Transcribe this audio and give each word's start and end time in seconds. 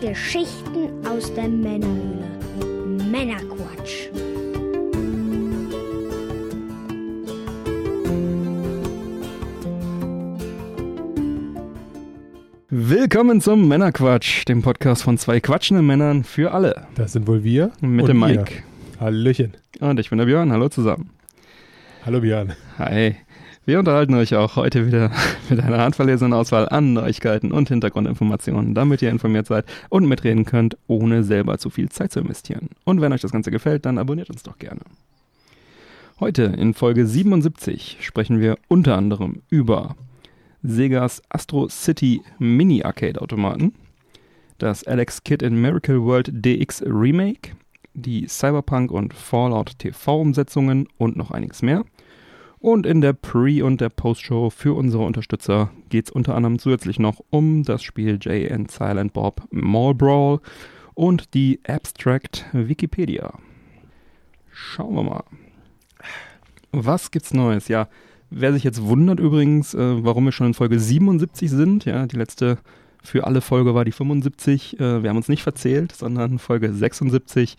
Geschichten 0.00 1.06
aus 1.06 1.32
der 1.34 1.46
Männerhöhle. 1.46 2.24
Männerquatsch. 3.10 4.08
Willkommen 12.70 13.42
zum 13.42 13.68
Männerquatsch, 13.68 14.46
dem 14.48 14.62
Podcast 14.62 15.02
von 15.02 15.18
zwei 15.18 15.38
quatschenden 15.40 15.86
Männern 15.86 16.24
für 16.24 16.52
alle. 16.52 16.86
Das 16.94 17.12
sind 17.12 17.26
wohl 17.26 17.44
wir. 17.44 17.72
Mit 17.82 18.04
und 18.04 18.08
dem 18.08 18.22
ihr. 18.22 18.38
Mike. 18.38 18.62
Hallöchen. 18.98 19.52
Und 19.80 20.00
ich 20.00 20.08
bin 20.08 20.18
der 20.18 20.24
Björn. 20.24 20.50
Hallo 20.50 20.70
zusammen. 20.70 21.10
Hallo 22.06 22.20
Björn. 22.20 22.54
Hi. 22.78 23.16
Wir 23.66 23.78
unterhalten 23.78 24.14
euch 24.14 24.34
auch 24.34 24.56
heute 24.56 24.86
wieder 24.86 25.12
mit 25.50 25.60
einer 25.60 25.78
handverlesenen 25.78 26.32
Auswahl 26.32 26.68
an 26.70 26.94
Neuigkeiten 26.94 27.52
und 27.52 27.68
Hintergrundinformationen, 27.68 28.74
damit 28.74 29.02
ihr 29.02 29.10
informiert 29.10 29.46
seid 29.46 29.66
und 29.90 30.06
mitreden 30.06 30.46
könnt, 30.46 30.78
ohne 30.86 31.22
selber 31.24 31.58
zu 31.58 31.68
viel 31.68 31.90
Zeit 31.90 32.10
zu 32.10 32.20
investieren. 32.20 32.70
Und 32.84 33.02
wenn 33.02 33.12
euch 33.12 33.20
das 33.20 33.32
Ganze 33.32 33.50
gefällt, 33.50 33.84
dann 33.84 33.98
abonniert 33.98 34.30
uns 34.30 34.42
doch 34.42 34.58
gerne. 34.58 34.80
Heute 36.20 36.44
in 36.44 36.72
Folge 36.72 37.06
77 37.06 37.98
sprechen 38.00 38.40
wir 38.40 38.56
unter 38.68 38.96
anderem 38.96 39.42
über 39.50 39.94
Segas 40.62 41.22
Astro 41.28 41.68
City 41.68 42.22
Mini 42.38 42.82
Arcade 42.82 43.20
Automaten, 43.20 43.74
das 44.56 44.84
Alex 44.84 45.22
Kidd 45.22 45.44
in 45.44 45.60
Miracle 45.60 46.02
World 46.02 46.30
DX 46.32 46.82
Remake, 46.86 47.52
die 47.92 48.26
Cyberpunk 48.26 48.90
und 48.90 49.12
Fallout 49.12 49.78
TV 49.78 50.20
Umsetzungen 50.20 50.88
und 50.96 51.16
noch 51.16 51.30
einiges 51.30 51.60
mehr. 51.60 51.84
Und 52.60 52.84
in 52.84 53.00
der 53.00 53.14
Pre- 53.14 53.64
und 53.64 53.80
der 53.80 53.88
Post-Show 53.88 54.50
für 54.50 54.74
unsere 54.74 55.02
Unterstützer 55.02 55.70
geht 55.88 56.06
es 56.06 56.10
unter 56.10 56.34
anderem 56.34 56.58
zusätzlich 56.58 56.98
noch 56.98 57.24
um 57.30 57.62
das 57.62 57.82
Spiel 57.82 58.18
Jay 58.20 58.52
and 58.52 58.70
Silent 58.70 59.14
Bob 59.14 59.42
Mall 59.50 59.94
Brawl 59.94 60.40
und 60.92 61.32
die 61.32 61.58
Abstract 61.66 62.44
Wikipedia. 62.52 63.32
Schauen 64.50 64.94
wir 64.94 65.02
mal. 65.02 65.24
Was 66.70 67.10
gibt's 67.10 67.32
Neues? 67.32 67.68
Ja, 67.68 67.88
wer 68.28 68.52
sich 68.52 68.62
jetzt 68.62 68.82
wundert 68.82 69.20
übrigens, 69.20 69.72
äh, 69.72 70.04
warum 70.04 70.26
wir 70.26 70.32
schon 70.32 70.48
in 70.48 70.54
Folge 70.54 70.78
77 70.78 71.48
sind, 71.48 71.86
ja, 71.86 72.06
die 72.06 72.16
letzte 72.16 72.58
für 73.02 73.26
alle 73.26 73.40
Folge 73.40 73.74
war 73.74 73.86
die 73.86 73.92
75. 73.92 74.78
Äh, 74.78 75.02
wir 75.02 75.08
haben 75.08 75.16
uns 75.16 75.28
nicht 75.30 75.42
verzählt, 75.42 75.92
sondern 75.92 76.38
Folge 76.38 76.70
76 76.70 77.56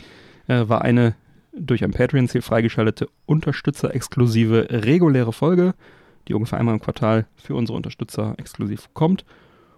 äh, 0.47 0.69
war 0.69 0.83
eine 0.83 1.15
durch 1.53 1.83
ein 1.83 1.91
Patreon-Ziel 1.91 2.41
freigeschaltete 2.41 3.09
Unterstützer-exklusive 3.25 4.67
reguläre 4.69 5.33
Folge, 5.33 5.73
die 6.27 6.33
ungefähr 6.33 6.59
einmal 6.59 6.75
im 6.75 6.81
Quartal 6.81 7.25
für 7.35 7.55
unsere 7.55 7.75
Unterstützer 7.75 8.35
exklusiv 8.37 8.89
kommt 8.93 9.25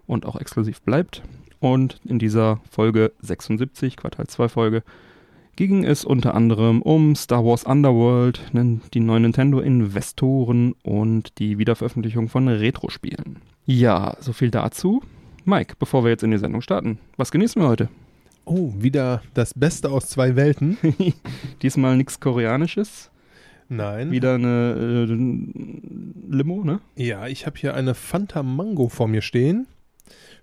und 0.06 0.26
auch 0.26 0.36
exklusiv 0.36 0.82
bleibt. 0.82 1.24
Und 1.60 2.00
in 2.06 2.20
dieser 2.20 2.60
Folge 2.70 3.14
76, 3.22 3.96
Quartal 3.96 4.28
2 4.28 4.50
Folge, 4.50 4.84
ging 5.56 5.86
es 5.86 6.04
unter 6.04 6.34
anderem 6.34 6.82
um 6.82 7.16
Star 7.16 7.46
Wars 7.46 7.64
Underworld, 7.64 8.42
die 8.94 9.00
neuen 9.00 9.22
Nintendo-Investoren 9.22 10.74
und 10.84 11.38
die 11.40 11.58
Wiederveröffentlichung 11.58 12.28
von 12.28 12.48
Retro-Spielen. 12.48 13.38
Ja, 13.66 14.18
so 14.20 14.34
viel 14.34 14.52
dazu. 14.52 15.02
Mike, 15.46 15.76
bevor 15.78 16.04
wir 16.04 16.10
jetzt 16.10 16.24
in 16.24 16.32
die 16.32 16.38
Sendung 16.38 16.62
starten, 16.62 17.00
was 17.18 17.32
genießen 17.32 17.62
wir 17.62 17.70
heute? 17.70 17.90
Oh, 18.46 18.74
wieder 18.78 19.22
das 19.34 19.54
Beste 19.54 19.90
aus 19.90 20.08
zwei 20.08 20.36
Welten. 20.36 20.78
Diesmal 21.62 21.98
nichts 21.98 22.20
Koreanisches. 22.20 23.10
Nein. 23.70 24.12
Wieder 24.12 24.36
eine 24.36 25.08
äh, 25.10 25.14
Limo, 26.30 26.64
ne? 26.64 26.80
Ja, 26.96 27.28
ich 27.28 27.46
habe 27.46 27.58
hier 27.58 27.74
eine 27.74 27.96
Fanta 27.96 28.44
Mango 28.44 28.90
vor 28.90 29.08
mir 29.08 29.22
stehen. 29.22 29.68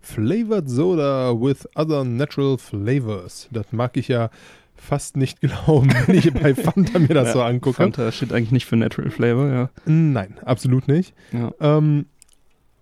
Flavored 0.00 0.68
Soda 0.68 1.32
with 1.38 1.68
other 1.74 2.04
natural 2.04 2.56
flavors. 2.56 3.48
Das 3.52 3.70
mag 3.72 3.96
ich 3.96 4.08
ja 4.08 4.30
fast 4.74 5.16
nicht 5.16 5.40
glauben, 5.42 5.92
wenn 6.06 6.16
ich 6.16 6.32
bei 6.32 6.54
Fanta 6.54 6.98
mir 6.98 7.08
das 7.08 7.34
so 7.34 7.42
angucke. 7.42 7.76
Fanta 7.76 8.10
steht 8.10 8.32
eigentlich 8.32 8.52
nicht 8.52 8.66
für 8.66 8.76
Natural 8.76 9.10
Flavor, 9.10 9.48
ja. 9.48 9.70
Nein, 9.84 10.38
absolut 10.44 10.88
nicht. 10.88 11.14
ja. 11.32 11.52
Ähm, 11.60 12.06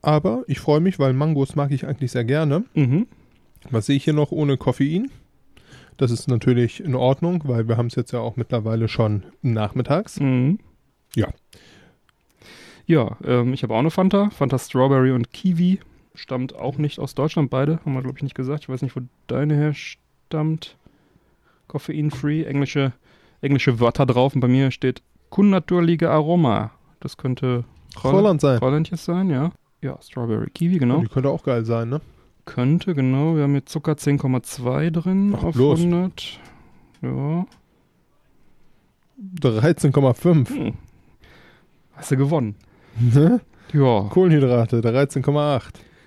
aber 0.01 0.45
ich 0.47 0.61
freue 0.61 0.79
mich, 0.81 1.01
weil 1.01 1.13
Mangos 1.13 1.57
mag 1.57 1.73
ich 1.73 1.85
eigentlich 1.85 2.13
sehr 2.13 2.25
gerne. 2.25 2.65
Mhm. 2.75 3.09
Was 3.71 3.87
sehe 3.87 3.97
ich 3.97 4.05
hier 4.05 4.15
noch 4.15 4.33
ohne 4.33 4.57
Koffein? 4.57 5.11
Das 5.97 6.11
ist 6.11 6.29
natürlich 6.29 6.83
in 6.83 6.95
Ordnung, 6.95 7.43
weil 7.47 7.69
wir 7.69 7.77
haben 7.77 7.89
es 7.89 7.97
jetzt 7.97 8.13
ja 8.13 8.21
auch 8.21 8.37
mittlerweile 8.37 8.89
schon 8.89 9.25
nachmittags. 9.43 10.21
Mhm. 10.21 10.61
Ja. 11.15 11.29
Ja, 12.87 13.17
ähm, 13.25 13.53
ich 13.53 13.63
habe 13.63 13.75
auch 13.75 13.81
eine 13.81 13.91
Fanta. 13.91 14.31
Fanta 14.31 14.59
Strawberry 14.59 15.11
und 15.11 15.33
Kiwi. 15.33 15.81
Stammt 16.15 16.55
auch 16.55 16.79
nicht 16.79 16.99
aus 16.99 17.15
Deutschland, 17.15 17.51
beide. 17.51 17.81
Haben 17.85 17.95
wir, 17.95 18.03
glaube 18.03 18.17
ich, 18.17 18.23
nicht 18.23 18.35
gesagt. 18.35 18.65
Ich 18.65 18.69
weiß 18.69 18.83
nicht, 18.83 18.97
wo 18.97 19.01
deine 19.27 19.57
herstammt. 19.57 20.77
Koffein-free. 21.67 22.45
Englische, 22.45 22.93
englische 23.41 23.79
Wörter 23.81 24.07
drauf. 24.07 24.35
Und 24.35 24.41
bei 24.41 24.49
mir 24.49 24.71
steht 24.71 25.03
Kunnaturlige 25.31 26.11
Aroma. 26.11 26.71
Das 27.01 27.17
könnte 27.17 27.65
Holland 28.03 28.41
sein. 28.41 28.61
Hollandjes 28.61 29.05
sein, 29.05 29.31
ja. 29.31 29.53
Ja, 29.81 29.99
Strawberry 30.01 30.51
Kiwi, 30.51 30.79
genau. 30.79 31.01
Die 31.01 31.09
könnte 31.09 31.29
auch 31.29 31.43
geil 31.43 31.65
sein, 31.65 31.89
ne? 31.89 32.01
Könnte, 32.49 32.95
genau. 32.95 33.37
Wir 33.37 33.43
haben 33.43 33.53
hier 33.53 33.67
Zucker 33.67 33.93
10,2 33.93 34.91
drin 34.91 35.35
Ach, 35.37 35.45
auf 35.45 35.55
bloß. 35.55 35.81
100. 35.81 36.41
Ja. 37.03 37.47
13,5. 39.43 40.49
Hm. 40.49 40.75
Hast 41.93 42.11
du 42.11 42.17
gewonnen. 42.17 42.55
Ne? 42.99 43.43
Ja. 43.75 44.07
Kohlenhydrate, 44.09 44.81
13,8. 44.81 45.63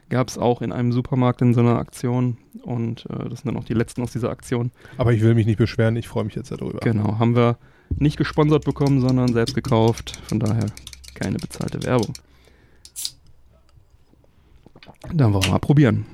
Gab 0.10 0.30
es 0.30 0.40
auch 0.40 0.64
in 0.64 0.72
einem 0.72 0.92
Supermarkt 0.92 1.44
in 1.44 1.54
so 1.54 1.60
einer 1.60 1.78
Aktion. 1.78 2.38
Und 2.64 3.06
äh, 3.12 3.30
das 3.30 3.42
sind 3.42 3.46
dann 3.46 3.58
auch 3.58 3.66
die 3.66 3.76
letzten 3.76 4.02
aus 4.02 4.12
dieser 4.12 4.32
Aktion. 4.32 4.72
Aber 4.98 5.14
ich 5.14 5.22
will 5.22 5.36
mich 5.36 5.46
nicht 5.46 5.60
beschweren, 5.60 5.96
ich 5.96 6.08
freue 6.08 6.24
mich 6.24 6.34
jetzt 6.34 6.52
darüber. 6.52 6.80
Genau. 6.80 7.20
Haben 7.20 7.36
wir 7.36 7.58
nicht 7.90 8.18
gesponsert 8.18 8.66
bekommen, 8.66 9.00
sondern 9.00 9.32
selbst 9.32 9.54
gekauft. 9.54 10.20
Von 10.28 10.40
daher 10.40 10.66
keine 11.14 11.38
bezahlte 11.38 11.84
Werbung. 11.84 12.14
Dann 15.14 15.34
wollen 15.34 15.44
wir 15.44 15.52
mal 15.52 15.60
probieren. 15.60 16.08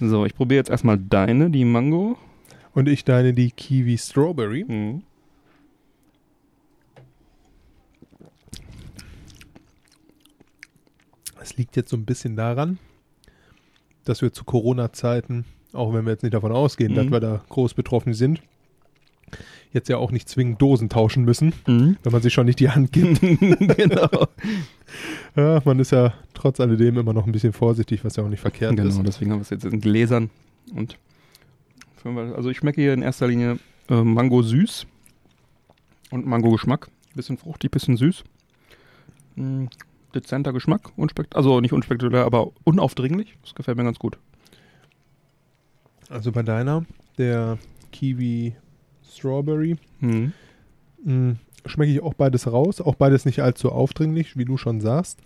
So, 0.00 0.26
ich 0.26 0.34
probiere 0.34 0.58
jetzt 0.58 0.70
erstmal 0.70 0.98
deine, 0.98 1.50
die 1.50 1.64
Mango. 1.64 2.18
Und 2.74 2.88
ich 2.88 3.04
deine 3.04 3.32
die 3.32 3.50
Kiwi 3.50 3.96
Strawberry. 3.96 4.64
Mhm. 4.64 5.02
Das 11.38 11.56
liegt 11.56 11.76
jetzt 11.76 11.90
so 11.90 11.96
ein 11.96 12.04
bisschen 12.04 12.36
daran, 12.36 12.78
dass 14.04 14.22
wir 14.22 14.32
zu 14.32 14.44
Corona-Zeiten, 14.44 15.44
auch 15.72 15.92
wenn 15.92 16.04
wir 16.04 16.12
jetzt 16.12 16.22
nicht 16.22 16.34
davon 16.34 16.52
ausgehen, 16.52 16.92
Mhm. 16.92 16.96
dass 16.96 17.10
wir 17.10 17.20
da 17.20 17.44
groß 17.48 17.74
betroffen 17.74 18.14
sind, 18.14 18.40
jetzt 19.72 19.88
ja 19.88 19.96
auch 19.98 20.10
nicht 20.10 20.28
zwingend 20.28 20.60
Dosen 20.62 20.88
tauschen 20.88 21.24
müssen, 21.24 21.52
Mhm. 21.66 21.96
wenn 22.02 22.12
man 22.12 22.22
sich 22.22 22.32
schon 22.32 22.46
nicht 22.46 22.60
die 22.60 22.70
Hand 22.70 22.92
gibt. 22.92 23.20
genau. 23.76 24.26
Ja, 25.34 25.60
man 25.64 25.78
ist 25.78 25.92
ja 25.92 26.14
trotz 26.34 26.60
alledem 26.60 26.96
immer 26.98 27.12
noch 27.12 27.26
ein 27.26 27.32
bisschen 27.32 27.52
vorsichtig, 27.52 28.04
was 28.04 28.16
ja 28.16 28.24
auch 28.24 28.28
nicht 28.28 28.40
verkehrt 28.40 28.76
Genau, 28.76 28.88
ist. 28.88 29.02
deswegen 29.04 29.32
haben 29.32 29.38
wir 29.38 29.42
es 29.42 29.50
jetzt 29.50 29.64
in 29.64 29.80
Gläsern. 29.80 30.30
Und 30.74 30.96
also 32.04 32.50
ich 32.50 32.58
schmecke 32.58 32.80
hier 32.80 32.94
in 32.94 33.02
erster 33.02 33.26
Linie 33.26 33.58
äh, 33.88 34.02
Mango 34.02 34.42
süß 34.42 34.86
und 36.12 36.26
Mango 36.26 36.50
Geschmack. 36.52 36.88
Bisschen 37.14 37.36
fruchtig, 37.36 37.70
bisschen 37.72 37.96
süß. 37.96 38.22
Mm, 39.34 39.64
dezenter 40.14 40.52
Geschmack, 40.52 40.92
unspekt 40.96 41.34
also 41.34 41.60
nicht 41.60 41.72
unspektakulär, 41.72 42.24
aber 42.24 42.52
unaufdringlich. 42.64 43.36
Das 43.42 43.54
gefällt 43.54 43.76
mir 43.76 43.84
ganz 43.84 43.98
gut. 43.98 44.18
Also 46.08 46.30
bei 46.30 46.42
deiner, 46.42 46.84
der 47.18 47.58
Kiwi 47.90 48.54
Strawberry, 49.16 49.76
Mhm. 50.00 50.32
mh, 51.04 51.34
schmecke 51.66 51.92
ich 51.92 52.02
auch 52.02 52.14
beides 52.14 52.50
raus. 52.50 52.80
Auch 52.80 52.94
beides 52.94 53.24
nicht 53.24 53.40
allzu 53.40 53.72
aufdringlich, 53.72 54.36
wie 54.36 54.44
du 54.44 54.56
schon 54.56 54.80
sagst. 54.80 55.18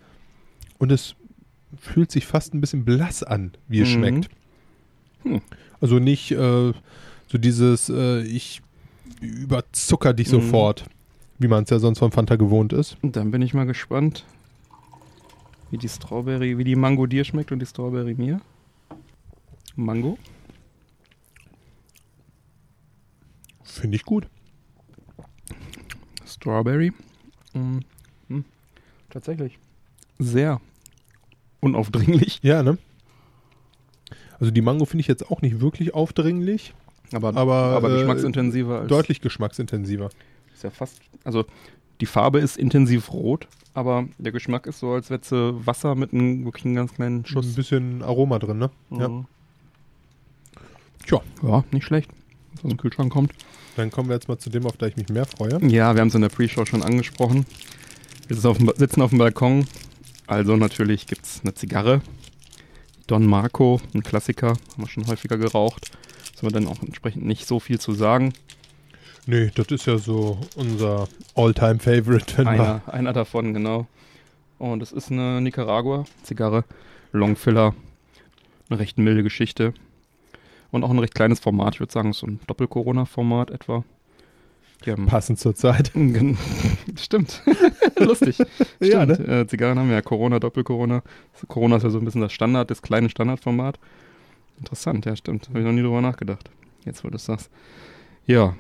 Und 0.79 0.91
es 0.93 1.15
fühlt 1.79 2.11
sich 2.11 2.27
fast 2.27 2.55
ein 2.55 2.61
bisschen 2.61 2.85
blass 2.85 3.23
an, 3.23 3.53
wie 3.69 3.81
es 3.81 3.89
Mhm. 3.89 3.93
schmeckt. 3.93 4.29
Hm. 5.25 5.41
Also 5.81 5.99
nicht 5.99 6.31
äh, 6.33 6.73
so 7.27 7.39
dieses, 7.39 7.89
äh, 7.91 8.23
ich 8.23 8.63
überzucker 9.21 10.13
dich 10.15 10.29
Mhm. 10.29 10.31
sofort, 10.33 10.85
wie 11.39 11.49
man 11.49 11.65
es 11.65 11.71
ja 11.71 11.79
sonst 11.79 11.99
von 11.99 12.11
Fanta 12.13 12.37
gewohnt 12.37 12.73
ist. 12.73 12.97
Und 13.03 13.17
dann 13.17 13.31
bin 13.31 13.43
ich 13.43 13.53
mal 13.55 13.67
gespannt, 13.67 14.25
wie 15.71 15.79
die 15.79 15.89
Strawberry, 15.89 16.59
wie 16.59 16.65
die 16.65 16.77
Mango 16.77 17.07
dir 17.07 17.25
schmeckt 17.25 17.53
und 17.53 17.59
die 17.61 17.67
Strawberry 17.67 18.15
mir. 18.15 18.41
Mango. 19.77 20.19
Finde 23.71 23.97
ich 23.97 24.05
gut. 24.05 24.27
Strawberry. 26.27 26.93
Mm, 27.55 27.79
mm, 28.29 28.45
tatsächlich. 29.11 29.59
Sehr 30.19 30.61
unaufdringlich. 31.61 32.41
Ja, 32.43 32.63
ne? 32.63 32.79
Also 34.39 34.51
die 34.51 34.63
Mango 34.63 34.85
finde 34.87 35.01
ich 35.03 35.07
jetzt 35.09 35.31
auch 35.31 35.43
nicht 35.43 35.61
wirklich 35.61 35.93
aufdringlich, 35.95 36.73
Aber, 37.13 37.37
aber, 37.37 37.55
aber 37.77 37.91
äh, 37.91 37.99
geschmacksintensiver 37.99 38.81
als. 38.81 38.89
deutlich 38.89 39.21
geschmacksintensiver. 39.21 40.09
Ist 40.55 40.65
ja 40.65 40.71
fast. 40.71 41.01
Also 41.25 41.45
die 42.01 42.07
Farbe 42.07 42.39
ist 42.39 42.57
intensiv 42.57 43.13
rot, 43.13 43.47
aber 43.75 44.07
der 44.19 44.33
Geschmack 44.33 44.67
ist 44.67 44.79
so, 44.79 44.93
als 44.93 45.11
hätte 45.11 45.67
Wasser 45.67 45.95
mit 45.95 46.15
einem 46.15 46.45
wirklich 46.47 46.65
einem 46.65 46.75
ganz 46.77 46.95
kleinen 46.95 47.21
Ein 47.21 47.27
Schuss. 47.27 47.55
bisschen 47.55 48.03
Aroma 48.03 48.39
drin, 48.39 48.59
ne? 48.59 48.71
Ja. 48.91 49.09
Mhm. 49.09 49.27
Tja, 51.07 51.21
Ja, 51.43 51.65
nicht 51.73 51.85
schlecht. 51.85 52.11
Was 52.55 52.65
aus 52.65 52.71
dem 52.71 52.79
Kühlschrank 52.79 53.13
kommt. 53.13 53.33
Dann 53.81 53.91
kommen 53.91 54.09
wir 54.09 54.15
jetzt 54.15 54.29
mal 54.29 54.39
zu 54.39 54.51
dem, 54.51 54.67
auf 54.67 54.77
das 54.77 54.91
ich 54.91 54.97
mich 54.97 55.09
mehr 55.09 55.25
freue. 55.25 55.59
Ja, 55.67 55.95
wir 55.95 56.01
haben 56.01 56.09
es 56.09 56.15
in 56.15 56.21
der 56.21 56.29
Pre-Show 56.29 56.67
schon 56.67 56.83
angesprochen. 56.83 57.47
Wir 58.29 58.37
sitzen 58.37 58.49
auf 58.49 58.59
dem, 58.59 58.73
sitzen 58.77 59.03
auf 59.03 59.11
dem 59.11 59.19
Balkon. 59.19 59.67
Also 60.27 60.57
natürlich 60.57 61.07
gibt 61.07 61.25
es 61.25 61.41
eine 61.43 61.55
Zigarre. 61.55 62.03
Don 63.07 63.27
Marco, 63.27 63.81
ein 63.95 64.03
Klassiker, 64.03 64.51
haben 64.51 64.59
wir 64.77 64.89
schon 64.89 65.07
häufiger 65.07 65.39
geraucht. 65.39 65.91
Soll 66.37 66.51
man 66.51 66.63
dann 66.63 66.73
auch 66.73 66.83
entsprechend 66.83 67.25
nicht 67.25 67.47
so 67.47 67.59
viel 67.59 67.81
zu 67.81 67.93
sagen. 67.93 68.33
Nee, 69.27 69.51
das 69.55 69.67
ist 69.69 69.87
ja 69.87 69.99
so 69.99 70.39
unser 70.57 71.09
All-Time-Favorite, 71.35 72.39
wir 72.39 72.47
Einer, 72.47 72.83
einer 72.87 73.13
davon, 73.13 73.55
genau. 73.55 73.87
Und 74.59 74.83
es 74.83 74.93
ist 74.93 75.11
eine 75.11 75.41
Nicaragua-Zigarre. 75.41 76.65
Longfiller. 77.13 77.75
Eine 78.69 78.79
recht 78.79 78.99
milde 78.99 79.23
Geschichte. 79.23 79.73
Und 80.71 80.85
auch 80.85 80.91
ein 80.91 80.99
recht 80.99 81.15
kleines 81.15 81.41
Format. 81.41 81.75
Ich 81.75 81.81
würde 81.81 81.93
sagen, 81.93 82.13
so 82.13 82.27
ein 82.27 82.41
Doppel-Corona-Format 82.47 83.51
etwa. 83.51 83.85
Passend 85.07 85.39
zur 85.39 85.55
Zeit. 85.55 85.93
Stimmt. 86.97 87.43
Lustig. 87.99 88.39
Ja, 88.81 89.05
Stimmt. 89.05 89.29
Äh, 89.29 89.47
Zigarren 89.47 89.79
haben 89.79 89.91
ja 89.91 90.01
Corona, 90.01 90.39
Doppel-Corona. 90.39 91.03
Corona 91.49 91.77
ist 91.77 91.83
ja 91.83 91.91
so 91.91 91.99
ein 91.99 92.05
bisschen 92.05 92.23
das 92.23 92.33
Standard, 92.33 92.71
das 92.71 92.81
kleine 92.81 93.11
Standardformat. 93.11 93.79
Interessant, 94.59 95.05
ja, 95.07 95.17
stimmt. 95.17 95.49
Habe 95.49 95.61
ich 95.61 95.65
noch 95.65 95.73
nie 95.73 95.83
drüber 95.83 96.01
nachgedacht. 96.01 96.51
Jetzt, 96.85 97.05
wo 97.05 97.09
du 97.09 97.17
es 97.17 97.25
sagst. 97.25 97.51
Ja. 98.27 98.55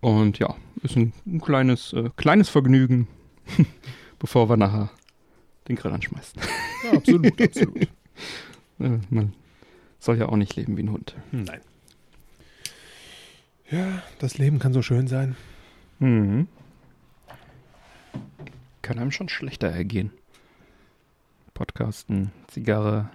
Und 0.00 0.38
ja, 0.38 0.54
ist 0.82 0.96
ein, 0.96 1.12
ein 1.26 1.40
kleines, 1.40 1.92
äh, 1.92 2.10
kleines 2.16 2.48
Vergnügen, 2.48 3.08
bevor 4.18 4.48
wir 4.48 4.56
nachher 4.56 4.90
den 5.68 5.76
Grill 5.76 5.92
anschmeißen. 5.92 6.40
Ja, 6.84 6.92
absolut, 6.92 7.40
absolut. 7.40 7.82
Äh, 8.78 8.98
Man 9.10 9.34
soll 9.98 10.18
ja 10.18 10.26
auch 10.28 10.36
nicht 10.36 10.56
leben 10.56 10.76
wie 10.76 10.82
ein 10.82 10.92
Hund. 10.92 11.16
Nein. 11.32 11.60
Ja, 13.70 14.02
das 14.18 14.38
Leben 14.38 14.58
kann 14.58 14.72
so 14.72 14.82
schön 14.82 15.08
sein. 15.08 15.36
Mhm. 15.98 16.48
Kann 18.82 18.98
einem 18.98 19.10
schon 19.10 19.28
schlechter 19.28 19.68
ergehen. 19.68 20.10
Podcasten, 21.52 22.32
Zigarre, 22.46 23.10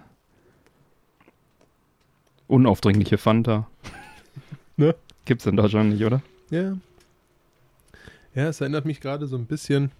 unaufdringliche 2.46 3.18
Fanta. 3.18 3.68
Ne? 4.76 4.96
Gibt's 5.24 5.46
in 5.46 5.54
Deutschland 5.54 5.90
nicht, 5.90 6.02
oder? 6.02 6.20
Ja. 6.50 6.76
Ja, 8.34 8.48
es 8.48 8.60
erinnert 8.60 8.86
mich 8.86 9.00
gerade 9.00 9.28
so 9.28 9.36
ein 9.36 9.46
bisschen 9.46 9.92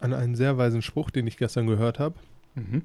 an 0.00 0.12
einen 0.12 0.34
sehr 0.34 0.58
weisen 0.58 0.82
Spruch, 0.82 1.10
den 1.10 1.28
ich 1.28 1.36
gestern 1.36 1.68
gehört 1.68 2.00
habe. 2.00 2.16
Mhm. 2.56 2.82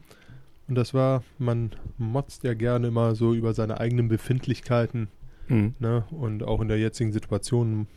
Und 0.68 0.76
das 0.76 0.94
war, 0.94 1.24
man 1.38 1.72
motzt 1.98 2.44
ja 2.44 2.54
gerne 2.54 2.88
immer 2.88 3.16
so 3.16 3.34
über 3.34 3.54
seine 3.54 3.80
eigenen 3.80 4.08
Befindlichkeiten. 4.08 5.10
Mhm. 5.48 5.76
Ne? 5.80 6.06
Und 6.12 6.44
auch 6.44 6.62
in 6.62 6.68
der 6.68 6.80
jetzigen 6.80 7.12
Situation 7.12 7.88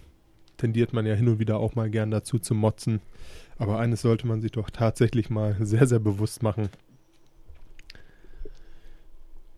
tendiert 0.57 0.93
man 0.93 1.07
ja 1.07 1.15
hin 1.15 1.29
und 1.29 1.39
wieder 1.39 1.59
auch 1.59 1.75
mal 1.75 1.91
gern 1.91 2.11
dazu 2.11 2.39
zu 2.39 2.55
motzen. 2.55 3.01
Aber 3.59 3.79
eines 3.79 4.03
sollte 4.03 4.27
man 4.27 4.41
sich 4.41 4.51
doch 4.51 4.71
tatsächlich 4.71 5.31
mal 5.31 5.57
sehr, 5.61 5.87
sehr 5.87 6.01
bewusst 6.01 6.43
machen. 6.43 6.69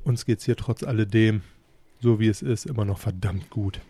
Uns 0.05 0.25
geht's 0.25 0.45
hier 0.45 0.57
trotz 0.57 0.83
alledem, 0.83 1.43
so 2.01 2.21
wie 2.21 2.29
es 2.29 2.43
ist, 2.43 2.67
immer 2.67 2.85
noch 2.85 2.99
verdammt 2.99 3.51
gut. 3.51 3.81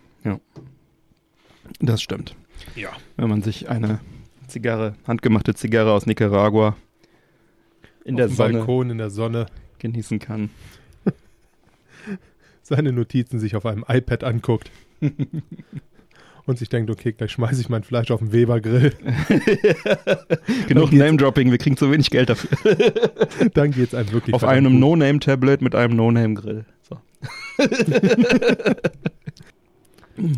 Das 1.80 2.00
stimmt. 2.00 2.34
Ja. 2.74 2.90
Wenn 3.16 3.28
man 3.28 3.42
sich 3.42 3.68
eine 3.68 4.00
Zigarre, 4.46 4.94
handgemachte 5.06 5.54
Zigarre 5.54 5.92
aus 5.92 6.06
Nicaragua 6.06 6.76
in 8.06 8.14
Auf 8.14 8.18
der 8.18 8.28
dem 8.28 8.34
Sonne 8.34 8.58
Balkon 8.58 8.90
in 8.90 8.98
der 8.98 9.10
Sonne 9.10 9.46
genießen 9.78 10.18
kann. 10.20 10.50
seine 12.62 12.92
Notizen 12.92 13.40
sich 13.40 13.56
auf 13.56 13.66
einem 13.66 13.84
iPad 13.88 14.22
anguckt 14.24 14.70
und 16.46 16.58
sich 16.58 16.68
denkt, 16.68 16.88
okay, 16.90 17.12
gleich 17.12 17.32
schmeiße 17.32 17.60
ich 17.60 17.68
mein 17.68 17.82
Fleisch 17.82 18.12
auf 18.12 18.20
den 18.20 18.32
Weber-Grill. 18.32 18.92
Genug 20.68 20.92
Name-Dropping, 20.92 21.50
wir 21.50 21.58
kriegen 21.58 21.76
zu 21.76 21.90
wenig 21.90 22.10
Geld 22.10 22.30
dafür. 22.30 22.76
Dann 23.54 23.72
geht's 23.72 23.94
einem 23.94 24.12
wirklich 24.12 24.34
Auf 24.34 24.44
einem. 24.44 24.78
No-Name-Tablet 24.78 25.60
mit 25.60 25.74
einem 25.74 25.96
No-Name-Grill. 25.96 26.64
So. 26.88 26.98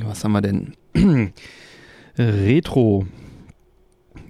Was 0.04 0.24
haben 0.24 0.32
wir 0.32 0.40
denn? 0.40 0.72
Retro. 2.16 3.06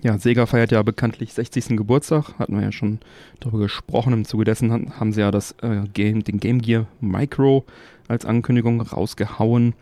Ja, 0.00 0.16
Sega 0.16 0.46
feiert 0.46 0.70
ja 0.70 0.80
bekanntlich 0.84 1.32
60. 1.32 1.76
Geburtstag. 1.76 2.38
Hatten 2.38 2.54
wir 2.54 2.62
ja 2.62 2.70
schon 2.70 3.00
darüber 3.40 3.58
gesprochen. 3.58 4.12
Im 4.12 4.24
Zuge 4.24 4.44
dessen 4.44 4.92
haben 4.98 5.12
sie 5.12 5.20
ja 5.20 5.32
das 5.32 5.56
äh, 5.62 5.82
Game, 5.92 6.22
den 6.22 6.38
Game 6.38 6.62
Gear 6.62 6.86
Micro 7.00 7.64
als 8.06 8.24
Ankündigung 8.24 8.80
rausgehauen. 8.80 9.74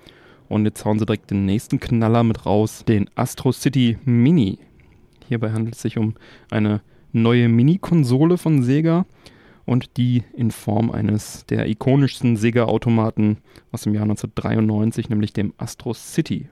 Und 0.48 0.64
jetzt 0.64 0.84
hauen 0.86 0.98
sie 0.98 1.04
direkt 1.04 1.30
den 1.30 1.44
nächsten 1.44 1.80
Knaller 1.80 2.22
mit 2.22 2.46
raus, 2.46 2.84
den 2.86 3.10
Astro 3.14 3.52
City 3.52 3.98
Mini. 4.04 4.58
Hierbei 5.28 5.52
handelt 5.52 5.74
es 5.74 5.82
sich 5.82 5.98
um 5.98 6.14
eine 6.50 6.80
neue 7.12 7.48
Mini-Konsole 7.48 8.38
von 8.38 8.62
Sega 8.62 9.04
und 9.66 9.96
die 9.98 10.22
in 10.34 10.50
Form 10.50 10.90
eines 10.90 11.44
der 11.46 11.68
ikonischsten 11.68 12.36
Sega-Automaten 12.36 13.38
aus 13.72 13.82
dem 13.82 13.92
Jahr 13.92 14.04
1993, 14.04 15.10
nämlich 15.10 15.34
dem 15.34 15.52
Astro 15.58 15.92
City. 15.92 16.48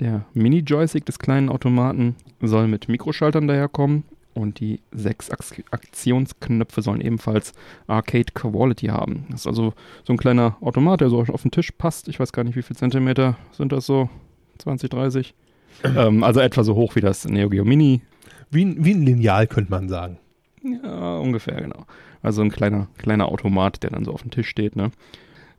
Der 0.00 0.24
Mini-Joystick 0.34 1.04
des 1.04 1.18
kleinen 1.18 1.48
Automaten 1.50 2.16
soll 2.40 2.66
mit 2.68 2.88
Mikroschaltern 2.88 3.46
daherkommen 3.46 4.04
und 4.32 4.60
die 4.60 4.80
sechs 4.92 5.30
Ak 5.30 5.40
Aktionsknöpfe 5.72 6.80
sollen 6.82 7.00
ebenfalls 7.00 7.52
Arcade 7.86 8.32
Quality 8.34 8.86
haben. 8.86 9.26
Das 9.30 9.40
ist 9.40 9.46
also 9.46 9.74
so 10.04 10.12
ein 10.12 10.16
kleiner 10.16 10.56
Automat, 10.60 11.00
der 11.02 11.10
so 11.10 11.18
auf 11.20 11.42
den 11.42 11.50
Tisch 11.50 11.70
passt. 11.72 12.08
Ich 12.08 12.18
weiß 12.18 12.32
gar 12.32 12.44
nicht, 12.44 12.56
wie 12.56 12.62
viel 12.62 12.76
Zentimeter 12.76 13.36
sind 13.52 13.72
das 13.72 13.86
so? 13.86 14.08
20, 14.58 14.90
30? 14.90 15.34
ähm, 15.84 16.24
also 16.24 16.40
etwa 16.40 16.64
so 16.64 16.74
hoch 16.74 16.94
wie 16.96 17.00
das 17.00 17.24
Neo 17.26 17.48
Geo 17.50 17.64
Mini 17.64 18.00
Wie, 18.50 18.64
ein- 18.64 18.84
wie 18.84 18.94
ein 18.94 19.02
Lineal, 19.02 19.46
könnte 19.46 19.70
man 19.70 19.88
sagen. 19.88 20.18
ja, 20.62 21.18
ungefähr, 21.18 21.60
genau. 21.60 21.84
Also 22.22 22.42
ein 22.42 22.50
kleiner, 22.50 22.88
kleiner 22.98 23.28
Automat, 23.28 23.82
der 23.82 23.90
dann 23.90 24.04
so 24.04 24.12
auf 24.12 24.22
dem 24.22 24.30
Tisch 24.30 24.48
steht, 24.48 24.76
ne? 24.76 24.90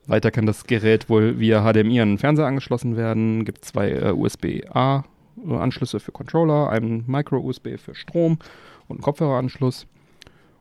Weiter 0.07 0.31
kann 0.31 0.45
das 0.45 0.65
Gerät 0.65 1.09
wohl 1.09 1.39
via 1.39 1.61
HDMI 1.61 2.01
an 2.01 2.09
den 2.09 2.17
Fernseher 2.17 2.47
angeschlossen 2.47 2.97
werden. 2.97 3.45
Gibt 3.45 3.63
zwei 3.65 3.91
äh, 3.91 4.11
USB-A-Anschlüsse 4.11 5.99
für 5.99 6.11
Controller, 6.11 6.69
einen 6.69 7.03
Micro-USB 7.07 7.77
für 7.77 7.95
Strom 7.95 8.39
und 8.87 8.97
einen 8.97 9.01
Kopfhöreranschluss. 9.01 9.87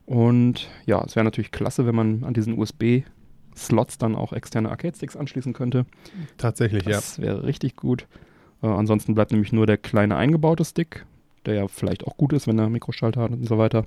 Und 0.07 0.69
ja, 0.87 1.03
es 1.05 1.17
wäre 1.17 1.25
natürlich 1.25 1.53
klasse, 1.53 1.87
wenn 1.87 1.95
man 1.95 2.25
an 2.25 2.35
diesen 2.35 2.59
USB-Slots 2.59 3.99
dann 3.99 4.14
auch 4.17 4.33
externe 4.33 4.69
Arcade-Sticks 4.71 5.17
anschließen 5.17 5.53
könnte. 5.53 5.87
Tatsächlich, 6.37 6.85
ja. 6.85 6.93
Das 6.93 7.21
wäre 7.21 7.45
richtig 7.45 7.76
gut. 7.76 8.07
Äh, 8.62 8.67
ansonsten 8.67 9.14
bleibt 9.14 9.31
nämlich 9.31 9.53
nur 9.53 9.67
der 9.67 9.79
kleine 9.79 10.17
eingebaute 10.17 10.64
Stick, 10.64 11.07
der 11.47 11.55
ja 11.55 11.69
vielleicht 11.69 12.05
auch 12.05 12.17
gut 12.17 12.33
ist, 12.33 12.47
wenn 12.47 12.59
er 12.59 12.69
Mikroschalter 12.69 13.23
hat 13.23 13.31
und 13.31 13.47
so 13.47 13.57
weiter. 13.57 13.87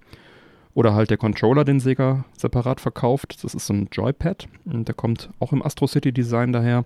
Oder 0.74 0.96
halt 0.96 1.10
der 1.12 1.18
Controller, 1.18 1.66
den 1.66 1.80
Sega 1.80 2.26
separat 2.36 2.82
verkauft. 2.82 3.44
Das 3.44 3.54
ist 3.54 3.68
so 3.68 3.74
ein 3.74 3.90
Joypad. 3.92 4.48
Und 4.66 4.88
der 4.88 4.96
kommt 4.96 5.30
auch 5.40 5.54
im 5.54 5.64
Astro 5.64 5.88
City 5.88 6.12
Design 6.12 6.52
daher. 6.52 6.86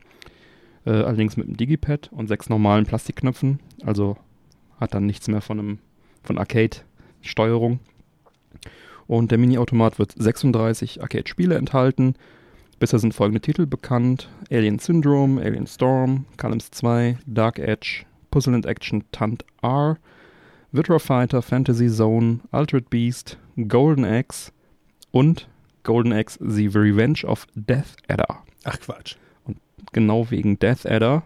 Äh, 0.86 0.92
allerdings 0.92 1.38
mit 1.38 1.48
einem 1.48 1.58
Digipad 1.58 2.10
und 2.12 2.28
sechs 2.28 2.50
normalen 2.50 2.86
Plastikknöpfen. 2.86 3.60
Also 3.84 4.18
hat 4.80 4.94
dann 4.94 5.06
nichts 5.06 5.28
mehr 5.28 5.42
von 5.42 5.80
von 6.28 6.38
Arcade-Steuerung. 6.38 7.80
Und 9.08 9.32
der 9.32 9.38
Mini-Automat 9.38 9.98
wird 9.98 10.14
36 10.18 11.02
Arcade-Spiele 11.02 11.56
enthalten. 11.56 12.16
Bisher 12.80 13.00
sind 13.00 13.14
folgende 13.14 13.42
Titel 13.42 13.66
bekannt: 13.66 14.30
Alien 14.52 14.78
Syndrome, 14.78 15.42
Alien 15.42 15.66
Storm, 15.66 16.26
Columns 16.36 16.70
2, 16.72 17.18
Dark 17.26 17.58
Edge, 17.58 18.06
Puzzle 18.30 18.54
and 18.54 18.66
Action 18.66 19.04
Tant 19.12 19.46
R, 19.64 19.98
Virtua 20.72 21.00
Fighter, 21.00 21.42
Fantasy 21.42 21.88
Zone, 21.88 22.42
Altered 22.52 22.90
Beast, 22.90 23.38
Golden 23.68 24.06
Axe 24.06 24.52
und 25.12 25.50
Golden 25.84 26.14
Axe 26.14 26.38
The 26.42 26.68
Revenge 26.68 27.24
of 27.26 27.48
Death 27.56 27.96
Adder. 28.08 28.44
Ach 28.64 28.80
Quatsch. 28.80 29.16
Genau 29.94 30.30
wegen 30.30 30.60
Death 30.60 30.86
Adder 30.86 31.24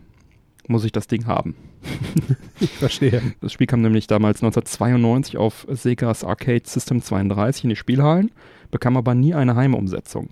muss 0.67 0.85
ich 0.85 0.91
das 0.91 1.07
Ding 1.07 1.25
haben. 1.25 1.55
Ich 2.59 2.69
verstehe. 2.69 3.21
Das 3.41 3.51
Spiel 3.51 3.67
kam 3.67 3.81
nämlich 3.81 4.07
damals 4.07 4.43
1992 4.43 5.37
auf 5.37 5.65
Segas 5.69 6.23
Arcade 6.23 6.61
System 6.63 7.01
32 7.01 7.65
in 7.65 7.69
die 7.71 7.75
Spielhallen, 7.75 8.31
bekam 8.69 8.95
aber 8.97 9.15
nie 9.15 9.33
eine 9.33 9.55
Heimumsetzung. 9.55 10.29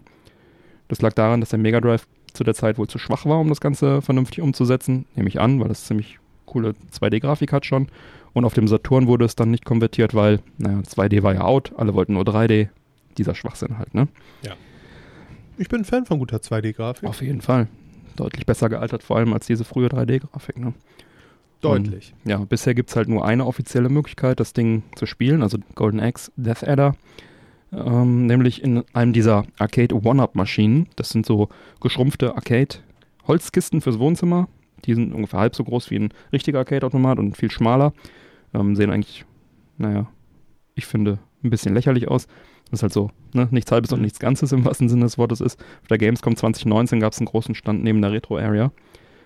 Das 0.88 1.02
lag 1.02 1.14
daran, 1.14 1.40
dass 1.40 1.50
der 1.50 1.60
Mega 1.60 1.82
Drive 1.82 2.08
zu 2.34 2.44
der 2.44 2.54
Zeit 2.54 2.78
wohl 2.78 2.88
zu 2.88 3.00
schwach 3.00 3.26
war, 3.26 3.40
um 3.40 3.50
das 3.50 3.62
Ganze 3.62 4.02
vernünftig 4.02 4.42
umzusetzen, 4.42 5.06
nehme 5.16 5.28
ich 5.28 5.40
an, 5.42 5.60
weil 5.60 5.68
das 5.68 5.86
ziemlich 5.86 6.20
coole 6.46 6.76
2D-Grafik 6.94 7.52
hat 7.52 7.66
schon. 7.66 7.88
Und 8.40 8.46
auf 8.46 8.54
dem 8.54 8.70
Saturn 8.70 9.08
wurde 9.08 9.26
es 9.26 9.36
dann 9.36 9.52
nicht 9.52 9.66
konvertiert, 9.66 10.16
weil, 10.16 10.40
naja, 10.58 10.80
2D 10.80 11.24
war 11.24 11.34
ja 11.34 11.42
out, 11.42 11.74
alle 11.76 11.94
wollten 11.94 12.14
nur 12.14 12.24
3D. 12.24 12.70
Dieser 13.18 13.36
Schwachsinn 13.36 13.78
halt, 13.78 13.94
ne? 13.94 14.08
Ich 15.58 15.68
bin 15.68 15.84
Fan 15.84 16.06
von 16.06 16.20
guter 16.20 16.38
2D-Grafik. 16.38 17.10
Auf 17.10 17.22
jeden 17.22 17.42
Fall. 17.42 17.68
Deutlich 18.16 18.46
besser 18.46 18.70
gealtert, 18.70 19.04
vor 19.04 19.18
allem 19.18 19.34
als 19.34 19.46
diese 19.46 19.66
frühe 19.66 19.90
3D-Grafik, 19.90 20.58
ne? 20.58 20.74
Deutlich. 21.60 22.14
Ja, 22.24 22.38
bisher 22.38 22.74
gibt 22.76 22.92
es 22.92 22.96
halt 22.96 23.10
nur 23.10 23.26
eine 23.26 23.46
offizielle 23.46 23.90
Möglichkeit, 23.90 24.40
das 24.40 24.54
Ding 24.54 24.84
zu 24.96 25.06
spielen, 25.06 25.44
also 25.44 25.58
Golden 25.76 26.00
Axe 26.00 26.32
Death 26.38 26.66
Adder. 26.66 26.96
Ähm, 27.74 28.26
nämlich 28.26 28.64
in 28.64 28.86
einem 28.94 29.12
dieser 29.12 29.44
Arcade 29.58 29.94
One-Up-Maschinen. 29.94 30.88
Das 30.96 31.10
sind 31.10 31.26
so 31.26 31.50
geschrumpfte 31.82 32.38
Arcade-Holzkisten 32.38 33.82
fürs 33.82 34.00
Wohnzimmer. 34.00 34.48
Die 34.86 34.94
sind 34.94 35.14
ungefähr 35.14 35.42
halb 35.42 35.58
so 35.58 35.66
groß 35.66 35.92
wie 35.92 35.98
ein 35.98 36.14
richtiger 36.32 36.60
Arcade-Automat 36.60 37.20
und 37.20 37.36
viel 37.36 37.52
schmaler. 37.52 37.92
Ähm, 38.54 38.76
sehen 38.76 38.92
eigentlich, 38.92 39.26
naja, 39.78 40.08
ich 40.76 40.86
finde, 40.86 41.20
ein 41.44 41.50
bisschen 41.50 41.74
lächerlich 41.74 42.08
aus. 42.08 42.28
Das 42.70 42.80
ist 42.80 42.84
halt 42.84 42.94
so, 42.94 43.12
ne, 43.34 43.48
nichts 43.52 43.72
halbes 43.72 43.92
und 43.92 44.02
nichts 44.02 44.20
Ganzes 44.20 44.52
im 44.52 44.66
wahrsten 44.66 44.90
Sinne 44.90 45.06
des 45.06 45.18
Wortes 45.18 45.42
ist. 45.42 45.60
Auf 45.82 45.88
der 45.88 45.98
Gamescom 45.98 46.36
2019 46.36 47.00
gab 47.00 47.14
es 47.14 47.20
einen 47.20 47.28
großen 47.28 47.56
Stand 47.56 47.84
neben 47.84 48.02
der 48.02 48.12
Retro-Area 48.12 48.72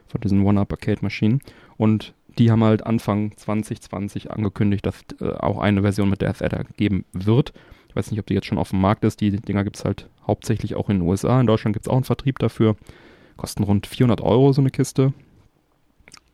von 0.07 0.21
diesen 0.21 0.43
One-Up-Arcade-Maschinen. 0.43 1.41
Und 1.77 2.13
die 2.37 2.51
haben 2.51 2.63
halt 2.63 2.85
Anfang 2.85 3.35
2020 3.35 4.31
angekündigt, 4.31 4.85
dass 4.85 5.03
äh, 5.19 5.31
auch 5.31 5.59
eine 5.59 5.81
Version 5.81 6.09
mit 6.09 6.21
Death 6.21 6.41
Adder 6.41 6.63
geben 6.77 7.05
wird. 7.13 7.53
Ich 7.89 7.95
weiß 7.95 8.09
nicht, 8.11 8.19
ob 8.19 8.25
die 8.25 8.33
jetzt 8.33 8.47
schon 8.47 8.57
auf 8.57 8.71
dem 8.71 8.81
Markt 8.81 9.03
ist. 9.03 9.21
Die 9.21 9.31
Dinger 9.31 9.63
gibt 9.63 9.77
es 9.77 9.85
halt 9.85 10.09
hauptsächlich 10.25 10.75
auch 10.75 10.89
in 10.89 10.99
den 10.99 11.07
USA. 11.07 11.39
In 11.39 11.47
Deutschland 11.47 11.75
gibt 11.75 11.85
es 11.85 11.89
auch 11.89 11.95
einen 11.95 12.05
Vertrieb 12.05 12.39
dafür. 12.39 12.75
Kosten 13.37 13.63
rund 13.63 13.87
400 13.87 14.21
Euro 14.21 14.53
so 14.53 14.61
eine 14.61 14.71
Kiste. 14.71 15.13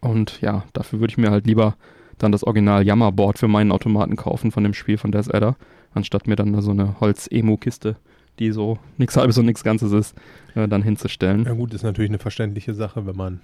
Und 0.01 0.39
ja, 0.41 0.63
dafür 0.73 0.99
würde 0.99 1.11
ich 1.11 1.17
mir 1.17 1.31
halt 1.31 1.47
lieber 1.47 1.75
dann 2.19 2.31
das 2.31 2.43
Original 2.43 2.85
Yammer-Board 2.85 3.39
für 3.39 3.47
meinen 3.47 3.71
Automaten 3.71 4.15
kaufen 4.15 4.51
von 4.51 4.63
dem 4.63 4.73
Spiel 4.73 4.97
von 4.97 5.11
Death 5.11 5.33
Adder, 5.33 5.55
anstatt 5.93 6.27
mir 6.27 6.35
dann 6.35 6.61
so 6.61 6.71
eine 6.71 6.99
Holz-Emo-Kiste, 6.99 7.95
die 8.37 8.51
so 8.51 8.77
nichts 8.97 9.17
halbes 9.17 9.37
und 9.37 9.45
nichts 9.45 9.63
Ganzes 9.63 9.91
ist, 9.91 10.15
äh, 10.55 10.67
dann 10.67 10.83
hinzustellen. 10.83 11.45
Ja 11.45 11.53
gut, 11.53 11.73
ist 11.73 11.83
natürlich 11.83 12.11
eine 12.11 12.19
verständliche 12.19 12.73
Sache, 12.73 13.05
wenn 13.05 13.15
man 13.15 13.39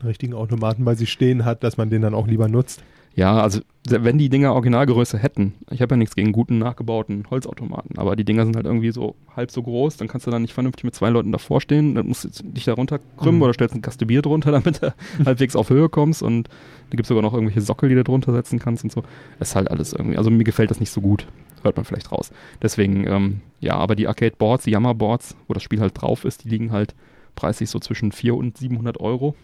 einen 0.00 0.08
richtigen 0.08 0.34
Automaten 0.34 0.84
bei 0.84 0.94
sich 0.94 1.10
stehen 1.10 1.44
hat, 1.44 1.62
dass 1.64 1.76
man 1.76 1.90
den 1.90 2.02
dann 2.02 2.14
auch 2.14 2.26
lieber 2.26 2.48
nutzt. 2.48 2.82
Ja, 3.14 3.40
also 3.40 3.60
wenn 3.88 4.16
die 4.18 4.28
Dinger 4.28 4.52
Originalgröße 4.52 5.18
hätten, 5.18 5.54
ich 5.70 5.82
habe 5.82 5.94
ja 5.94 5.96
nichts 5.96 6.14
gegen 6.14 6.30
guten 6.30 6.58
nachgebauten 6.58 7.24
Holzautomaten, 7.30 7.98
aber 7.98 8.14
die 8.14 8.24
Dinger 8.24 8.44
sind 8.44 8.54
halt 8.54 8.66
irgendwie 8.66 8.92
so 8.92 9.16
halb 9.34 9.50
so 9.50 9.60
groß, 9.62 9.96
dann 9.96 10.06
kannst 10.06 10.28
du 10.28 10.30
dann 10.30 10.42
nicht 10.42 10.52
vernünftig 10.54 10.84
mit 10.84 10.94
zwei 10.94 11.08
Leuten 11.08 11.32
davor 11.32 11.60
stehen, 11.60 11.96
dann 11.96 12.06
musst 12.06 12.24
du 12.24 12.44
dich 12.44 12.64
da 12.66 12.74
runterkrümmen 12.74 13.36
Mhm. 13.38 13.42
oder 13.42 13.54
stellst 13.54 13.74
ein 13.74 13.82
Kaste 13.82 14.06
Bier 14.06 14.22
drunter, 14.22 14.52
damit 14.52 14.82
du 14.82 14.94
halbwegs 15.24 15.56
auf 15.56 15.68
Höhe 15.70 15.88
kommst 15.88 16.22
und 16.22 16.46
da 16.46 16.96
gibt 16.96 17.02
es 17.04 17.08
sogar 17.08 17.22
noch 17.22 17.34
irgendwelche 17.34 17.60
Sockel, 17.62 17.88
die 17.88 17.96
du 17.96 18.04
drunter 18.04 18.32
setzen 18.32 18.60
kannst 18.60 18.84
und 18.84 18.92
so. 18.92 19.02
Das 19.40 19.48
ist 19.48 19.56
halt 19.56 19.68
alles 19.68 19.94
irgendwie, 19.94 20.16
also 20.16 20.30
mir 20.30 20.44
gefällt 20.44 20.70
das 20.70 20.78
nicht 20.78 20.90
so 20.92 21.00
gut, 21.00 21.26
hört 21.64 21.74
man 21.74 21.84
vielleicht 21.86 22.12
raus. 22.12 22.30
Deswegen, 22.62 23.04
ähm, 23.08 23.40
ja, 23.58 23.74
aber 23.74 23.96
die 23.96 24.06
Arcade-Boards, 24.06 24.62
die 24.64 24.70
Yammer-Boards, 24.70 25.34
wo 25.48 25.54
das 25.54 25.64
Spiel 25.64 25.80
halt 25.80 26.00
drauf 26.00 26.24
ist, 26.24 26.44
die 26.44 26.50
liegen 26.50 26.70
halt 26.70 26.94
preislich 27.34 27.68
so 27.70 27.80
zwischen 27.80 28.12
400 28.12 28.44
und 28.46 28.58
700 28.58 29.00
Euro 29.00 29.34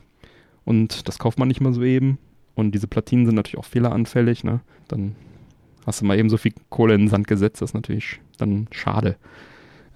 und 0.65 1.09
das 1.09 1.19
kauft 1.19 1.39
man 1.39 1.49
nicht 1.49 1.61
mal 1.61 1.73
so 1.73 1.83
eben. 1.83 2.19
Und 2.55 2.73
diese 2.73 2.87
Platinen 2.87 3.27
sind 3.27 3.35
natürlich 3.35 3.59
auch 3.59 3.65
fehleranfällig, 3.65 4.45
ne? 4.45 4.61
Dann 4.89 5.17
hast 5.87 6.01
du 6.01 6.05
mal 6.05 6.19
eben 6.19 6.31
so 6.31 6.37
viel 6.37 6.53
Kohle 6.71 6.95
in 6.95 7.03
den 7.03 7.09
Sand 7.09 7.27
gesetzt, 7.27 7.61
das 7.61 7.71
ist 7.71 7.75
natürlich 7.75 8.21
dann 8.39 8.69
schade. 8.71 9.17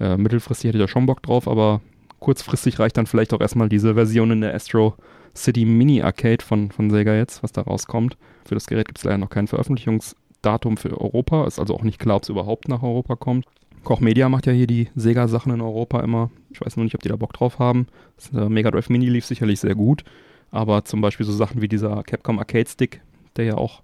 Äh, 0.01 0.17
mittelfristig 0.17 0.69
hätte 0.69 0.79
ich 0.79 0.85
da 0.85 0.89
schon 0.89 1.07
Bock 1.07 1.23
drauf, 1.23 1.49
aber 1.49 1.81
kurzfristig 2.21 2.79
reicht 2.79 2.97
dann 2.97 3.07
vielleicht 3.07 3.33
auch 3.33 3.41
erstmal 3.41 3.69
diese 3.69 3.95
Version 3.95 4.31
in 4.31 4.41
der 4.41 4.55
Astro 4.55 4.95
City 5.37 5.65
Mini 5.65 6.03
Arcade 6.03 6.45
von, 6.45 6.71
von 6.71 6.91
Sega 6.91 7.15
jetzt, 7.15 7.43
was 7.43 7.53
da 7.53 7.63
rauskommt. 7.63 8.17
Für 8.45 8.55
das 8.55 8.67
Gerät 8.67 8.87
gibt 8.87 8.99
es 8.99 9.05
leider 9.05 9.19
noch 9.19 9.31
kein 9.31 9.47
Veröffentlichungsdatum 9.47 10.77
für 10.77 11.01
Europa, 11.01 11.47
ist 11.47 11.59
also 11.59 11.75
auch 11.75 11.83
nicht 11.83 11.99
klar, 11.99 12.17
ob 12.17 12.25
es 12.25 12.29
überhaupt 12.29 12.69
nach 12.69 12.83
Europa 12.83 13.17
kommt. 13.17 13.47
Koch 13.85 14.01
Media 14.01 14.29
macht 14.29 14.47
ja 14.47 14.53
hier 14.53 14.67
die 14.67 14.89
Sega-Sachen 14.97 15.53
in 15.53 15.61
Europa 15.61 16.01
immer. 16.01 16.31
Ich 16.51 16.61
weiß 16.61 16.77
nur 16.77 16.85
nicht, 16.85 16.95
ob 16.95 17.03
die 17.03 17.09
da 17.09 17.17
Bock 17.17 17.33
drauf 17.33 17.59
haben. 17.59 17.87
Das 18.17 18.33
äh, 18.33 18.49
Mega 18.49 18.71
Drive 18.71 18.89
Mini 18.89 19.09
lief 19.09 19.25
sicherlich 19.25 19.61
sehr 19.61 19.75
gut. 19.75 20.05
Aber 20.51 20.85
zum 20.85 21.01
Beispiel 21.01 21.27
so 21.27 21.33
Sachen 21.33 21.61
wie 21.61 21.69
dieser 21.69 22.03
Capcom 22.03 22.39
Arcade 22.39 22.69
Stick, 22.69 23.01
der 23.37 23.45
ja 23.45 23.55
auch, 23.55 23.83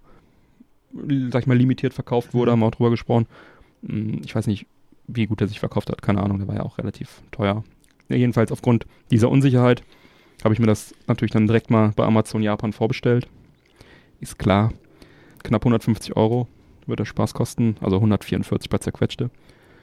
sag 1.31 1.41
ich 1.41 1.47
mal, 1.47 1.57
limitiert 1.57 1.93
verkauft 1.93 2.33
wurde, 2.33 2.51
haben 2.51 2.59
wir 2.59 2.67
auch 2.67 2.71
drüber 2.75 2.89
gesprochen. 2.89 3.27
Hm, 3.87 4.21
Ich 4.23 4.35
weiß 4.35 4.47
nicht, 4.47 4.65
wie 5.07 5.27
gut 5.27 5.41
er 5.41 5.47
sich 5.47 5.59
verkauft 5.59 5.89
hat, 5.89 6.01
keine 6.01 6.23
Ahnung, 6.23 6.39
der 6.39 6.47
war 6.47 6.55
ja 6.55 6.63
auch 6.63 6.77
relativ 6.77 7.21
teuer. 7.31 7.63
Ja, 8.09 8.15
jedenfalls 8.15 8.51
aufgrund 8.51 8.85
dieser 9.11 9.29
Unsicherheit 9.29 9.83
habe 10.43 10.53
ich 10.53 10.59
mir 10.59 10.67
das 10.67 10.93
natürlich 11.07 11.31
dann 11.31 11.47
direkt 11.47 11.69
mal 11.69 11.91
bei 11.95 12.03
Amazon 12.05 12.41
Japan 12.41 12.73
vorbestellt. 12.73 13.27
Ist 14.19 14.39
klar, 14.39 14.73
knapp 15.43 15.61
150 15.63 16.15
Euro 16.15 16.47
wird 16.87 16.99
der 16.99 17.05
Spaß 17.05 17.33
kosten, 17.33 17.77
also 17.81 17.97
144 17.97 18.69
bei 18.69 18.77
zerquetschte. 18.77 19.29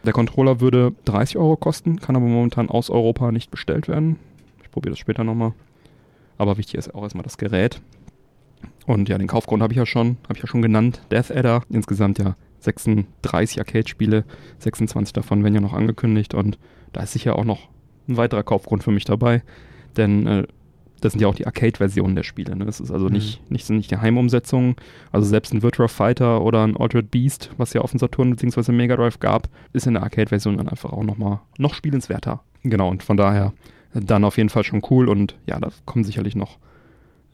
Der 0.04 0.12
Controller 0.12 0.60
würde 0.60 0.92
30 1.04 1.36
Euro 1.36 1.56
kosten, 1.56 2.00
kann 2.00 2.16
aber 2.16 2.26
momentan 2.26 2.68
aus 2.68 2.90
Europa 2.90 3.30
nicht 3.30 3.50
bestellt 3.50 3.86
werden. 3.88 4.18
Ich 4.62 4.70
probiere 4.70 4.92
das 4.92 4.98
später 4.98 5.22
nochmal. 5.24 5.52
Aber 6.42 6.58
wichtig 6.58 6.74
ist 6.74 6.92
auch 6.92 7.04
erstmal 7.04 7.22
das 7.22 7.38
Gerät. 7.38 7.80
Und 8.84 9.08
ja, 9.08 9.16
den 9.16 9.28
Kaufgrund 9.28 9.62
habe 9.62 9.72
ich 9.72 9.76
ja 9.78 9.86
schon, 9.86 10.16
habe 10.24 10.34
ich 10.34 10.40
ja 10.40 10.48
schon 10.48 10.60
genannt. 10.60 11.00
Death 11.12 11.30
Adder, 11.30 11.62
insgesamt 11.70 12.18
ja 12.18 12.34
36 12.58 13.60
Arcade-Spiele, 13.60 14.24
26 14.58 15.12
davon 15.12 15.44
werden 15.44 15.54
ja 15.54 15.60
noch 15.60 15.72
angekündigt 15.72 16.34
und 16.34 16.58
da 16.92 17.02
ist 17.04 17.12
sicher 17.12 17.38
auch 17.38 17.44
noch 17.44 17.68
ein 18.08 18.16
weiterer 18.16 18.42
Kaufgrund 18.42 18.82
für 18.82 18.90
mich 18.90 19.04
dabei, 19.04 19.42
denn 19.96 20.26
äh, 20.26 20.46
das 21.00 21.12
sind 21.12 21.20
ja 21.22 21.28
auch 21.28 21.34
die 21.36 21.46
Arcade-Versionen 21.46 22.16
der 22.16 22.24
Spiele. 22.24 22.56
Ne? 22.56 22.64
Das 22.64 22.80
ist 22.80 22.90
also 22.90 23.06
Mhm. 23.06 23.12
nicht, 23.12 23.50
nicht, 23.50 23.66
sind 23.66 23.76
nicht 23.76 23.90
die 23.92 23.98
Heimumsetzungen. 23.98 24.74
Also 25.12 25.28
selbst 25.28 25.52
ein 25.54 25.62
Virtua 25.62 25.86
Fighter 25.88 26.42
oder 26.42 26.64
ein 26.66 26.76
Altered 26.76 27.10
Beast, 27.12 27.50
was 27.56 27.72
ja 27.72 27.82
auf 27.82 27.90
dem 27.92 27.98
Saturn 27.98 28.30
bzw. 28.34 28.72
Mega 28.72 28.96
Drive 28.96 29.18
gab, 29.20 29.48
ist 29.72 29.86
in 29.86 29.94
der 29.94 30.02
Arcade-Version 30.02 30.56
dann 30.56 30.68
einfach 30.68 30.92
auch 30.92 31.04
nochmal 31.04 31.40
noch 31.58 31.74
spielenswerter. 31.74 32.42
Genau, 32.64 32.88
und 32.88 33.02
von 33.04 33.16
daher 33.16 33.52
dann 33.94 34.24
auf 34.24 34.36
jeden 34.36 34.48
Fall 34.48 34.64
schon 34.64 34.82
cool 34.90 35.08
und 35.08 35.36
ja, 35.46 35.58
da 35.60 35.70
kommen 35.84 36.04
sicherlich 36.04 36.34
noch 36.34 36.58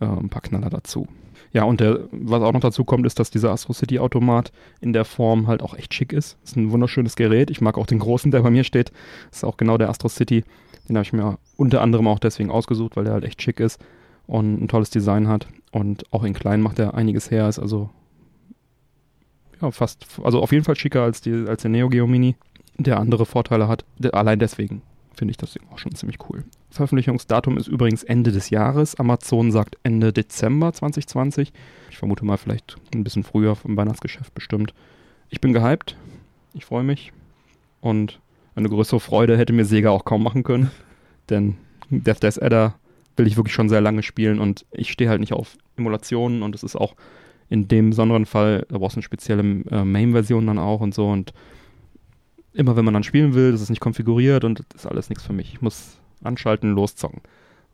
äh, 0.01 0.07
ein 0.07 0.29
paar 0.29 0.43
Knaller 0.43 0.71
dazu. 0.71 1.09
Ja, 1.53 1.65
und 1.65 1.81
der, 1.81 2.01
was 2.11 2.43
auch 2.43 2.53
noch 2.53 2.61
dazu 2.61 2.85
kommt, 2.85 3.07
ist, 3.07 3.19
dass 3.19 3.31
dieser 3.31 3.51
Astro 3.51 3.73
City 3.73 3.99
Automat 3.99 4.53
in 4.81 4.93
der 4.93 5.05
Form 5.05 5.47
halt 5.47 5.63
auch 5.63 5.75
echt 5.75 5.95
schick 5.95 6.13
ist. 6.13 6.37
Ist 6.45 6.57
ein 6.57 6.71
wunderschönes 6.73 7.17
Gerät. 7.17 7.51
Ich 7.51 7.61
mag 7.61 7.79
auch 7.79 7.87
den 7.87 8.01
großen, 8.01 8.31
der 8.31 8.43
bei 8.43 8.51
mir 8.51 8.65
steht. 8.65 8.93
Ist 9.33 9.45
auch 9.45 9.57
genau 9.57 9.79
der 9.79 9.89
Astro 9.89 10.09
City. 10.09 10.45
Den 10.89 10.97
habe 10.97 11.05
ich 11.05 11.13
mir 11.13 11.39
unter 11.57 11.81
anderem 11.81 12.07
auch 12.07 12.19
deswegen 12.19 12.51
ausgesucht, 12.51 12.97
weil 12.97 13.05
der 13.05 13.15
halt 13.15 13.25
echt 13.25 13.41
schick 13.41 13.61
ist 13.61 13.81
und 14.27 14.63
ein 14.63 14.69
tolles 14.69 14.91
Design 14.91 15.29
hat. 15.29 15.47
Und 15.73 16.05
auch 16.13 16.25
in 16.25 16.35
klein 16.35 16.61
macht 16.61 16.79
er 16.79 16.95
einiges 16.95 17.31
her. 17.31 17.49
Ist 17.49 17.59
also 17.59 17.89
ja 19.61 19.71
fast, 19.71 20.07
also 20.23 20.41
auf 20.41 20.53
jeden 20.53 20.65
Fall 20.65 20.77
schicker 20.77 21.03
als, 21.03 21.21
die, 21.21 21.47
als 21.47 21.63
der 21.63 21.71
Neo 21.71 21.89
Geo 21.89 22.07
Mini, 22.07 22.37
der 22.77 23.01
andere 23.01 23.27
Vorteile 23.27 23.69
hat. 23.69 23.85
Allein 24.13 24.39
deswegen 24.39 24.83
finde 25.19 25.33
ich 25.33 25.37
das 25.37 25.53
Ding 25.53 25.63
auch 25.73 25.79
schon 25.79 25.95
ziemlich 25.95 26.19
cool. 26.29 26.45
Veröffentlichungsdatum 26.71 27.59
ist 27.59 27.69
übrigens 27.69 28.05
Ende 28.05 28.33
des 28.33 28.51
Jahres. 28.51 28.95
Amazon 28.97 29.51
sagt 29.51 29.77
Ende 29.83 30.13
Dezember 30.13 30.73
2020. 30.73 31.53
Ich 31.91 31.99
vermute 31.99 32.25
mal 32.25 32.37
vielleicht 32.37 32.77
ein 32.95 33.05
bisschen 33.05 33.25
früher 33.25 33.57
vom 33.57 33.77
Weihnachtsgeschäft 33.77 34.35
bestimmt. 34.35 34.73
Ich 35.29 35.41
bin 35.41 35.53
gehypt. 35.53 35.97
Ich 36.55 36.65
freue 36.65 36.85
mich. 36.85 37.13
Und 37.81 38.21
eine 38.55 38.69
größere 38.69 39.01
Freude 39.01 39.37
hätte 39.37 39.53
mir 39.53 39.65
Sega 39.65 39.91
auch 39.91 40.05
kaum 40.05 40.23
machen 40.23 40.43
können. 40.43 40.71
Denn 41.31 41.57
Death 41.91 42.23
Death 42.23 42.43
Adder 42.43 42.75
will 43.17 43.27
ich 43.27 43.37
wirklich 43.37 43.55
schon 43.55 43.69
sehr 43.69 43.81
lange 43.81 44.03
spielen 44.03 44.39
und 44.39 44.65
ich 44.71 44.91
stehe 44.91 45.11
halt 45.11 45.21
nicht 45.21 45.33
auf 45.33 45.57
Emulationen 45.77 46.43
und 46.43 46.55
es 46.55 46.63
ist 46.63 46.77
auch 46.77 46.95
in 47.51 47.67
dem 47.67 47.91
besonderen 47.91 48.27
Fall, 48.27 48.67
da 48.69 48.79
brauchst 48.79 48.97
du 48.97 48.99
eine 48.99 49.05
spezielle 49.05 49.43
äh, 49.71 49.85
Main-Version 49.85 50.47
dann 50.47 50.59
auch 50.59 50.81
und 50.81 50.95
so 50.95 51.09
und 51.09 51.33
immer 52.53 52.77
wenn 52.77 52.85
man 52.85 52.95
dann 52.95 53.05
spielen 53.05 53.35
will, 53.35 53.53
das 53.53 53.61
ist 53.61 53.71
nicht 53.71 53.81
konfiguriert 53.81 54.45
und 54.45 54.65
das 54.71 54.83
ist 54.83 54.87
alles 54.87 55.09
nichts 55.09 55.25
für 55.25 55.33
mich. 55.33 55.55
Ich 55.55 55.63
muss 55.63 55.99
anschalten, 56.23 56.73
loszocken. 56.73 57.21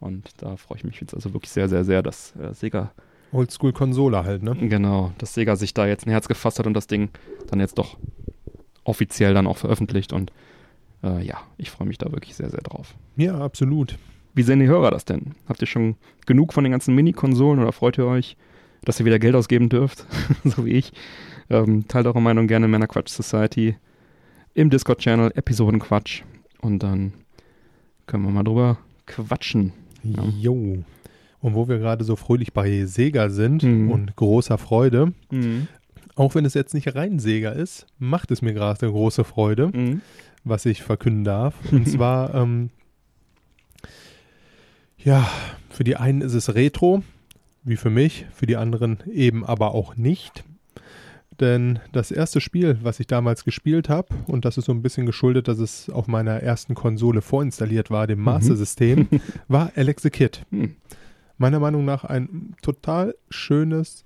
Und 0.01 0.31
da 0.39 0.57
freue 0.57 0.79
ich 0.79 0.85
mich 0.85 1.01
jetzt 1.01 1.15
also 1.15 1.33
wirklich 1.33 1.51
sehr, 1.51 1.69
sehr, 1.69 1.85
sehr, 1.85 2.03
dass 2.03 2.35
äh, 2.37 2.53
Sega, 2.53 2.93
Oldschool-Konsole 3.33 4.25
halt, 4.25 4.43
ne? 4.43 4.55
genau, 4.55 5.13
dass 5.19 5.35
Sega 5.35 5.57
sich 5.57 5.75
da 5.75 5.87
jetzt 5.87 6.07
ein 6.07 6.11
Herz 6.11 6.29
gefasst 6.29 6.59
hat 6.59 6.67
und 6.67 6.75
das 6.75 6.87
Ding 6.87 7.09
dann 7.49 7.61
jetzt 7.61 7.79
doch 7.79 7.97
offiziell 8.85 9.35
dann 9.35 9.47
auch 9.47 9.57
veröffentlicht 9.57 10.13
und 10.13 10.31
äh, 11.03 11.25
ja, 11.25 11.39
ich 11.57 11.71
freue 11.71 11.89
mich 11.89 11.99
da 11.99 12.13
wirklich 12.13 12.35
sehr, 12.35 12.51
sehr 12.51 12.61
drauf. 12.61 12.95
Ja, 13.17 13.39
absolut. 13.39 13.99
Wie 14.35 14.43
sehen 14.43 14.61
die 14.61 14.67
Hörer 14.67 14.91
das 14.91 15.05
denn? 15.05 15.35
Habt 15.49 15.61
ihr 15.63 15.67
schon 15.67 15.97
genug 16.27 16.53
von 16.53 16.65
den 16.65 16.73
ganzen 16.73 16.95
Mini-Konsolen 16.95 17.61
oder 17.61 17.73
freut 17.73 17.99
ihr 17.99 18.07
euch, 18.07 18.37
dass 18.83 19.01
ihr 19.01 19.07
wieder 19.07 19.19
Geld 19.19 19.35
ausgeben 19.35 19.69
dürft, 19.69 20.07
so 20.45 20.65
wie 20.65 20.73
ich? 20.73 20.93
Ähm, 21.51 21.89
teilt 21.89 22.07
eure 22.07 22.23
Meinung 22.23 22.47
gerne 22.47 22.67
in 22.67 22.73
meiner 22.73 22.87
Quatsch 22.87 23.11
Society 23.11 23.77
im 24.55 24.71
Discord-Channel 24.71 25.33
Episodenquatsch 25.35 26.23
und 26.61 26.83
dann 26.83 27.13
können 28.07 28.25
wir 28.25 28.31
mal 28.31 28.45
drüber 28.45 28.79
quatschen. 29.07 29.73
Ja. 30.03 30.23
Jo. 30.25 30.85
Und 31.41 31.55
wo 31.55 31.69
wir 31.69 31.79
gerade 31.79 32.05
so 32.05 32.17
fröhlich 32.17 32.53
bei 32.53 32.87
Sega 32.87 33.29
sind 33.31 33.63
Mhm. 33.63 33.91
und 33.91 34.17
großer 34.17 34.57
Freude, 34.59 35.13
auch 36.15 36.35
wenn 36.35 36.45
es 36.45 36.55
jetzt 36.55 36.73
nicht 36.75 36.95
rein 36.95 37.19
Sega 37.19 37.51
ist, 37.51 37.87
macht 37.99 38.31
es 38.31 38.41
mir 38.43 38.55
gerade 38.55 38.87
große 38.87 39.25
Freude, 39.25 39.69
Mhm. 39.69 40.01
was 40.45 40.65
ich 40.67 40.83
verkünden 40.83 41.25
darf. 41.25 41.55
Und 41.73 41.87
zwar, 41.89 42.35
ähm, 42.35 42.71
ja, 44.99 45.29
für 45.71 45.85
die 45.85 45.97
einen 45.97 46.21
ist 46.23 46.35
es 46.35 46.55
Retro, 46.55 47.03
wie 47.63 47.77
für 47.77 47.91
mich, 47.91 48.27
für 48.35 48.47
die 48.47 48.57
anderen 48.57 48.99
eben 49.13 49.45
aber 49.45 49.75
auch 49.75 49.97
nicht. 49.97 50.45
Denn 51.41 51.81
das 51.93 52.11
erste 52.11 52.41
Spiel, 52.41 52.79
was 52.83 53.01
ich 53.01 53.07
damals 53.07 53.45
gespielt 53.45 53.89
habe, 53.89 54.09
und 54.27 54.45
das 54.45 54.57
ist 54.59 54.67
so 54.67 54.73
ein 54.73 54.83
bisschen 54.83 55.07
geschuldet, 55.07 55.49
dass 55.49 55.59
es 55.59 55.91
auf 55.91 56.07
meiner 56.07 56.43
ersten 56.43 56.75
Konsole 56.75 57.23
vorinstalliert 57.23 57.91
war, 57.91 58.07
dem 58.07 58.21
Master-System, 58.21 59.09
war 59.49 59.73
Alex 59.75 60.03
the 60.03 60.11
Kid. 60.11 60.45
Mhm. 60.51 60.77
Meiner 61.37 61.59
Meinung 61.59 61.85
nach 61.85 62.05
ein 62.05 62.55
total 62.63 63.17
schönes, 63.29 64.05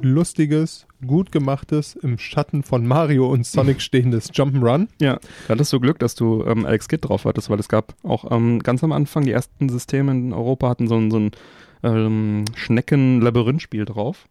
lustiges, 0.00 0.86
gut 1.04 1.32
gemachtes, 1.32 1.96
im 1.96 2.18
Schatten 2.18 2.62
von 2.62 2.86
Mario 2.86 3.26
und 3.26 3.44
Sonic 3.44 3.80
stehendes 3.82 4.32
Jump'n'Run. 4.32 4.88
Ja, 5.00 5.18
da 5.48 5.54
hattest 5.54 5.72
du 5.72 5.80
Glück, 5.80 5.98
dass 5.98 6.14
du 6.14 6.44
ähm, 6.44 6.64
Alex 6.64 6.88
Kidd 6.88 7.08
drauf 7.08 7.24
hattest, 7.24 7.50
weil 7.50 7.58
es 7.58 7.68
gab 7.68 7.94
auch 8.04 8.30
ähm, 8.30 8.60
ganz 8.60 8.84
am 8.84 8.92
Anfang, 8.92 9.24
die 9.24 9.32
ersten 9.32 9.68
Systeme 9.68 10.12
in 10.12 10.32
Europa 10.32 10.68
hatten 10.68 10.86
so 10.86 10.96
ein, 10.96 11.10
so 11.10 11.18
ein 11.18 11.30
ähm, 11.82 12.44
Schnecken-Labyrinth-Spiel 12.54 13.84
drauf. 13.84 14.28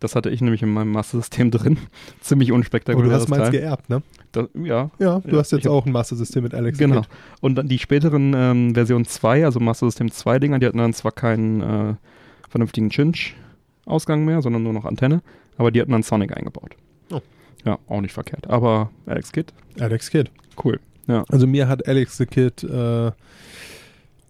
Das 0.00 0.16
hatte 0.16 0.30
ich 0.30 0.40
nämlich 0.40 0.62
in 0.62 0.70
meinem 0.72 0.92
Master-System 0.92 1.50
drin. 1.52 1.78
Ziemlich 2.20 2.52
unspektakulär. 2.52 3.08
du 3.10 3.14
hast 3.14 3.28
meins 3.28 3.50
geerbt, 3.50 3.88
ne? 3.90 4.02
ja, 4.54 4.90
Ja, 4.98 5.20
du 5.20 5.30
Ja, 5.32 5.38
hast 5.38 5.52
jetzt 5.52 5.68
auch 5.68 5.86
ein 5.86 5.92
Master-System 5.92 6.42
mit 6.42 6.54
Alex. 6.54 6.78
Genau. 6.78 7.02
Kidd. 7.02 7.08
Und 7.40 7.54
dann 7.56 7.68
die 7.68 7.78
späteren 7.78 8.32
ähm, 8.34 8.74
Version 8.74 9.04
2, 9.04 9.44
also 9.44 9.60
Master 9.60 9.86
System 9.86 10.10
2 10.10 10.38
Dinger, 10.38 10.58
die 10.58 10.66
hatten 10.66 10.78
dann 10.78 10.92
zwar 10.94 11.12
keinen 11.12 11.60
äh, 11.60 11.94
vernünftigen 12.48 12.88
Chinch-Ausgang 12.90 14.24
mehr, 14.24 14.40
sondern 14.42 14.62
nur 14.62 14.72
noch 14.72 14.84
Antenne, 14.86 15.22
aber 15.56 15.70
die 15.70 15.80
hatten 15.80 15.92
dann 15.92 16.02
Sonic 16.02 16.36
eingebaut. 16.36 16.74
Oh. 17.12 17.20
Ja, 17.64 17.78
auch 17.88 18.00
nicht 18.00 18.12
verkehrt. 18.14 18.48
Aber 18.48 18.90
Alex 19.06 19.32
Kidd, 19.32 19.52
Alex 19.78 20.10
Kidd. 20.10 20.30
cool. 20.64 20.80
Ja. 21.08 21.24
Also 21.28 21.46
mir 21.46 21.68
hat 21.68 21.86
Alex 21.86 22.16
the 22.16 22.24
Kid 22.26 22.62
äh, 22.64 23.10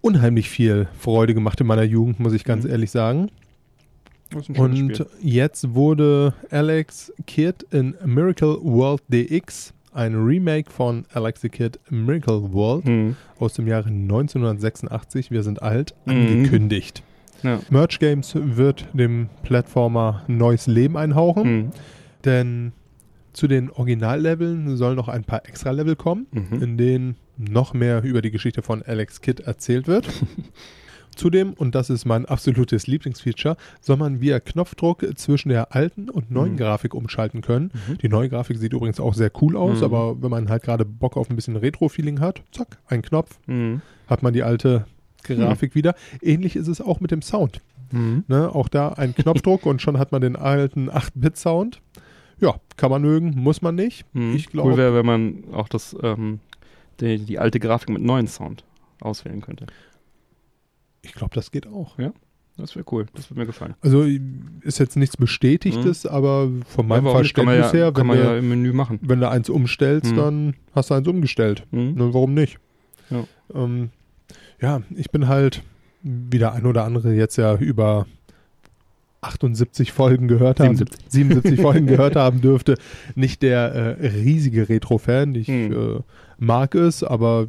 unheimlich 0.01 0.49
viel 0.49 0.89
Freude 0.99 1.35
gemacht 1.35 1.61
in 1.61 1.67
meiner 1.67 1.83
Jugend, 1.85 2.19
muss 2.21 2.33
ich 2.33 2.43
ganz 2.45 2.65
Mhm. 2.65 2.71
ehrlich 2.71 2.91
sagen. 2.91 3.27
Das 3.27 3.29
ist 3.29 3.31
ein 3.31 3.31
schönes 3.31 4.20
Und 4.35 4.45
Spiel. 4.77 5.07
jetzt 5.21 5.75
wurde 5.75 6.35
Alex 6.51 7.13
Kidd 7.27 7.65
in 7.71 7.95
Miracle 8.05 8.59
World 8.63 9.03
DX 9.09 9.73
ein 9.93 10.15
Remake 10.15 10.71
von 10.71 11.05
Alex 11.13 11.41
the 11.41 11.49
Kid 11.49 11.81
Miracle 11.91 12.53
World 12.53 12.85
Mhm. 12.85 13.17
aus 13.41 13.55
dem 13.55 13.67
Jahre 13.67 13.91
1986. 13.91 15.31
Wir 15.33 15.43
sind 15.43 15.63
alt, 15.63 15.95
Mhm. 16.05 16.13
angekündigt. 16.13 17.03
Ja. 17.43 17.59
Merge 17.71 17.97
Games 17.99 18.35
wird 18.37 18.87
dem 18.93 19.29
Plattformer 19.43 20.23
neues 20.29 20.67
Leben 20.67 20.97
einhauchen, 20.97 21.43
Mhm. 21.57 21.71
denn 22.25 22.73
zu 23.33 23.49
den 23.49 23.71
Originalleveln 23.71 24.77
sollen 24.77 24.97
noch 24.97 25.09
ein 25.09 25.25
paar 25.25 25.47
Extra-Level 25.49 25.97
kommen, 25.97 26.27
Mhm. 26.33 26.63
in 26.63 26.77
denen 26.77 27.17
noch 27.39 27.73
mehr 27.75 28.03
über 28.05 28.21
die 28.23 28.31
Geschichte 28.31 28.61
von 28.63 28.83
Alex 28.83 29.21
Kidd 29.23 29.43
erzählt 29.45 29.87
wird. 29.89 30.07
Zudem, 31.17 31.53
und 31.55 31.75
das 31.75 31.91
ist 31.91 32.05
mein 32.05 32.25
absolutes 32.27 32.87
Lieblingsfeature, 32.87 33.57
soll 33.81 33.97
man 33.97 34.21
via 34.21 34.41
Knopfdruck 34.41 35.05
zwischen 35.17 35.49
der 35.51 35.75
alten 35.75 36.09
und 36.09 36.31
neuen 36.31 36.53
Mhm. 36.53 36.57
Grafik 36.59 36.95
umschalten 36.95 37.41
können. 37.43 37.71
Mhm. 37.89 37.99
Die 37.99 38.09
neue 38.09 38.29
Grafik 38.29 38.59
sieht 38.59 38.73
übrigens 38.73 39.01
auch 39.01 39.15
sehr 39.15 39.31
cool 39.43 39.57
aus, 39.57 39.79
Mhm. 39.79 39.85
aber 39.85 40.23
wenn 40.23 40.31
man 40.31 40.49
halt 40.49 40.63
gerade 40.63 40.85
Bock 40.85 41.17
auf 41.17 41.29
ein 41.31 41.37
bisschen 41.37 41.57
Retro-Feeling 41.57 42.21
hat, 42.21 42.43
zack, 42.53 42.79
ein 42.87 43.03
Knopf, 43.03 43.39
Mhm. 43.47 43.83
hat 44.07 44.23
man 44.23 44.33
die 44.33 44.43
alte 44.43 44.87
Grafik 45.25 45.75
wieder. 45.75 45.95
Ähnlich 46.23 46.57
ist 46.57 46.69
es 46.69 46.81
auch 46.81 47.01
mit 47.01 47.11
dem 47.11 47.21
Sound. 47.23 47.61
Mhm. 47.93 48.25
Ne? 48.29 48.55
Auch 48.55 48.69
da 48.69 48.91
ein 48.91 49.15
Knopfdruck 49.15 49.67
und 49.67 49.83
schon 49.83 49.99
hat 49.99 50.13
man 50.13 50.23
den 50.23 50.37
alten 50.37 50.89
8-Bit-Sound. 50.89 51.81
Ja, 52.41 52.55
kann 52.79 52.91
man 52.91 53.03
mögen, 53.03 53.35
muss 53.37 53.61
man 53.61 53.75
nicht. 53.75 54.07
Mhm. 54.15 54.35
Ich 54.35 54.47
glaube, 54.49 54.71
cool 54.71 54.77
wäre, 54.79 54.95
wenn 54.95 55.05
man 55.05 55.45
auch 55.53 55.69
das, 55.69 55.95
ähm, 56.03 56.41
die, 57.01 57.19
die 57.19 57.39
alte 57.39 57.61
Grafik 57.61 57.91
mit 57.91 58.03
neuen 58.03 58.29
Sound 58.29 58.65
auswählen 59.01 59.41
könnte. 59.43 59.67
Ich 61.03 61.13
glaube, 61.15 61.35
das 61.35 61.51
geht 61.51 61.67
auch. 61.67 61.97
Das 62.57 62.77
wäre 62.77 62.85
cool. 62.93 63.07
Das 63.15 63.31
würde 63.31 63.41
mir 63.41 63.47
gefallen. 63.47 63.75
Also 63.81 64.05
ist 64.61 64.79
jetzt 64.79 64.97
nichts 64.97 65.17
Bestätigtes, 65.17 66.05
aber 66.05 66.51
von 66.67 66.87
meinem 66.87 67.07
Ja, 67.07 67.13
Verständnis 67.13 67.73
ja, 67.73 67.73
her, 67.73 67.97
wenn 67.97 68.07
man 68.07 68.19
du, 68.19 68.23
ja 68.25 68.37
im 68.37 68.49
Menü 68.51 68.73
machen. 68.73 68.99
wenn 69.03 69.21
du 69.21 69.29
eins 69.31 69.49
umstellst, 69.49 70.13
Mhm. 70.13 70.17
dann 70.17 70.55
hast 70.75 70.91
du 70.91 70.95
eins 70.95 71.09
umgestellt. 71.09 71.67
Mhm. 71.71 71.95
Ne, 71.95 72.13
warum 72.13 72.35
nicht? 72.35 72.59
Ja. 73.09 73.25
Ähm, 73.55 73.91
ja, 74.61 74.83
ich 74.95 75.11
bin 75.11 75.27
halt, 75.27 75.63
wie 76.03 76.39
der 76.39 76.53
ein 76.53 76.67
oder 76.67 76.85
andere 76.85 77.15
jetzt 77.15 77.37
ja 77.37 77.57
über 77.57 78.07
78 79.23 79.93
Folgen 79.93 80.29
gehört 80.29 80.61
haben, 80.61 80.77
77. 80.77 81.11
77 81.11 81.61
Folgen 81.63 81.87
gehört 81.87 82.17
haben 82.17 82.41
dürfte, 82.41 82.77
nicht 83.15 83.43
der 83.43 83.75
äh, 84.01 84.07
riesige 84.07 84.69
Retro-Fan. 84.69 85.35
Ich 85.35 85.49
Mhm. 85.49 85.73
äh, 85.73 86.01
mag 86.39 86.75
es, 86.75 87.05
aber 87.05 87.49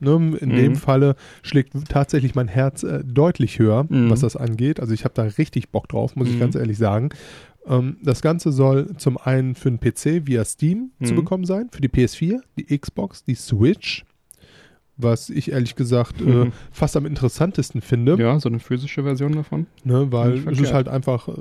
ne, 0.00 0.36
in 0.40 0.50
Mhm. 0.50 0.56
dem 0.56 0.74
Falle 0.76 1.14
schlägt 1.42 1.72
tatsächlich 1.88 2.34
mein 2.34 2.48
Herz 2.48 2.82
äh, 2.82 3.02
deutlich 3.04 3.58
höher, 3.58 3.84
Mhm. 3.88 4.10
was 4.10 4.20
das 4.20 4.36
angeht. 4.36 4.80
Also 4.80 4.92
ich 4.94 5.04
habe 5.04 5.14
da 5.14 5.22
richtig 5.22 5.70
Bock 5.70 5.88
drauf, 5.88 6.16
muss 6.16 6.28
ich 6.28 6.34
Mhm. 6.36 6.40
ganz 6.40 6.54
ehrlich 6.54 6.78
sagen. 6.78 7.10
Ähm, 7.66 7.98
das 8.02 8.22
Ganze 8.22 8.52
soll 8.52 8.96
zum 8.96 9.18
einen 9.18 9.54
für 9.54 9.70
den 9.70 9.78
PC 9.80 10.26
via 10.26 10.44
Steam 10.44 10.90
zu 11.02 11.12
Mhm. 11.12 11.16
bekommen 11.16 11.44
sein, 11.44 11.68
für 11.70 11.80
die 11.82 11.88
PS4, 11.88 12.40
die 12.58 12.78
Xbox, 12.78 13.22
die 13.24 13.34
Switch, 13.34 14.04
was 14.96 15.30
ich 15.30 15.52
ehrlich 15.52 15.76
gesagt 15.76 16.20
äh, 16.20 16.24
Mhm. 16.24 16.52
fast 16.70 16.94
am 16.96 17.06
interessantesten 17.06 17.80
finde, 17.80 18.16
Ja, 18.18 18.38
so 18.38 18.48
eine 18.50 18.58
physische 18.58 19.02
Version 19.02 19.32
davon. 19.32 19.66
ne, 19.84 20.08
weil 20.10 20.32
es 20.48 20.60
ist 20.60 20.72
halt 20.74 20.88
einfach 20.88 21.28
äh, 21.28 21.32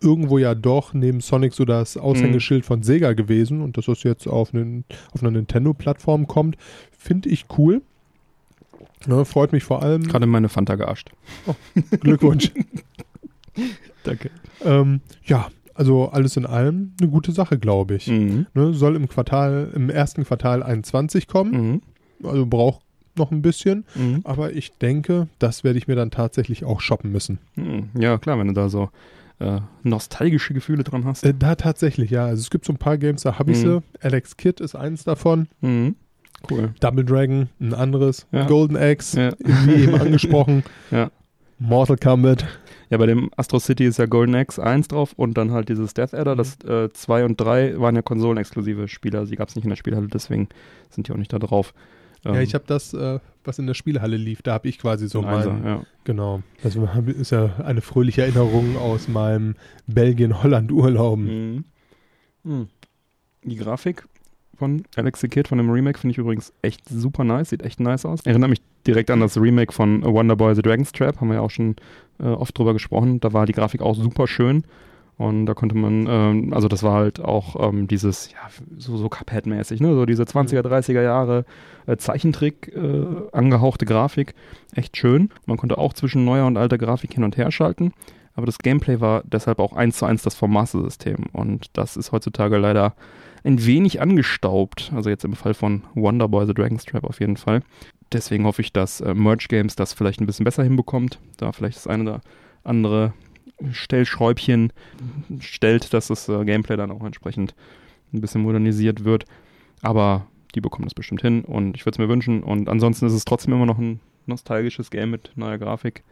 irgendwo 0.00 0.38
ja 0.38 0.54
doch 0.54 0.94
neben 0.94 1.20
Sonic 1.20 1.52
so 1.52 1.64
das 1.66 1.96
Aushängeschild 1.98 2.64
von 2.64 2.82
Sega 2.82 3.12
gewesen 3.12 3.60
und 3.60 3.76
dass 3.76 3.84
das 3.86 4.02
jetzt 4.02 4.26
auf, 4.26 4.54
einen, 4.54 4.84
auf 5.12 5.22
einer 5.22 5.30
Nintendo-Plattform 5.30 6.26
kommt, 6.26 6.56
finde 6.96 7.28
ich 7.28 7.44
cool. 7.58 7.82
Ne, 9.06 9.24
freut 9.24 9.52
mich 9.52 9.64
vor 9.64 9.82
allem. 9.82 10.02
Gerade 10.04 10.26
meine 10.26 10.48
Fanta 10.48 10.76
geascht. 10.76 11.10
Glückwunsch. 12.00 12.52
Danke. 14.04 14.30
ähm, 14.64 15.00
ja, 15.24 15.48
also 15.74 16.08
alles 16.08 16.36
in 16.36 16.46
allem 16.46 16.92
eine 17.00 17.08
gute 17.10 17.32
Sache, 17.32 17.58
glaube 17.58 17.94
ich. 17.96 18.08
Mhm. 18.08 18.46
Ne, 18.54 18.72
soll 18.74 18.96
im 18.96 19.08
Quartal, 19.08 19.70
im 19.74 19.90
ersten 19.90 20.24
Quartal 20.24 20.62
21 20.62 21.26
kommen, 21.26 21.82
Mhm. 22.20 22.26
also 22.28 22.46
braucht 22.46 22.82
noch 23.16 23.30
ein 23.30 23.42
bisschen, 23.42 23.84
Mhm. 23.94 24.20
aber 24.24 24.52
ich 24.54 24.72
denke, 24.78 25.28
das 25.38 25.64
werde 25.64 25.78
ich 25.78 25.86
mir 25.86 25.96
dann 25.96 26.10
tatsächlich 26.10 26.64
auch 26.64 26.80
shoppen 26.80 27.12
müssen. 27.12 27.38
Mhm. 27.56 27.90
Ja, 27.98 28.16
klar, 28.18 28.38
wenn 28.38 28.48
du 28.48 28.54
da 28.54 28.68
so 28.68 28.90
äh, 29.38 29.60
nostalgische 29.82 30.54
Gefühle 30.54 30.84
dran 30.84 31.04
hast. 31.04 31.24
Äh, 31.24 31.34
da 31.36 31.56
tatsächlich, 31.56 32.10
ja. 32.12 32.26
Also 32.26 32.40
es 32.42 32.48
gibt 32.50 32.64
so 32.64 32.72
ein 32.72 32.76
paar 32.78 32.96
Games, 32.96 33.22
da 33.22 33.40
habe 33.40 33.50
ich 33.50 33.58
Mhm. 33.58 33.62
sie. 33.62 33.82
Alex 34.06 34.36
Kidd 34.36 34.62
ist 34.62 34.76
eins 34.76 35.02
davon. 35.02 35.48
Mhm. 35.60 35.96
Cool. 36.50 36.70
Double 36.80 37.04
Dragon, 37.04 37.48
ein 37.60 37.74
anderes. 37.74 38.26
Ja. 38.32 38.46
Golden 38.46 38.76
Axe, 38.76 39.20
Ja. 39.20 39.32
wie 39.66 39.82
eben 39.84 39.94
angesprochen. 39.94 40.62
Ja. 40.90 41.10
Mortal 41.58 41.96
Kombat. 41.96 42.44
Ja, 42.90 42.98
bei 42.98 43.06
dem 43.06 43.30
Astro 43.36 43.58
City 43.60 43.84
ist 43.84 43.98
ja 43.98 44.06
Golden 44.06 44.34
Axe 44.34 44.60
1 44.62 44.88
drauf 44.88 45.12
und 45.16 45.34
dann 45.38 45.52
halt 45.52 45.68
dieses 45.68 45.94
Death 45.94 46.12
Adder. 46.12 46.34
Das 46.34 46.58
2 46.58 47.24
und 47.24 47.40
3 47.40 47.78
waren 47.78 47.94
ja 47.94 48.02
konsolenexklusive 48.02 48.88
Spiele. 48.88 49.18
Also 49.20 49.30
die 49.30 49.36
gab 49.36 49.48
es 49.48 49.54
nicht 49.54 49.64
in 49.64 49.70
der 49.70 49.76
Spielhalle, 49.76 50.08
deswegen 50.08 50.48
sind 50.90 51.06
die 51.08 51.12
auch 51.12 51.16
nicht 51.16 51.32
da 51.32 51.38
drauf. 51.38 51.72
ja, 52.24 52.40
ich 52.40 52.54
habe 52.54 52.64
das, 52.66 52.92
äh, 52.94 53.20
was 53.44 53.58
in 53.60 53.66
der 53.68 53.74
Spielhalle 53.74 54.16
lief, 54.16 54.42
da 54.42 54.54
habe 54.54 54.68
ich 54.68 54.78
quasi 54.78 55.06
so 55.08 55.22
so 55.22 55.26
Einser, 55.26 55.52
mein, 55.52 55.64
ja. 55.64 55.82
genau. 56.04 56.42
Das 56.62 56.74
ist 56.76 57.30
ja 57.30 57.50
eine 57.64 57.80
fröhliche 57.80 58.22
Erinnerung 58.22 58.76
aus 58.76 59.06
meinem 59.08 59.54
Belgien-Holland-Urlauben. 59.86 61.24
Mhm. 61.54 61.64
Mhm. 62.44 62.68
Die 63.44 63.56
Grafik 63.56 64.04
von 64.62 64.84
Alex 64.94 65.20
the 65.20 65.26
Kid, 65.26 65.48
von 65.48 65.58
dem 65.58 65.70
Remake, 65.70 65.98
finde 65.98 66.12
ich 66.12 66.18
übrigens 66.18 66.52
echt 66.62 66.88
super 66.88 67.24
nice. 67.24 67.50
Sieht 67.50 67.64
echt 67.64 67.80
nice 67.80 68.06
aus. 68.06 68.20
Erinnert 68.24 68.48
mich 68.48 68.62
direkt 68.86 69.10
an 69.10 69.18
das 69.18 69.36
Remake 69.36 69.72
von 69.72 70.04
Wonder 70.04 70.36
Boy 70.36 70.54
The 70.54 70.62
Dragon's 70.62 70.92
Trap. 70.92 71.20
Haben 71.20 71.28
wir 71.30 71.34
ja 71.34 71.40
auch 71.40 71.50
schon 71.50 71.74
äh, 72.20 72.26
oft 72.26 72.56
drüber 72.56 72.72
gesprochen. 72.72 73.18
Da 73.18 73.32
war 73.32 73.44
die 73.44 73.54
Grafik 73.54 73.82
auch 73.82 73.96
super 73.96 74.28
schön. 74.28 74.62
Und 75.18 75.46
da 75.46 75.54
konnte 75.54 75.76
man, 75.76 76.06
ähm, 76.08 76.52
also 76.52 76.68
das 76.68 76.84
war 76.84 76.94
halt 76.94 77.20
auch 77.20 77.56
ähm, 77.68 77.88
dieses, 77.88 78.30
ja, 78.30 78.38
so, 78.78 78.96
so 78.96 79.08
Cuphead-mäßig, 79.08 79.80
ne? 79.80 79.94
So 79.96 80.06
diese 80.06 80.22
20er, 80.22 80.60
30er 80.60 81.02
Jahre 81.02 81.44
äh, 81.86 81.96
Zeichentrick 81.96 82.72
äh, 82.72 83.04
angehauchte 83.32 83.84
Grafik. 83.84 84.34
Echt 84.76 84.96
schön. 84.96 85.30
Man 85.44 85.56
konnte 85.56 85.76
auch 85.76 85.92
zwischen 85.92 86.24
neuer 86.24 86.46
und 86.46 86.56
alter 86.56 86.78
Grafik 86.78 87.14
hin 87.14 87.24
und 87.24 87.36
her 87.36 87.50
schalten. 87.50 87.92
Aber 88.34 88.46
das 88.46 88.58
Gameplay 88.58 89.00
war 89.00 89.22
deshalb 89.24 89.58
auch 89.58 89.72
eins 89.72 89.98
zu 89.98 90.06
eins 90.06 90.22
das 90.22 90.36
vom 90.36 90.52
Master-System. 90.52 91.26
Und 91.32 91.66
das 91.72 91.96
ist 91.96 92.12
heutzutage 92.12 92.58
leider 92.58 92.94
ein 93.44 93.64
wenig 93.64 94.00
angestaubt. 94.00 94.92
Also 94.94 95.10
jetzt 95.10 95.24
im 95.24 95.34
Fall 95.34 95.54
von 95.54 95.82
Wonder 95.94 96.28
Boy 96.28 96.46
The 96.46 96.54
Dragon's 96.54 96.84
Trap 96.84 97.04
auf 97.04 97.20
jeden 97.20 97.36
Fall. 97.36 97.62
Deswegen 98.12 98.44
hoffe 98.44 98.62
ich, 98.62 98.72
dass 98.72 99.00
äh, 99.00 99.14
Merge 99.14 99.46
Games 99.48 99.76
das 99.76 99.92
vielleicht 99.92 100.20
ein 100.20 100.26
bisschen 100.26 100.44
besser 100.44 100.62
hinbekommt. 100.62 101.18
Da 101.38 101.52
vielleicht 101.52 101.76
das 101.76 101.86
eine 101.86 102.02
oder 102.02 102.20
andere 102.62 103.14
Stellschräubchen 103.70 104.72
stellt, 105.40 105.92
dass 105.92 106.08
das 106.08 106.28
äh, 106.28 106.44
Gameplay 106.44 106.76
dann 106.76 106.90
auch 106.90 107.04
entsprechend 107.04 107.54
ein 108.12 108.20
bisschen 108.20 108.42
modernisiert 108.42 109.04
wird. 109.04 109.24
Aber 109.80 110.26
die 110.54 110.60
bekommen 110.60 110.84
das 110.84 110.94
bestimmt 110.94 111.22
hin 111.22 111.44
und 111.44 111.76
ich 111.76 111.86
würde 111.86 111.94
es 111.94 111.98
mir 111.98 112.08
wünschen. 112.08 112.42
Und 112.42 112.68
ansonsten 112.68 113.06
ist 113.06 113.14
es 113.14 113.24
trotzdem 113.24 113.54
immer 113.54 113.66
noch 113.66 113.78
ein 113.78 114.00
nostalgisches 114.26 114.90
Game 114.90 115.10
mit 115.10 115.32
neuer 115.34 115.58
Grafik. 115.58 116.04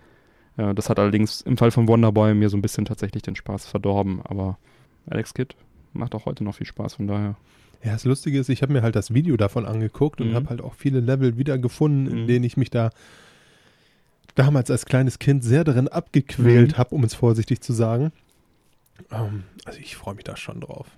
Äh, 0.57 0.75
das 0.75 0.89
hat 0.89 0.99
allerdings 0.99 1.43
im 1.43 1.57
Fall 1.57 1.71
von 1.71 1.87
Wonderboy 1.87 2.35
mir 2.35 2.49
so 2.49 2.57
ein 2.57 2.63
bisschen 2.63 2.85
tatsächlich 2.85 3.23
den 3.23 3.37
Spaß 3.37 3.67
verdorben. 3.67 4.21
Aber 4.25 4.59
Alex 5.09 5.35
Kidd 5.35 5.55
macht 5.93 6.15
auch 6.15 6.27
heute 6.27 6.45
noch 6.45 6.55
viel 6.55 6.67
Spaß, 6.67 6.95
von 6.95 7.07
daher. 7.07 7.37
Ja, 7.83 7.93
das 7.93 8.05
Lustige 8.05 8.39
ist, 8.39 8.49
ich 8.51 8.63
habe 8.63 8.73
mir 8.73 8.83
halt 8.83 8.95
das 8.97 9.15
Video 9.15 9.37
davon 9.37 9.65
angeguckt 9.67 10.21
und 10.21 10.31
Mhm. 10.31 10.35
habe 10.35 10.49
halt 10.51 10.61
auch 10.61 10.75
viele 10.75 11.01
Level 11.01 11.39
wiedergefunden, 11.39 12.07
in 12.13 12.23
Mhm. 12.23 12.27
denen 12.27 12.45
ich 12.45 12.57
mich 12.57 12.71
da 12.71 12.91
damals 14.35 14.71
als 14.71 14.87
kleines 14.87 15.19
Kind 15.19 15.43
sehr 15.45 15.65
darin 15.65 15.89
abgequält 15.89 16.73
Mhm. 16.73 16.79
habe, 16.79 16.95
um 16.95 17.05
es 17.05 17.15
vorsichtig 17.15 17.61
zu 17.63 17.73
sagen. 17.73 18.13
Ähm, 19.11 19.45
also 19.65 19.79
ich 19.81 19.97
freue 19.97 20.15
mich 20.15 20.25
da 20.25 20.37
schon 20.37 20.61
drauf. 20.61 20.89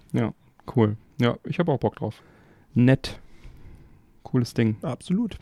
Cool. 0.76 0.96
Ja, 1.20 1.38
ich 1.44 1.58
habe 1.58 1.72
auch 1.72 1.78
Bock 1.80 1.96
drauf. 1.96 2.22
Nett. 2.74 3.18
Cooles 4.22 4.54
Ding. 4.54 4.76
Absolut. 4.82 5.36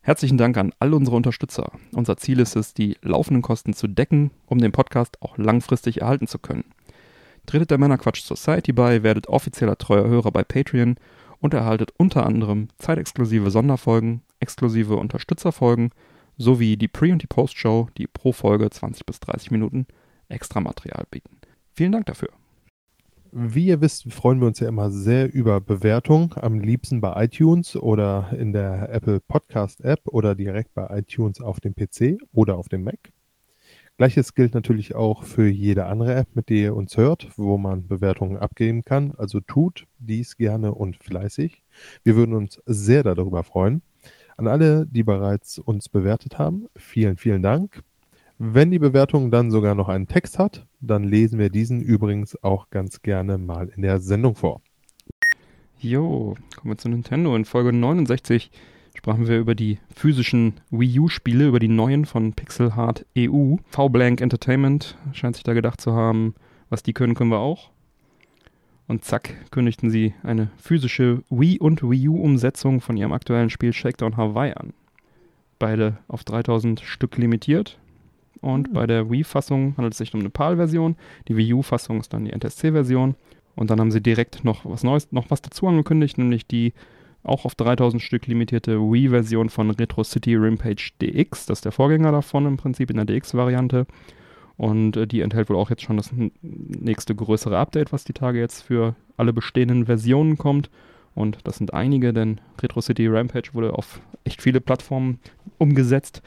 Herzlichen 0.00 0.38
Dank 0.38 0.56
an 0.56 0.72
all 0.78 0.94
unsere 0.94 1.16
Unterstützer. 1.16 1.70
Unser 1.92 2.16
Ziel 2.16 2.40
ist 2.40 2.56
es, 2.56 2.72
die 2.72 2.96
laufenden 3.02 3.42
Kosten 3.42 3.74
zu 3.74 3.88
decken, 3.88 4.30
um 4.46 4.58
den 4.58 4.72
Podcast 4.72 5.20
auch 5.20 5.36
langfristig 5.36 6.00
erhalten 6.00 6.26
zu 6.28 6.38
können. 6.38 6.64
Tretet 7.46 7.70
der 7.70 7.78
Männerquatsch 7.78 8.22
Society 8.22 8.72
bei, 8.72 9.02
werdet 9.02 9.28
offizieller 9.28 9.78
treuer 9.78 10.08
Hörer 10.08 10.30
bei 10.32 10.44
Patreon 10.44 10.96
und 11.40 11.54
erhaltet 11.54 11.92
unter 11.96 12.26
anderem 12.26 12.68
zeitexklusive 12.78 13.50
Sonderfolgen, 13.50 14.22
exklusive 14.40 14.96
Unterstützerfolgen 14.96 15.90
sowie 16.36 16.76
die 16.76 16.88
Pre- 16.88 17.12
und 17.12 17.22
die 17.22 17.26
Post-Show, 17.26 17.88
die 17.96 18.06
pro 18.06 18.32
Folge 18.32 18.68
20 18.68 19.06
bis 19.06 19.20
30 19.20 19.50
Minuten 19.50 19.86
extra 20.28 20.60
Material 20.60 21.04
bieten. 21.10 21.38
Vielen 21.72 21.92
Dank 21.92 22.06
dafür. 22.06 22.30
Wie 23.32 23.66
ihr 23.66 23.80
wisst, 23.80 24.10
freuen 24.12 24.40
wir 24.40 24.46
uns 24.46 24.60
ja 24.60 24.68
immer 24.68 24.90
sehr 24.90 25.32
über 25.32 25.60
Bewertungen, 25.60 26.30
am 26.36 26.60
liebsten 26.60 27.00
bei 27.00 27.24
iTunes 27.24 27.76
oder 27.76 28.30
in 28.38 28.52
der 28.52 28.88
Apple 28.90 29.20
Podcast 29.20 29.82
App 29.82 30.00
oder 30.06 30.34
direkt 30.34 30.72
bei 30.74 30.86
iTunes 30.98 31.40
auf 31.40 31.60
dem 31.60 31.74
PC 31.74 32.18
oder 32.32 32.56
auf 32.56 32.68
dem 32.68 32.84
Mac. 32.84 33.12
Gleiches 33.98 34.34
gilt 34.34 34.52
natürlich 34.52 34.94
auch 34.94 35.22
für 35.22 35.48
jede 35.48 35.86
andere 35.86 36.14
App, 36.14 36.28
mit 36.34 36.50
der 36.50 36.56
ihr 36.56 36.76
uns 36.76 36.98
hört, 36.98 37.28
wo 37.36 37.56
man 37.56 37.88
Bewertungen 37.88 38.36
abgeben 38.36 38.84
kann. 38.84 39.14
Also 39.16 39.40
tut 39.40 39.86
dies 39.98 40.36
gerne 40.36 40.74
und 40.74 40.96
fleißig. 40.96 41.62
Wir 42.04 42.14
würden 42.14 42.34
uns 42.34 42.60
sehr 42.66 43.02
darüber 43.02 43.42
freuen. 43.42 43.80
An 44.36 44.48
alle, 44.48 44.86
die 44.86 45.02
bereits 45.02 45.58
uns 45.58 45.88
bewertet 45.88 46.38
haben, 46.38 46.66
vielen, 46.76 47.16
vielen 47.16 47.42
Dank. 47.42 47.82
Wenn 48.38 48.70
die 48.70 48.78
Bewertung 48.78 49.30
dann 49.30 49.50
sogar 49.50 49.74
noch 49.74 49.88
einen 49.88 50.08
Text 50.08 50.38
hat, 50.38 50.66
dann 50.80 51.04
lesen 51.04 51.38
wir 51.38 51.48
diesen 51.48 51.80
übrigens 51.80 52.42
auch 52.44 52.68
ganz 52.68 53.00
gerne 53.00 53.38
mal 53.38 53.70
in 53.74 53.80
der 53.80 53.98
Sendung 53.98 54.34
vor. 54.34 54.60
Jo, 55.78 56.34
kommen 56.54 56.72
wir 56.72 56.76
zu 56.76 56.90
Nintendo. 56.90 57.34
In 57.34 57.46
Folge 57.46 57.72
69 57.72 58.50
sprachen 59.06 59.28
wir 59.28 59.38
über 59.38 59.54
die 59.54 59.78
physischen 59.94 60.54
Wii 60.72 60.98
U-Spiele, 60.98 61.46
über 61.46 61.60
die 61.60 61.68
neuen 61.68 62.06
von 62.06 62.32
Pixel 62.32 62.74
Heart 62.74 63.06
EU. 63.16 63.54
V-Blank 63.68 64.20
Entertainment 64.20 64.98
scheint 65.12 65.36
sich 65.36 65.44
da 65.44 65.54
gedacht 65.54 65.80
zu 65.80 65.92
haben, 65.92 66.34
was 66.70 66.82
die 66.82 66.92
können, 66.92 67.14
können 67.14 67.30
wir 67.30 67.38
auch. 67.38 67.70
Und 68.88 69.04
zack, 69.04 69.32
kündigten 69.52 69.90
sie 69.90 70.14
eine 70.24 70.50
physische 70.56 71.22
Wii 71.30 71.60
und 71.60 71.88
Wii 71.88 72.08
U-Umsetzung 72.08 72.80
von 72.80 72.96
ihrem 72.96 73.12
aktuellen 73.12 73.48
Spiel 73.48 73.72
Shakedown 73.72 74.16
Hawaii 74.16 74.54
an. 74.54 74.72
Beide 75.60 75.98
auf 76.08 76.24
3000 76.24 76.80
Stück 76.80 77.16
limitiert. 77.16 77.78
Und 78.40 78.70
Mhm. 78.70 78.72
bei 78.72 78.88
der 78.88 79.08
Wii-Fassung 79.08 79.76
handelt 79.76 79.92
es 79.92 79.98
sich 79.98 80.12
um 80.14 80.18
eine 80.18 80.30
PAL-Version. 80.30 80.96
Die 81.28 81.36
Wii 81.36 81.54
U-Fassung 81.54 82.00
ist 82.00 82.12
dann 82.12 82.24
die 82.24 82.32
NTSC-Version. 82.32 83.14
Und 83.54 83.70
dann 83.70 83.78
haben 83.78 83.92
sie 83.92 84.02
direkt 84.02 84.44
noch 84.44 84.64
was 84.64 84.82
Neues, 84.82 85.12
noch 85.12 85.30
was 85.30 85.42
dazu 85.42 85.68
angekündigt, 85.68 86.18
nämlich 86.18 86.48
die 86.48 86.72
auch 87.26 87.44
auf 87.44 87.54
3000 87.54 88.02
Stück 88.02 88.26
limitierte 88.26 88.78
Wii-Version 88.80 89.48
von 89.48 89.70
Retro 89.70 90.04
City 90.04 90.36
Rampage 90.36 90.90
DX. 91.00 91.46
Das 91.46 91.58
ist 91.58 91.64
der 91.64 91.72
Vorgänger 91.72 92.12
davon 92.12 92.46
im 92.46 92.56
Prinzip 92.56 92.90
in 92.90 92.96
der 92.96 93.04
DX-Variante. 93.04 93.86
Und 94.56 94.96
äh, 94.96 95.06
die 95.06 95.20
enthält 95.20 95.50
wohl 95.50 95.56
auch 95.56 95.70
jetzt 95.70 95.82
schon 95.82 95.96
das 95.96 96.10
nächste 96.42 97.14
größere 97.14 97.58
Update, 97.58 97.92
was 97.92 98.04
die 98.04 98.14
Tage 98.14 98.38
jetzt 98.38 98.62
für 98.62 98.94
alle 99.16 99.32
bestehenden 99.32 99.86
Versionen 99.86 100.38
kommt. 100.38 100.70
Und 101.14 101.38
das 101.44 101.56
sind 101.56 101.74
einige, 101.74 102.12
denn 102.12 102.40
Retro 102.60 102.80
City 102.80 103.06
Rampage 103.06 103.54
wurde 103.54 103.74
auf 103.74 104.00
echt 104.24 104.42
viele 104.42 104.60
Plattformen 104.60 105.18
umgesetzt. 105.58 106.22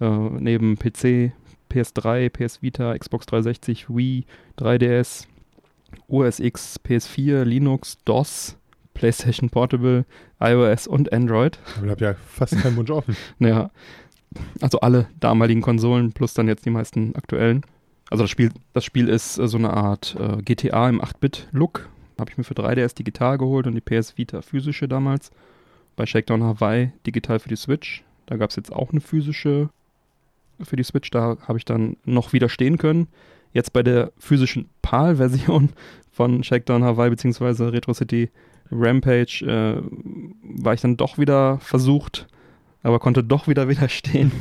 Äh, 0.00 0.08
neben 0.08 0.76
PC, 0.76 1.32
PS3, 1.70 2.28
PS 2.28 2.62
Vita, 2.62 2.96
Xbox 2.96 3.26
360, 3.26 3.88
Wii, 3.88 4.24
3DS, 4.58 5.26
OS 6.08 6.40
X, 6.40 6.80
PS4, 6.84 7.44
Linux, 7.44 7.98
DOS, 8.04 8.56
PlayStation 8.94 9.48
Portable, 9.48 10.04
iOS 10.42 10.86
und 10.86 11.12
Android. 11.12 11.58
Ihr 11.82 11.90
habt 11.90 12.00
ja 12.00 12.14
fast 12.14 12.60
keinen 12.60 12.76
Wunsch 12.76 12.90
offen. 12.90 13.16
Ja. 13.38 13.70
Also 14.62 14.80
alle 14.80 15.08
damaligen 15.20 15.60
Konsolen 15.60 16.12
plus 16.12 16.32
dann 16.32 16.48
jetzt 16.48 16.64
die 16.64 16.70
meisten 16.70 17.14
aktuellen. 17.16 17.62
Also 18.10 18.24
das 18.24 18.30
Spiel, 18.30 18.50
das 18.72 18.84
Spiel 18.84 19.08
ist 19.08 19.38
äh, 19.38 19.48
so 19.48 19.58
eine 19.58 19.72
Art 19.72 20.16
äh, 20.18 20.42
GTA 20.42 20.88
im 20.88 21.00
8-Bit-Look. 21.00 21.88
Habe 22.18 22.30
ich 22.30 22.38
mir 22.38 22.44
für 22.44 22.54
3DS 22.54 22.94
digital 22.94 23.38
geholt 23.38 23.66
und 23.66 23.74
die 23.74 23.80
PS 23.80 24.16
Vita 24.16 24.42
physische 24.42 24.88
damals. 24.88 25.30
Bei 25.96 26.06
Shakedown 26.06 26.42
Hawaii 26.42 26.92
digital 27.06 27.38
für 27.38 27.48
die 27.48 27.56
Switch. 27.56 28.04
Da 28.26 28.36
gab 28.36 28.50
es 28.50 28.56
jetzt 28.56 28.72
auch 28.72 28.90
eine 28.90 29.00
physische 29.00 29.70
für 30.62 30.76
die 30.76 30.82
Switch. 30.84 31.10
Da 31.10 31.36
habe 31.46 31.58
ich 31.58 31.64
dann 31.64 31.96
noch 32.04 32.32
widerstehen 32.32 32.78
können. 32.78 33.08
Jetzt 33.52 33.72
bei 33.72 33.82
der 33.82 34.12
physischen 34.18 34.68
PAL-Version 34.82 35.70
von 36.12 36.44
Shakedown 36.44 36.84
Hawaii 36.84 37.10
bzw. 37.10 37.64
Retro 37.64 37.94
City 37.94 38.30
Rampage 38.72 39.44
äh, 39.44 39.82
war 40.42 40.74
ich 40.74 40.80
dann 40.80 40.96
doch 40.96 41.18
wieder 41.18 41.58
versucht, 41.58 42.26
aber 42.82 42.98
konnte 42.98 43.22
doch 43.22 43.48
wieder 43.48 43.68
widerstehen. 43.68 44.32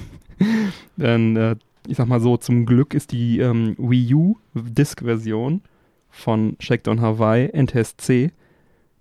Denn 0.97 1.35
äh, 1.35 1.55
ich 1.87 1.97
sag 1.97 2.07
mal 2.07 2.19
so, 2.21 2.37
zum 2.37 2.65
Glück 2.65 2.93
ist 2.93 3.11
die 3.11 3.39
ähm, 3.39 3.75
Wii 3.77 4.13
U 4.13 4.37
Disc-Version 4.53 5.61
von 6.09 6.55
Shakedown 6.59 7.01
Hawaii 7.01 7.49
NTSC. 7.53 8.31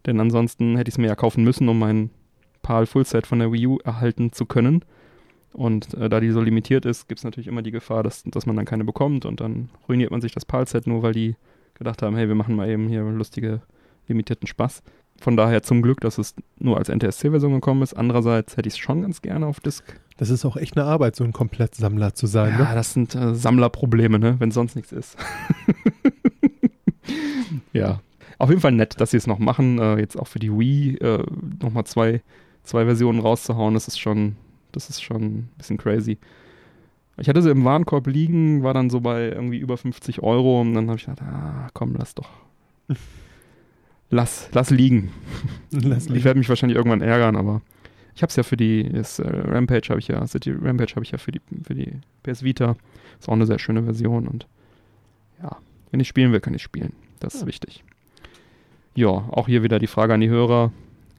Denn 0.06 0.20
ansonsten 0.20 0.76
hätte 0.76 0.88
ich 0.88 0.94
es 0.94 0.98
mir 0.98 1.08
ja 1.08 1.14
kaufen 1.14 1.44
müssen, 1.44 1.68
um 1.68 1.78
mein 1.78 2.10
PAL 2.62 2.86
Fullset 2.86 3.26
von 3.26 3.38
der 3.38 3.52
Wii 3.52 3.66
U 3.66 3.78
erhalten 3.78 4.32
zu 4.32 4.46
können. 4.46 4.84
Und 5.52 5.94
äh, 5.94 6.08
da 6.08 6.20
die 6.20 6.30
so 6.30 6.40
limitiert 6.40 6.86
ist, 6.86 7.08
gibt 7.08 7.18
es 7.18 7.24
natürlich 7.24 7.48
immer 7.48 7.62
die 7.62 7.72
Gefahr, 7.72 8.02
dass, 8.02 8.22
dass 8.24 8.46
man 8.46 8.56
dann 8.56 8.66
keine 8.66 8.84
bekommt 8.84 9.24
und 9.24 9.40
dann 9.40 9.68
ruiniert 9.88 10.10
man 10.10 10.20
sich 10.20 10.32
das 10.32 10.44
PAL-Set 10.44 10.86
nur, 10.86 11.02
weil 11.02 11.12
die 11.12 11.34
gedacht 11.74 12.02
haben, 12.02 12.14
hey, 12.16 12.28
wir 12.28 12.34
machen 12.34 12.54
mal 12.54 12.68
eben 12.68 12.88
hier 12.88 13.02
lustige, 13.02 13.60
limitierten 14.06 14.46
Spaß. 14.46 14.82
Von 15.20 15.36
daher 15.36 15.62
zum 15.62 15.82
Glück, 15.82 16.00
dass 16.00 16.16
es 16.16 16.34
nur 16.58 16.78
als 16.78 16.88
NTSC-Version 16.88 17.52
gekommen 17.52 17.82
ist. 17.82 17.92
Andererseits 17.92 18.56
hätte 18.56 18.68
ich 18.68 18.74
es 18.74 18.78
schon 18.78 19.02
ganz 19.02 19.20
gerne 19.20 19.46
auf 19.46 19.60
Disc. 19.60 19.84
Das 20.16 20.30
ist 20.30 20.46
auch 20.46 20.56
echt 20.56 20.76
eine 20.78 20.86
Arbeit, 20.86 21.14
so 21.14 21.24
ein 21.24 21.32
Komplettsammler 21.34 22.14
zu 22.14 22.26
sein. 22.26 22.54
Ja, 22.58 22.70
Ne? 22.70 22.74
das 22.74 22.94
sind 22.94 23.14
äh, 23.14 23.34
Sammlerprobleme, 23.34 24.18
ne? 24.18 24.36
wenn 24.38 24.50
sonst 24.50 24.76
nichts 24.76 24.92
ist. 24.92 25.18
ja, 27.74 28.00
auf 28.38 28.48
jeden 28.48 28.62
Fall 28.62 28.72
nett, 28.72 28.98
dass 29.00 29.10
sie 29.10 29.18
es 29.18 29.26
noch 29.26 29.38
machen. 29.38 29.78
Äh, 29.78 29.98
jetzt 29.98 30.18
auch 30.18 30.26
für 30.26 30.38
die 30.38 30.50
Wii 30.50 30.96
äh, 30.96 31.22
nochmal 31.62 31.84
zwei, 31.84 32.22
zwei 32.62 32.86
Versionen 32.86 33.20
rauszuhauen, 33.20 33.74
das 33.74 33.88
ist 33.88 34.00
schon, 34.00 34.36
das 34.72 34.88
ist 34.88 35.02
schon 35.02 35.22
ein 35.22 35.48
bisschen 35.58 35.76
crazy. 35.76 36.18
Ich 37.18 37.28
hatte 37.28 37.42
sie 37.42 37.50
im 37.50 37.64
Warenkorb 37.66 38.06
liegen, 38.06 38.62
war 38.62 38.72
dann 38.72 38.88
so 38.88 39.00
bei 39.00 39.28
irgendwie 39.28 39.58
über 39.58 39.76
50 39.76 40.22
Euro 40.22 40.62
und 40.62 40.72
dann 40.72 40.88
habe 40.88 40.96
ich 40.98 41.04
gedacht, 41.04 41.20
ah, 41.22 41.68
komm, 41.74 41.94
lass 41.98 42.14
doch. 42.14 42.30
Lass, 44.10 44.48
lass 44.52 44.70
liegen. 44.70 45.10
Lass 45.70 46.04
Ich 46.06 46.10
liegen. 46.10 46.24
werde 46.24 46.38
mich 46.38 46.48
wahrscheinlich 46.48 46.76
irgendwann 46.76 47.00
ärgern, 47.00 47.36
aber 47.36 47.62
ich 48.16 48.22
habe 48.22 48.30
es 48.30 48.36
ja 48.36 48.42
für 48.42 48.56
die 48.56 48.88
das, 48.90 49.18
äh, 49.20 49.28
Rampage 49.28 49.88
habe 49.88 50.00
ich 50.00 50.08
ja 50.08 50.26
City 50.26 50.50
Rampage 50.52 50.94
habe 50.96 51.04
ich 51.04 51.12
ja 51.12 51.18
für 51.18 51.30
die 51.32 51.40
für 51.62 51.74
die 51.74 51.92
PS 52.24 52.42
Vita. 52.42 52.76
Ist 53.18 53.28
auch 53.28 53.34
eine 53.34 53.46
sehr 53.46 53.58
schöne 53.60 53.84
Version 53.84 54.26
und 54.26 54.46
ja, 55.42 55.56
wenn 55.90 56.00
ich 56.00 56.08
spielen 56.08 56.32
will, 56.32 56.40
kann 56.40 56.54
ich 56.54 56.62
spielen. 56.62 56.92
Das 57.20 57.34
ist 57.34 57.42
Ja. 57.42 57.46
wichtig. 57.46 57.84
Ja, 58.96 59.08
auch 59.08 59.46
hier 59.46 59.62
wieder 59.62 59.78
die 59.78 59.86
Frage 59.86 60.12
an 60.14 60.20
die 60.20 60.28
Hörer. 60.28 60.72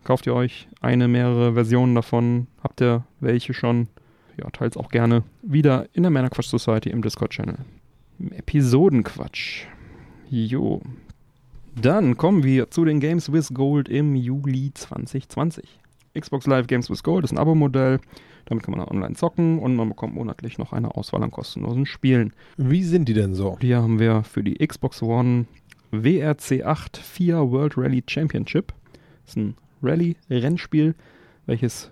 Kauft 0.04 0.26
ihr 0.28 0.34
euch 0.34 0.68
eine, 0.82 1.08
mehrere 1.08 1.54
Versionen 1.54 1.96
davon? 1.96 2.48
Habt 2.64 2.82
ihr 2.82 3.06
welche 3.22 3.54
schon? 3.54 3.88
Ja, 4.38 4.50
teilt 4.50 4.76
auch 4.76 4.90
gerne 4.90 5.24
wieder 5.42 5.86
in 5.94 6.04
der 6.04 6.10
Männerquatsch 6.10 6.48
Society 6.48 6.90
im 6.90 7.02
Discord-Channel. 7.02 7.58
Episodenquatsch. 8.32 9.66
Jo. 10.30 10.82
Dann 11.76 12.18
kommen 12.18 12.44
wir 12.44 12.70
zu 12.70 12.84
den 12.84 13.00
Games 13.00 13.32
with 13.32 13.54
Gold 13.54 13.88
im 13.88 14.16
Juli 14.16 14.72
2020. 14.74 15.80
Xbox 16.18 16.46
Live 16.46 16.68
Games 16.68 16.90
with 16.90 17.02
Gold 17.02 17.24
ist 17.24 17.32
ein 17.32 17.38
Abo-Modell. 17.38 18.00
Damit 18.46 18.64
kann 18.64 18.76
man 18.76 18.86
online 18.86 19.16
zocken 19.16 19.60
und 19.60 19.76
man 19.76 19.90
bekommt 19.90 20.14
monatlich 20.14 20.58
noch 20.58 20.74
eine 20.74 20.96
Auswahl 20.96 21.24
an 21.24 21.32
kostenlosen 21.32 21.86
Spielen. 21.86 22.34
Wie 22.58 22.84
sind 22.84 23.08
die 23.08 23.14
denn 23.14 23.34
so? 23.34 23.58
Hier 23.62 23.82
haben 23.82 24.00
wir 24.00 24.24
für 24.24 24.44
die 24.44 24.56
Xbox 24.56 25.02
One 25.02 25.46
WRC 25.92 26.66
8 26.66 26.98
FIA 26.98 27.50
World 27.50 27.78
Rally 27.78 28.04
Championship. 28.06 28.74
Das 29.24 29.32
ist 29.32 29.38
ein 29.38 29.56
Rallye-Rennspiel, 29.82 30.96
welches 31.46 31.90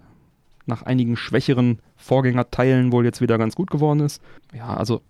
nach 0.65 0.83
einigen 0.83 1.15
schwächeren 1.15 1.79
Vorgängerteilen 1.95 2.91
wohl 2.91 3.05
jetzt 3.05 3.21
wieder 3.21 3.37
ganz 3.37 3.55
gut 3.55 3.71
geworden 3.71 4.01
ist. 4.01 4.21
Ja, 4.53 4.73
also 4.73 5.01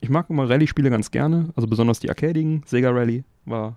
ich 0.00 0.08
mag 0.08 0.30
immer 0.30 0.48
Rallye-Spiele 0.48 0.90
ganz 0.90 1.10
gerne, 1.10 1.50
also 1.56 1.68
besonders 1.68 2.00
die 2.00 2.08
arcadigen. 2.08 2.62
Sega 2.66 2.90
Rally 2.90 3.24
war 3.44 3.76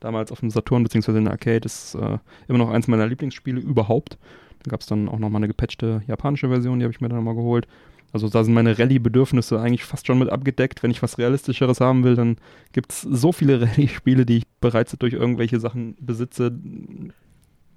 damals 0.00 0.32
auf 0.32 0.40
dem 0.40 0.50
Saturn 0.50 0.82
bzw. 0.82 1.18
in 1.18 1.24
der 1.24 1.32
Arcade 1.32 1.64
ist 1.64 1.94
äh, 1.94 2.18
immer 2.48 2.58
noch 2.58 2.70
eins 2.70 2.88
meiner 2.88 3.06
Lieblingsspiele 3.06 3.60
überhaupt. 3.60 4.18
Da 4.62 4.70
gab 4.70 4.80
es 4.80 4.86
dann 4.86 5.08
auch 5.08 5.18
nochmal 5.18 5.40
eine 5.40 5.48
gepatchte 5.48 6.02
japanische 6.06 6.48
Version, 6.48 6.78
die 6.78 6.84
habe 6.84 6.92
ich 6.92 7.00
mir 7.00 7.08
dann 7.08 7.24
mal 7.24 7.34
geholt. 7.34 7.66
Also 8.12 8.28
da 8.28 8.42
sind 8.42 8.54
meine 8.54 8.78
Rallye-Bedürfnisse 8.78 9.60
eigentlich 9.60 9.84
fast 9.84 10.06
schon 10.06 10.18
mit 10.18 10.30
abgedeckt. 10.30 10.82
Wenn 10.82 10.90
ich 10.90 11.02
was 11.02 11.18
Realistischeres 11.18 11.80
haben 11.80 12.04
will, 12.04 12.16
dann 12.16 12.36
gibt 12.72 12.92
es 12.92 13.02
so 13.02 13.32
viele 13.32 13.60
Rallye-Spiele, 13.68 14.24
die 14.24 14.38
ich 14.38 14.46
bereits 14.60 14.96
durch 14.98 15.12
irgendwelche 15.12 15.60
Sachen 15.60 15.96
besitze. 16.00 16.58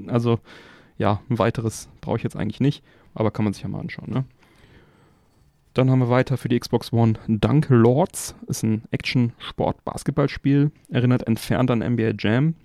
Also 0.07 0.39
ja, 0.97 1.21
ein 1.29 1.39
weiteres 1.39 1.89
brauche 1.99 2.17
ich 2.17 2.23
jetzt 2.23 2.37
eigentlich 2.37 2.59
nicht, 2.59 2.83
aber 3.13 3.31
kann 3.31 3.43
man 3.43 3.53
sich 3.53 3.63
ja 3.63 3.69
mal 3.69 3.79
anschauen. 3.79 4.09
Ne? 4.09 4.25
Dann 5.73 5.89
haben 5.89 5.99
wir 5.99 6.09
weiter 6.09 6.37
für 6.37 6.49
die 6.49 6.59
Xbox 6.59 6.91
One 6.91 7.13
Dunk 7.27 7.67
Lords. 7.69 8.35
Ist 8.47 8.63
ein 8.63 8.83
Action-Sport-Basketballspiel. 8.91 10.71
Erinnert 10.89 11.27
entfernt 11.27 11.71
an 11.71 11.79
NBA 11.79 12.13
Jam. 12.19 12.55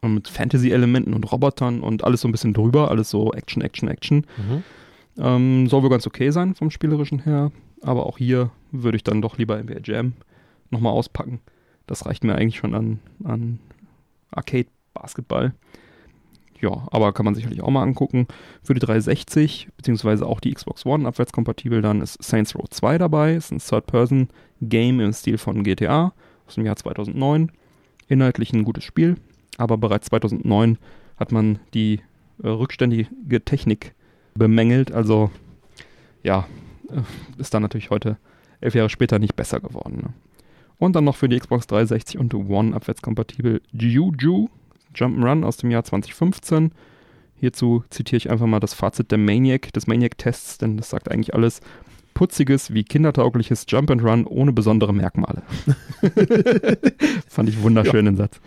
Und 0.00 0.14
mit 0.14 0.28
Fantasy-Elementen 0.28 1.14
und 1.14 1.30
Robotern 1.30 1.82
und 1.82 2.04
alles 2.04 2.22
so 2.22 2.28
ein 2.28 2.32
bisschen 2.32 2.54
drüber. 2.54 2.90
Alles 2.90 3.10
so 3.10 3.32
Action, 3.32 3.62
Action, 3.62 3.88
Action. 3.88 4.26
Mhm. 4.36 4.62
Ähm, 5.18 5.66
soll 5.68 5.82
wohl 5.82 5.90
ganz 5.90 6.06
okay 6.06 6.30
sein 6.30 6.54
vom 6.54 6.70
Spielerischen 6.70 7.20
her. 7.20 7.50
Aber 7.82 8.06
auch 8.06 8.18
hier 8.18 8.50
würde 8.72 8.96
ich 8.96 9.04
dann 9.04 9.20
doch 9.20 9.36
lieber 9.36 9.62
NBA 9.62 9.80
Jam 9.84 10.14
nochmal 10.70 10.92
auspacken. 10.92 11.40
Das 11.86 12.06
reicht 12.06 12.24
mir 12.24 12.34
eigentlich 12.34 12.56
schon 12.56 12.74
an, 12.74 12.98
an 13.24 13.58
Arcade-Basketball. 14.30 15.54
Ja, 16.60 16.86
aber 16.90 17.12
kann 17.12 17.24
man 17.24 17.34
sicherlich 17.34 17.62
auch 17.62 17.70
mal 17.70 17.82
angucken. 17.82 18.26
Für 18.62 18.74
die 18.74 18.80
360, 18.80 19.68
beziehungsweise 19.76 20.26
auch 20.26 20.40
die 20.40 20.52
Xbox 20.52 20.86
One 20.86 21.06
abwärtskompatibel, 21.06 21.82
dann 21.82 22.00
ist 22.00 22.22
Saints 22.22 22.54
Row 22.54 22.68
2 22.68 22.98
dabei. 22.98 23.34
Ist 23.34 23.52
ein 23.52 23.58
Third-Person-Game 23.58 25.00
im 25.00 25.12
Stil 25.12 25.38
von 25.38 25.62
GTA 25.62 26.12
aus 26.46 26.54
dem 26.54 26.64
Jahr 26.64 26.76
2009. 26.76 27.52
Inhaltlich 28.08 28.52
ein 28.52 28.64
gutes 28.64 28.84
Spiel, 28.84 29.16
aber 29.58 29.76
bereits 29.78 30.06
2009 30.06 30.78
hat 31.16 31.32
man 31.32 31.58
die 31.74 32.00
äh, 32.42 32.48
rückständige 32.48 33.44
Technik 33.44 33.94
bemängelt. 34.34 34.92
Also, 34.92 35.30
ja, 36.22 36.46
äh, 36.88 37.00
ist 37.40 37.52
dann 37.54 37.62
natürlich 37.62 37.90
heute, 37.90 38.18
elf 38.60 38.74
Jahre 38.74 38.90
später, 38.90 39.18
nicht 39.18 39.36
besser 39.36 39.60
geworden. 39.60 39.96
Ne? 39.96 40.14
Und 40.78 40.94
dann 40.94 41.04
noch 41.04 41.16
für 41.16 41.28
die 41.28 41.38
Xbox 41.38 41.66
360 41.66 42.18
und 42.18 42.34
One 42.34 42.74
abwärtskompatibel 42.74 43.62
Juju 43.72 44.48
Jump'n'Run 44.96 45.44
aus 45.44 45.56
dem 45.58 45.70
Jahr 45.70 45.84
2015. 45.84 46.72
Hierzu 47.38 47.84
zitiere 47.90 48.16
ich 48.16 48.30
einfach 48.30 48.46
mal 48.46 48.60
das 48.60 48.74
Fazit 48.74 49.10
der 49.10 49.18
Maniac, 49.18 49.72
des 49.72 49.86
Maniac-Tests, 49.86 50.58
denn 50.58 50.76
das 50.76 50.90
sagt 50.90 51.10
eigentlich 51.10 51.34
alles. 51.34 51.60
Putziges 52.14 52.72
wie 52.72 52.82
kindertaugliches 52.82 53.66
Jump'n'Run 53.68 54.26
ohne 54.26 54.52
besondere 54.52 54.94
Merkmale. 54.94 55.42
Fand 57.28 57.48
ich 57.50 57.62
wunderschön, 57.62 58.06
ja. 58.06 58.12
den 58.12 58.16
Satz. 58.16 58.40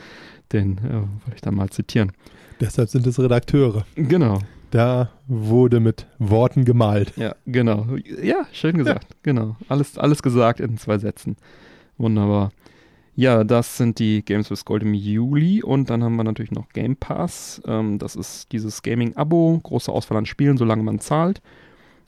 Den 0.51 0.79
äh, 0.79 0.93
wollte 0.93 1.35
ich 1.35 1.41
dann 1.41 1.53
mal 1.53 1.69
zitieren. 1.69 2.11
Deshalb 2.59 2.89
sind 2.89 3.05
es 3.05 3.19
Redakteure. 3.19 3.85
Genau. 3.95 4.39
Da 4.71 5.11
wurde 5.27 5.79
mit 5.79 6.07
Worten 6.19 6.65
gemalt. 6.65 7.13
Ja, 7.15 7.35
genau. 7.45 7.87
Ja, 8.21 8.45
schön 8.51 8.77
gesagt. 8.77 9.03
Ja. 9.03 9.09
Genau. 9.23 9.55
Alles, 9.67 9.97
alles 9.97 10.23
gesagt 10.23 10.59
in 10.59 10.77
zwei 10.77 10.97
Sätzen. 10.97 11.35
Wunderbar. 11.97 12.51
Ja, 13.19 13.43
das 13.43 13.75
sind 13.75 13.99
die 13.99 14.23
Games 14.23 14.49
with 14.49 14.63
Gold 14.63 14.81
im 14.81 14.93
Juli 14.93 15.61
und 15.61 15.89
dann 15.89 16.05
haben 16.05 16.15
wir 16.15 16.23
natürlich 16.23 16.53
noch 16.53 16.69
Game 16.69 16.95
Pass. 16.95 17.61
Ähm, 17.67 17.99
das 17.99 18.15
ist 18.15 18.53
dieses 18.53 18.81
Gaming-Abo, 18.81 19.59
große 19.61 19.91
Auswahl 19.91 20.19
an 20.19 20.25
Spielen, 20.25 20.55
solange 20.55 20.83
man 20.83 20.99
zahlt. 20.99 21.41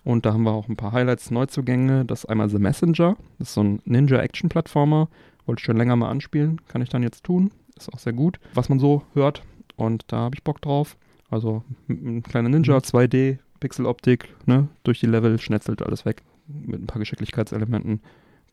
Und 0.06 0.26
da 0.26 0.32
haben 0.32 0.43
wir 0.43 0.54
auch 0.54 0.69
ein 0.69 0.78
paar 0.78 0.93
Highlights, 0.93 1.30
Neuzugänge. 1.30 2.06
Das 2.06 2.19
ist 2.19 2.30
einmal 2.30 2.47
The 2.47 2.60
Messenger, 2.60 3.17
das 3.39 3.50
ist 3.50 3.56
so 3.56 3.62
ein 3.62 3.82
Ninja-Action-Plattformer. 3.84 5.10
Wollte 5.45 5.60
ich 5.60 5.65
schon 5.65 5.76
länger 5.76 5.97
mal 5.97 6.10
anspielen, 6.10 6.62
kann 6.69 6.82
ich 6.82 6.88
dann 6.88 7.04
jetzt 7.04 7.26
tun. 7.26 7.52
Ist 7.76 7.93
auch 7.93 8.00
sehr 8.00 8.13
gut, 8.13 8.39
was 8.54 8.69
man 8.69 8.80
so 8.80 9.04
hört 9.13 9.43
und 9.76 10.06
da 10.08 10.19
habe 10.19 10.36
ich 10.36 10.45
Bock 10.45 10.62
drauf. 10.62 10.95
Also 11.30 11.62
ein 11.89 12.24
kleiner 12.24 12.47
Ninja, 12.47 12.78
2D, 12.78 13.34
mhm. 13.34 13.39
Pixeloptik, 13.60 14.30
ne, 14.45 14.69
durch 14.84 15.02
die 15.02 15.08
Level 15.08 15.38
schnetzelt 15.41 15.82
alles 15.82 16.06
weg 16.06 16.21
mit 16.47 16.82
ein 16.82 16.88
paar 16.88 17.00
Geschicklichkeitselementen. 17.00 18.00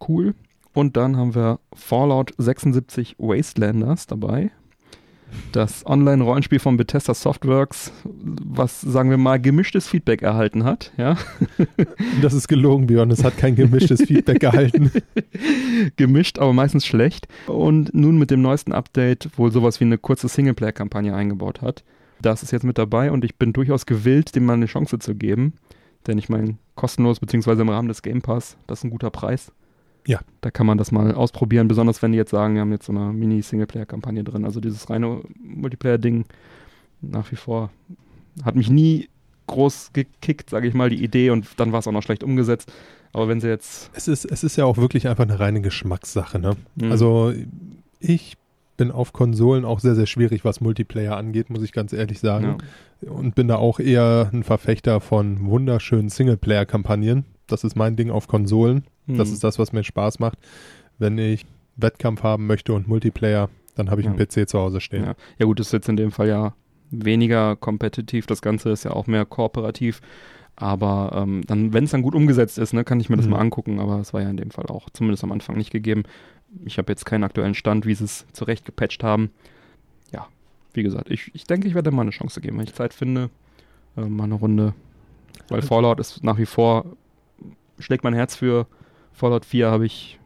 Cool. 0.00 0.34
Und 0.78 0.96
dann 0.96 1.16
haben 1.16 1.34
wir 1.34 1.58
Fallout 1.74 2.32
76 2.38 3.16
Wastelanders 3.18 4.06
dabei. 4.06 4.52
Das 5.50 5.84
Online-Rollenspiel 5.84 6.60
von 6.60 6.76
Bethesda 6.76 7.14
Softworks, 7.14 7.90
was, 8.04 8.80
sagen 8.82 9.10
wir 9.10 9.16
mal, 9.16 9.40
gemischtes 9.40 9.88
Feedback 9.88 10.22
erhalten 10.22 10.62
hat. 10.62 10.92
Ja? 10.96 11.16
Das 12.22 12.32
ist 12.32 12.46
gelogen, 12.46 12.86
Björn. 12.86 13.10
Es 13.10 13.24
hat 13.24 13.36
kein 13.38 13.56
gemischtes 13.56 14.02
Feedback 14.02 14.40
erhalten. 14.44 14.92
Gemischt, 15.96 16.38
aber 16.38 16.52
meistens 16.52 16.86
schlecht. 16.86 17.26
Und 17.48 17.92
nun 17.92 18.16
mit 18.16 18.30
dem 18.30 18.40
neuesten 18.40 18.70
Update 18.70 19.36
wohl 19.36 19.50
sowas 19.50 19.80
wie 19.80 19.84
eine 19.84 19.98
kurze 19.98 20.28
Singleplayer-Kampagne 20.28 21.12
eingebaut 21.12 21.60
hat. 21.60 21.82
Das 22.22 22.44
ist 22.44 22.52
jetzt 22.52 22.64
mit 22.64 22.78
dabei 22.78 23.10
und 23.10 23.24
ich 23.24 23.34
bin 23.34 23.52
durchaus 23.52 23.84
gewillt, 23.84 24.36
dem 24.36 24.46
mal 24.46 24.52
eine 24.52 24.66
Chance 24.66 25.00
zu 25.00 25.16
geben. 25.16 25.54
Denn 26.06 26.18
ich 26.18 26.28
meine, 26.28 26.56
kostenlos, 26.76 27.18
beziehungsweise 27.18 27.62
im 27.62 27.68
Rahmen 27.68 27.88
des 27.88 28.02
Game 28.02 28.22
Pass, 28.22 28.56
das 28.68 28.78
ist 28.78 28.84
ein 28.84 28.90
guter 28.90 29.10
Preis. 29.10 29.50
Ja. 30.08 30.20
Da 30.40 30.50
kann 30.50 30.66
man 30.66 30.78
das 30.78 30.90
mal 30.90 31.14
ausprobieren, 31.14 31.68
besonders 31.68 32.00
wenn 32.00 32.12
die 32.12 32.18
jetzt 32.18 32.30
sagen, 32.30 32.54
wir 32.54 32.62
haben 32.62 32.72
jetzt 32.72 32.86
so 32.86 32.92
eine 32.92 33.12
Mini-Singleplayer-Kampagne 33.12 34.24
drin. 34.24 34.46
Also 34.46 34.58
dieses 34.58 34.88
reine 34.88 35.20
Multiplayer-Ding 35.38 36.24
nach 37.02 37.30
wie 37.30 37.36
vor 37.36 37.70
hat 38.42 38.56
mich 38.56 38.70
nie 38.70 39.10
groß 39.48 39.90
gekickt, 39.92 40.48
sage 40.48 40.66
ich 40.66 40.72
mal, 40.72 40.88
die 40.88 41.04
Idee 41.04 41.28
und 41.28 41.46
dann 41.58 41.72
war 41.72 41.80
es 41.80 41.86
auch 41.86 41.92
noch 41.92 42.02
schlecht 42.02 42.24
umgesetzt. 42.24 42.72
Aber 43.12 43.28
wenn 43.28 43.40
sie 43.42 43.48
jetzt. 43.48 43.90
Es 43.94 44.08
ist, 44.08 44.24
es 44.24 44.44
ist 44.44 44.56
ja 44.56 44.64
auch 44.64 44.78
wirklich 44.78 45.08
einfach 45.08 45.24
eine 45.24 45.38
reine 45.38 45.60
Geschmackssache, 45.60 46.38
ne? 46.38 46.56
Mhm. 46.76 46.90
Also 46.90 47.34
ich 48.00 48.38
bin 48.78 48.90
auf 48.90 49.12
Konsolen 49.12 49.66
auch 49.66 49.80
sehr, 49.80 49.94
sehr 49.94 50.06
schwierig, 50.06 50.42
was 50.44 50.62
Multiplayer 50.62 51.18
angeht, 51.18 51.50
muss 51.50 51.62
ich 51.62 51.72
ganz 51.72 51.92
ehrlich 51.92 52.20
sagen. 52.20 52.56
Ja. 53.02 53.10
Und 53.10 53.34
bin 53.34 53.46
da 53.46 53.56
auch 53.56 53.78
eher 53.78 54.30
ein 54.32 54.42
Verfechter 54.42 55.00
von 55.00 55.46
wunderschönen 55.46 56.08
Singleplayer-Kampagnen. 56.08 57.26
Das 57.48 57.64
ist 57.64 57.76
mein 57.76 57.96
Ding 57.96 58.10
auf 58.10 58.28
Konsolen. 58.28 58.84
Das 59.06 59.28
hm. 59.28 59.34
ist 59.34 59.44
das, 59.44 59.58
was 59.58 59.72
mir 59.72 59.82
Spaß 59.82 60.18
macht. 60.18 60.38
Wenn 60.98 61.18
ich 61.18 61.46
Wettkampf 61.76 62.22
haben 62.22 62.46
möchte 62.46 62.72
und 62.72 62.88
Multiplayer, 62.88 63.48
dann 63.74 63.90
habe 63.90 64.00
ich 64.00 64.06
ja. 64.06 64.12
einen 64.12 64.18
PC 64.18 64.48
zu 64.48 64.58
Hause 64.58 64.80
stehen. 64.80 65.04
Ja. 65.04 65.14
ja, 65.38 65.46
gut, 65.46 65.58
das 65.60 65.68
ist 65.68 65.72
jetzt 65.72 65.88
in 65.88 65.96
dem 65.96 66.10
Fall 66.10 66.28
ja 66.28 66.54
weniger 66.90 67.56
kompetitiv. 67.56 68.26
Das 68.26 68.42
Ganze 68.42 68.70
ist 68.70 68.84
ja 68.84 68.92
auch 68.92 69.06
mehr 69.06 69.24
kooperativ. 69.24 70.00
Aber 70.56 71.12
ähm, 71.14 71.42
dann, 71.46 71.72
wenn 71.72 71.84
es 71.84 71.92
dann 71.92 72.02
gut 72.02 72.16
umgesetzt 72.16 72.58
ist, 72.58 72.72
ne, 72.72 72.82
kann 72.82 72.98
ich 72.98 73.08
mir 73.08 73.16
das 73.16 73.26
mhm. 73.26 73.32
mal 73.32 73.38
angucken. 73.38 73.78
Aber 73.78 74.00
es 74.00 74.12
war 74.12 74.20
ja 74.20 74.28
in 74.28 74.36
dem 74.36 74.50
Fall 74.50 74.66
auch 74.66 74.90
zumindest 74.90 75.22
am 75.22 75.32
Anfang 75.32 75.56
nicht 75.56 75.70
gegeben. 75.70 76.02
Ich 76.64 76.78
habe 76.78 76.90
jetzt 76.90 77.06
keinen 77.06 77.24
aktuellen 77.24 77.54
Stand, 77.54 77.86
wie 77.86 77.94
sie 77.94 78.04
es 78.04 78.26
zurecht 78.32 78.64
gepatcht 78.64 79.04
haben. 79.04 79.30
Ja, 80.12 80.26
wie 80.74 80.82
gesagt, 80.82 81.10
ich, 81.10 81.30
ich 81.34 81.44
denke, 81.44 81.68
ich 81.68 81.74
werde 81.74 81.92
mal 81.92 82.02
eine 82.02 82.10
Chance 82.10 82.40
geben, 82.40 82.58
wenn 82.58 82.64
ich 82.64 82.74
Zeit 82.74 82.92
finde. 82.92 83.30
Äh, 83.96 84.06
mal 84.06 84.24
eine 84.24 84.34
Runde. 84.34 84.74
Weil 85.48 85.62
Fallout 85.62 86.00
ist 86.00 86.24
nach 86.24 86.38
wie 86.38 86.46
vor, 86.46 86.84
schlägt 87.78 88.04
mein 88.04 88.14
Herz 88.14 88.36
für 88.36 88.66
Fallout 89.12 89.44
4 89.44 89.70
habe 89.70 89.86
ich 89.86 90.18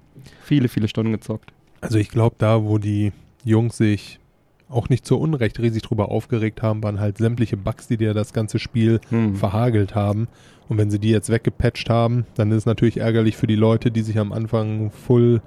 viele, 0.42 0.68
viele 0.68 0.88
Stunden 0.88 1.12
gezockt. 1.12 1.52
Also 1.80 1.98
ich 1.98 2.10
glaube, 2.10 2.36
da, 2.38 2.64
wo 2.64 2.78
die 2.78 3.12
Jungs 3.44 3.76
sich 3.76 4.20
auch 4.68 4.88
nicht 4.88 5.04
zu 5.06 5.18
Unrecht 5.18 5.58
riesig 5.58 5.82
drüber 5.82 6.10
aufgeregt 6.10 6.62
haben, 6.62 6.82
waren 6.82 7.00
halt 7.00 7.18
sämtliche 7.18 7.56
Bugs, 7.56 7.88
die 7.88 7.96
dir 7.96 8.14
das 8.14 8.32
ganze 8.32 8.58
Spiel 8.58 9.00
hm. 9.10 9.36
verhagelt 9.36 9.94
haben. 9.94 10.28
Und 10.68 10.78
wenn 10.78 10.90
sie 10.90 10.98
die 10.98 11.10
jetzt 11.10 11.30
weggepatcht 11.30 11.90
haben, 11.90 12.24
dann 12.34 12.50
ist 12.50 12.58
es 12.58 12.66
natürlich 12.66 12.98
ärgerlich 12.98 13.36
für 13.36 13.46
die 13.46 13.56
Leute, 13.56 13.90
die 13.90 14.02
sich 14.02 14.18
am 14.18 14.32
Anfang 14.32 14.90
Full 14.90 15.42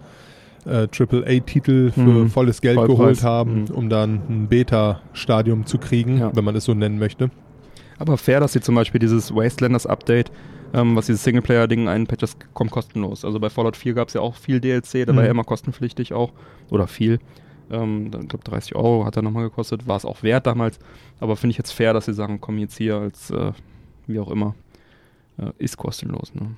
äh, 0.65 0.87
AAA-Titel 0.87 1.91
für 1.91 2.01
hm. 2.01 2.29
volles 2.29 2.61
Geld 2.61 2.75
Vollpreis. 2.75 2.97
geholt 2.97 3.23
haben, 3.23 3.67
hm. 3.67 3.75
um 3.75 3.89
dann 3.89 4.21
ein 4.29 4.47
Beta-Stadium 4.47 5.65
zu 5.65 5.77
kriegen, 5.77 6.19
ja. 6.19 6.35
wenn 6.35 6.43
man 6.43 6.55
es 6.55 6.65
so 6.65 6.73
nennen 6.73 6.99
möchte. 6.99 7.31
Aber 7.97 8.17
fair, 8.17 8.39
dass 8.39 8.53
sie 8.53 8.61
zum 8.61 8.75
Beispiel 8.75 8.99
dieses 8.99 9.33
Wastelanders-Update 9.33 10.31
ähm, 10.75 10.95
was 10.95 11.05
dieses 11.05 11.23
Singleplayer-Ding 11.23 11.87
einpatcht, 11.87 12.21
das 12.21 12.37
kommt 12.53 12.71
kostenlos. 12.71 13.23
Also 13.23 13.39
bei 13.39 13.49
Fallout 13.49 13.77
4 13.77 13.93
gab 13.93 14.09
es 14.09 14.13
ja 14.13 14.21
auch 14.21 14.35
viel 14.35 14.59
DLC, 14.59 15.05
da 15.05 15.13
mhm. 15.13 15.17
war 15.17 15.23
ja 15.23 15.31
immer 15.31 15.45
kostenpflichtig 15.45 16.13
auch. 16.13 16.33
Oder 16.69 16.87
viel. 16.87 17.19
Ähm, 17.71 18.07
ich 18.07 18.27
glaube 18.27 18.43
30 18.43 18.75
Euro 18.75 19.05
hat 19.05 19.15
er 19.15 19.21
nochmal 19.21 19.43
gekostet, 19.43 19.87
war 19.87 19.95
es 19.95 20.05
auch 20.05 20.21
wert 20.21 20.45
damals. 20.45 20.79
Aber 21.21 21.37
finde 21.37 21.51
ich 21.51 21.57
jetzt 21.57 21.71
fair, 21.71 21.93
dass 21.93 22.05
sie 22.05 22.13
sagen, 22.13 22.41
komm 22.41 22.57
jetzt 22.57 22.77
hier 22.77 22.97
als 22.97 23.31
äh, 23.31 23.53
wie 24.07 24.19
auch 24.19 24.29
immer. 24.29 24.53
Äh, 25.37 25.51
ist 25.57 25.77
kostenlos, 25.77 26.33
ne? 26.33 26.51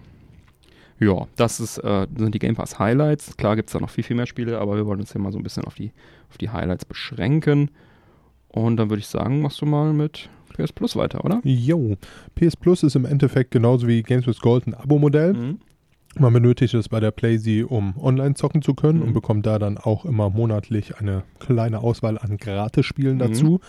Ja, 1.00 1.28
das 1.36 1.60
ist, 1.60 1.78
äh, 1.78 2.08
sind 2.18 2.34
die 2.34 2.40
Game 2.40 2.56
Pass 2.56 2.80
Highlights. 2.80 3.38
Klar 3.38 3.56
gibt 3.56 3.70
es 3.70 3.74
da 3.74 3.80
noch 3.80 3.92
viel, 3.92 4.04
viel 4.04 4.16
mehr 4.16 4.26
Spiele, 4.26 4.60
aber 4.60 4.78
wir 4.78 4.88
wollen 4.88 5.00
uns 5.00 5.12
hier 5.12 5.22
mal 5.22 5.32
so 5.32 5.38
ein 5.38 5.44
bisschen 5.44 5.64
auf 5.66 5.76
die, 5.76 5.92
auf 6.32 6.40
die 6.40 6.50
Highlights 6.50 6.86
beschränken. 6.86 7.70
Und 8.48 8.78
dann 8.78 8.90
würde 8.90 9.02
ich 9.02 9.08
sagen, 9.08 9.44
machst 9.44 9.62
du 9.62 9.68
mal 9.68 9.94
mit 9.94 10.28
PS 10.58 10.74
Plus 10.74 10.96
weiter, 10.96 11.24
oder? 11.24 11.42
Jo, 11.44 11.96
PS 12.36 12.56
Plus 12.56 12.84
ist 12.84 12.96
im 12.96 13.06
Endeffekt 13.06 13.52
genauso 13.52 13.88
wie 13.88 14.02
Games 14.04 14.28
with 14.28 14.40
Gold 14.40 14.68
ein 14.68 14.74
Abo-Modell. 14.74 15.34
Mhm. 15.34 15.60
Man 16.20 16.34
benötigt 16.34 16.74
es 16.74 16.90
bei 16.90 17.00
der 17.00 17.12
PlayZ, 17.12 17.66
um 17.68 17.96
online 17.98 18.34
zocken 18.34 18.62
zu 18.62 18.74
können 18.74 19.00
mhm. 19.00 19.06
und 19.06 19.14
bekommt 19.14 19.46
da 19.46 19.60
dann 19.60 19.78
auch 19.78 20.06
immer 20.06 20.30
monatlich 20.30 20.98
eine 20.98 21.24
kleine 21.40 21.80
Auswahl 21.82 22.18
an 22.18 22.38
Gratisspielen 22.38 23.16
mhm. 23.16 23.20
dazu. 23.20 23.60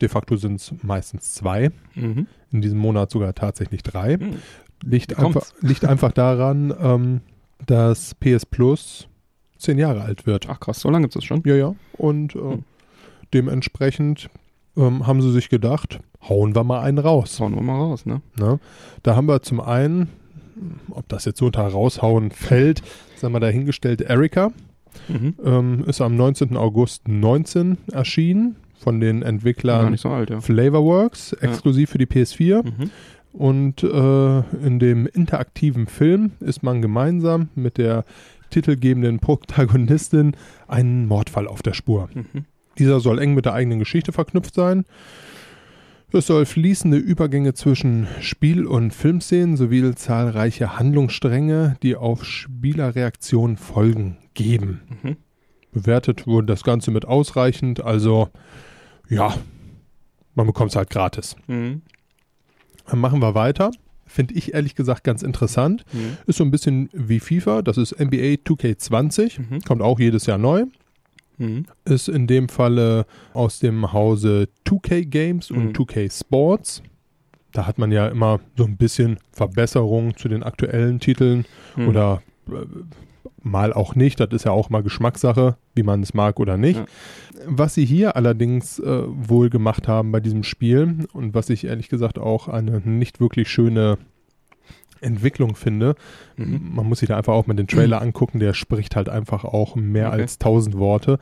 De 0.00 0.08
facto 0.08 0.36
sind 0.36 0.56
es 0.56 0.74
meistens 0.82 1.34
zwei. 1.34 1.70
Mhm. 1.94 2.26
In 2.50 2.60
diesem 2.62 2.78
Monat 2.78 3.10
sogar 3.10 3.34
tatsächlich 3.34 3.82
drei. 3.82 4.16
Mhm. 4.16 4.36
Liegt, 4.84 5.18
einfach, 5.18 5.46
liegt 5.60 5.84
einfach 5.84 6.12
daran, 6.12 6.74
ähm, 6.80 7.20
dass 7.66 8.14
PS 8.16 8.44
Plus 8.44 9.08
zehn 9.56 9.78
Jahre 9.78 10.02
alt 10.02 10.26
wird. 10.26 10.48
Ach 10.48 10.60
krass, 10.60 10.80
so 10.80 10.90
lange 10.90 11.04
gibt 11.04 11.16
es 11.16 11.24
schon? 11.24 11.42
Ja, 11.46 11.54
ja. 11.54 11.74
Und 11.92 12.34
äh, 12.34 12.38
mhm. 12.38 12.64
dementsprechend 13.32 14.28
ähm, 14.76 15.06
haben 15.06 15.22
sie 15.22 15.30
sich 15.30 15.48
gedacht, 15.48 16.00
hauen 16.28 16.54
wir 16.54 16.64
mal 16.64 16.80
einen 16.80 16.98
raus. 16.98 17.40
Hauen 17.40 17.54
wir 17.54 17.62
mal 17.62 17.76
raus, 17.76 18.06
ne? 18.06 18.20
Na, 18.38 18.58
da 19.02 19.16
haben 19.16 19.26
wir 19.26 19.42
zum 19.42 19.60
einen, 19.60 20.08
ob 20.90 21.08
das 21.08 21.24
jetzt 21.24 21.38
so 21.38 21.46
unter 21.46 21.66
raushauen 21.66 22.30
fällt, 22.30 22.82
sagen 23.16 23.34
wir 23.34 23.40
dahingestellt, 23.40 24.00
Erika. 24.00 24.52
Mhm. 25.08 25.34
Ähm, 25.44 25.84
ist 25.86 26.00
am 26.00 26.16
19. 26.16 26.56
August 26.56 27.08
19 27.08 27.78
erschienen 27.92 28.56
von 28.78 29.00
den 29.00 29.22
Entwicklern 29.22 29.96
so 29.96 30.10
alt, 30.10 30.30
ja. 30.30 30.40
Flavorworks, 30.40 31.32
exklusiv 31.32 31.88
ja. 31.88 31.92
für 31.92 31.98
die 31.98 32.06
PS4. 32.06 32.62
Mhm. 32.64 32.90
Und 33.32 33.82
äh, 33.82 34.38
in 34.64 34.78
dem 34.78 35.06
interaktiven 35.06 35.88
Film 35.88 36.32
ist 36.38 36.62
man 36.62 36.80
gemeinsam 36.80 37.48
mit 37.56 37.78
der 37.78 38.04
titelgebenden 38.50 39.18
Protagonistin 39.18 40.36
einen 40.68 41.06
Mordfall 41.06 41.48
auf 41.48 41.60
der 41.60 41.72
Spur. 41.72 42.08
Mhm. 42.14 42.44
Dieser 42.78 43.00
soll 43.00 43.18
eng 43.18 43.34
mit 43.34 43.44
der 43.44 43.54
eigenen 43.54 43.78
Geschichte 43.78 44.12
verknüpft 44.12 44.54
sein. 44.54 44.84
Es 46.12 46.28
soll 46.28 46.46
fließende 46.46 46.96
Übergänge 46.96 47.54
zwischen 47.54 48.06
Spiel- 48.20 48.66
und 48.66 48.92
Filmszenen 48.94 49.56
sowie 49.56 49.94
zahlreiche 49.96 50.78
Handlungsstränge, 50.78 51.76
die 51.82 51.96
auf 51.96 52.24
Spielerreaktionen 52.24 53.56
folgen, 53.56 54.18
geben. 54.34 54.80
Mhm. 55.02 55.16
Bewertet 55.72 56.28
wurde 56.28 56.46
das 56.46 56.62
Ganze 56.62 56.92
mit 56.92 57.04
ausreichend, 57.04 57.82
also 57.82 58.28
ja, 59.08 59.34
man 60.36 60.46
bekommt 60.46 60.70
es 60.70 60.76
halt 60.76 60.88
gratis. 60.90 61.34
Mhm. 61.48 61.82
Dann 62.86 63.00
machen 63.00 63.20
wir 63.20 63.34
weiter. 63.34 63.72
Finde 64.06 64.34
ich 64.34 64.54
ehrlich 64.54 64.76
gesagt 64.76 65.02
ganz 65.02 65.22
interessant. 65.24 65.84
Mhm. 65.92 66.16
Ist 66.26 66.36
so 66.36 66.44
ein 66.44 66.52
bisschen 66.52 66.90
wie 66.92 67.18
FIFA, 67.18 67.62
das 67.62 67.76
ist 67.76 67.98
NBA 67.98 68.36
2K20, 68.44 69.40
Mhm. 69.40 69.60
kommt 69.62 69.82
auch 69.82 69.98
jedes 69.98 70.26
Jahr 70.26 70.38
neu. 70.38 70.66
Mhm. 71.38 71.66
Ist 71.84 72.08
in 72.08 72.26
dem 72.26 72.48
Falle 72.48 73.06
aus 73.32 73.58
dem 73.58 73.92
Hause 73.92 74.48
2K 74.66 75.04
Games 75.04 75.50
Mhm. 75.50 75.58
und 75.58 75.76
2K 75.76 76.08
Sports. 76.10 76.82
Da 77.52 77.66
hat 77.66 77.78
man 77.78 77.92
ja 77.92 78.08
immer 78.08 78.40
so 78.56 78.64
ein 78.64 78.76
bisschen 78.76 79.18
Verbesserung 79.32 80.16
zu 80.16 80.28
den 80.28 80.42
aktuellen 80.42 80.98
Titeln 81.00 81.44
Mhm. 81.76 81.88
oder 81.88 82.22
äh, 82.48 82.66
mal 83.42 83.72
auch 83.72 83.94
nicht. 83.94 84.18
Das 84.20 84.28
ist 84.32 84.44
ja 84.44 84.52
auch 84.52 84.70
mal 84.70 84.82
Geschmackssache, 84.82 85.56
wie 85.74 85.82
man 85.82 86.02
es 86.02 86.14
mag 86.14 86.40
oder 86.40 86.56
nicht. 86.56 86.78
Ja. 86.80 86.86
Was 87.46 87.74
sie 87.74 87.84
hier 87.84 88.16
allerdings 88.16 88.78
äh, 88.78 89.02
wohl 89.06 89.50
gemacht 89.50 89.86
haben 89.86 90.12
bei 90.12 90.20
diesem 90.20 90.42
Spiel 90.44 91.06
und 91.12 91.34
was 91.34 91.50
ich 91.50 91.64
ehrlich 91.64 91.88
gesagt 91.88 92.18
auch 92.18 92.48
eine 92.48 92.80
nicht 92.80 93.20
wirklich 93.20 93.48
schöne 93.50 93.98
Entwicklung 95.04 95.54
finde, 95.54 95.94
Mhm. 96.36 96.72
man 96.74 96.88
muss 96.88 96.98
sich 96.98 97.08
da 97.08 97.16
einfach 97.16 97.32
auch 97.34 97.46
mal 97.46 97.54
den 97.54 97.68
Trailer 97.68 98.02
angucken, 98.02 98.40
der 98.40 98.54
spricht 98.54 98.96
halt 98.96 99.08
einfach 99.08 99.44
auch 99.44 99.76
mehr 99.76 100.08
Okay. 100.08 100.22
als 100.22 100.38
tausend 100.38 100.76
Worte. 100.76 101.18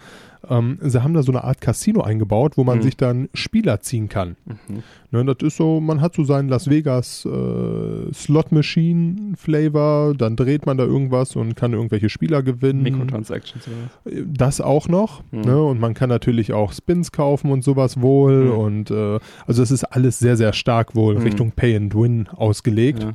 Ähm, 0.48 0.78
sie 0.80 1.02
haben 1.04 1.12
da 1.14 1.22
so 1.22 1.30
eine 1.30 1.44
Art 1.44 1.60
Casino 1.60 2.00
eingebaut, 2.00 2.56
wo 2.56 2.64
man 2.64 2.78
Mhm. 2.78 2.82
sich 2.82 2.96
dann 2.96 3.28
Spieler 3.34 3.80
ziehen 3.80 4.08
kann. 4.08 4.36
Mhm. 4.46 4.82
Ne, 5.12 5.24
das 5.26 5.46
ist 5.46 5.56
so, 5.58 5.80
man 5.80 6.00
hat 6.00 6.14
so 6.14 6.24
seinen 6.24 6.48
Las 6.48 6.68
Vegas 6.70 7.26
äh, 7.26 8.12
Slot 8.12 8.50
Machine 8.52 9.34
Flavor, 9.36 10.14
dann 10.14 10.34
dreht 10.34 10.64
man 10.66 10.78
da 10.78 10.84
irgendwas 10.84 11.36
und 11.36 11.54
kann 11.56 11.74
irgendwelche 11.74 12.08
Spieler 12.08 12.42
gewinnen. 12.42 12.82
Mikrotransactions 12.82 13.68
oder 13.68 13.76
was? 14.04 14.12
Das 14.26 14.60
auch 14.60 14.88
noch. 14.88 15.22
Mhm. 15.30 15.40
Ne? 15.42 15.62
Und 15.62 15.78
man 15.78 15.94
kann 15.94 16.08
natürlich 16.08 16.52
auch 16.54 16.72
Spins 16.72 17.12
kaufen 17.12 17.50
und 17.52 17.62
sowas 17.62 18.00
wohl. 18.00 18.46
Mhm. 18.46 18.52
Und 18.52 18.90
äh, 18.90 19.18
also 19.46 19.62
es 19.62 19.70
ist 19.70 19.84
alles 19.84 20.18
sehr, 20.18 20.36
sehr 20.38 20.54
stark 20.54 20.94
wohl 20.96 21.16
Mhm. 21.16 21.22
Richtung 21.22 21.52
Pay 21.52 21.76
and 21.76 21.94
Win 21.94 22.28
ausgelegt. 22.28 23.02
Ja. 23.04 23.12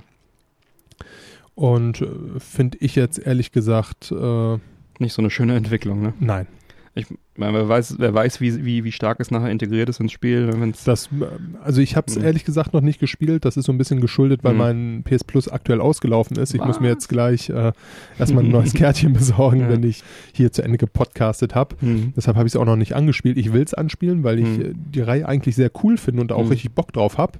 Und 1.57 2.01
äh, 2.01 2.07
finde 2.37 2.77
ich 2.81 2.93
jetzt 2.95 3.17
ehrlich 3.17 3.51
gesagt, 3.51 4.11
äh, 4.11 4.57
Nicht 4.99 5.13
so 5.13 5.23
eine 5.23 5.31
schöne 5.31 5.55
Entwicklung, 5.55 6.01
ne? 6.03 6.13
nein. 6.19 6.45
Ich 6.93 7.05
meine, 7.35 7.53
wer 7.53 7.69
weiß, 7.69 7.95
wer 7.99 8.11
weiß 8.13 8.41
wie, 8.41 8.63
wie, 8.65 8.83
wie 8.83 8.91
stark 8.91 9.19
es 9.19 9.29
nachher 9.29 9.49
integriert 9.51 9.87
ist 9.89 9.99
ins 9.99 10.11
Spiel, 10.11 10.49
wenn's 10.53 10.83
Das, 10.83 11.07
äh, 11.07 11.25
also 11.63 11.79
ich 11.81 11.95
habe 11.95 12.05
es 12.09 12.17
Mhm. 12.17 12.23
ehrlich 12.25 12.43
gesagt 12.45 12.73
noch 12.73 12.81
nicht 12.81 12.99
gespielt. 12.99 13.43
Das 13.45 13.55
ist 13.57 13.65
so 13.65 13.71
ein 13.71 13.77
bisschen 13.79 14.01
geschuldet, 14.01 14.43
weil 14.43 14.53
Mhm. 14.53 14.57
mein 14.59 15.03
PS 15.03 15.23
Plus 15.23 15.47
aktuell 15.47 15.81
ausgelaufen 15.81 16.37
ist. 16.37 16.53
Ich 16.55 16.63
muss 16.63 16.79
mir 16.79 16.87
Was? 16.89 16.93
jetzt 16.95 17.09
gleich 17.09 17.49
äh, 17.49 17.71
erstmal 18.19 18.43
ein 18.43 18.51
neues 18.51 18.73
Kärtchen 18.75 19.13
besorgen, 19.13 19.61
Ja. 19.61 19.69
wenn 19.69 19.81
ich 19.83 20.03
hier 20.33 20.51
zu 20.51 20.63
Ende 20.63 20.77
gepodcastet 20.77 21.53
habe. 21.55 21.75
Mhm. 21.81 22.13
Deshalb 22.15 22.37
habe 22.37 22.47
ich 22.47 22.53
es 22.53 22.59
auch 22.59 22.65
noch 22.65 22.75
nicht 22.77 22.95
angespielt. 22.95 23.37
Ich 23.37 23.51
will 23.53 23.63
es 23.63 23.73
anspielen, 23.75 24.23
weil 24.23 24.39
ich 24.39 24.45
Mhm. 24.57 24.61
äh, 24.61 24.73
die 24.75 25.01
Reihe 25.01 25.27
eigentlich 25.27 25.55
sehr 25.55 25.71
cool 25.83 25.97
finde 25.97 26.21
und 26.21 26.31
auch 26.31 26.43
Mhm. 26.43 26.49
richtig 26.49 26.71
Bock 26.73 26.93
drauf 26.93 27.17
habe. 27.19 27.33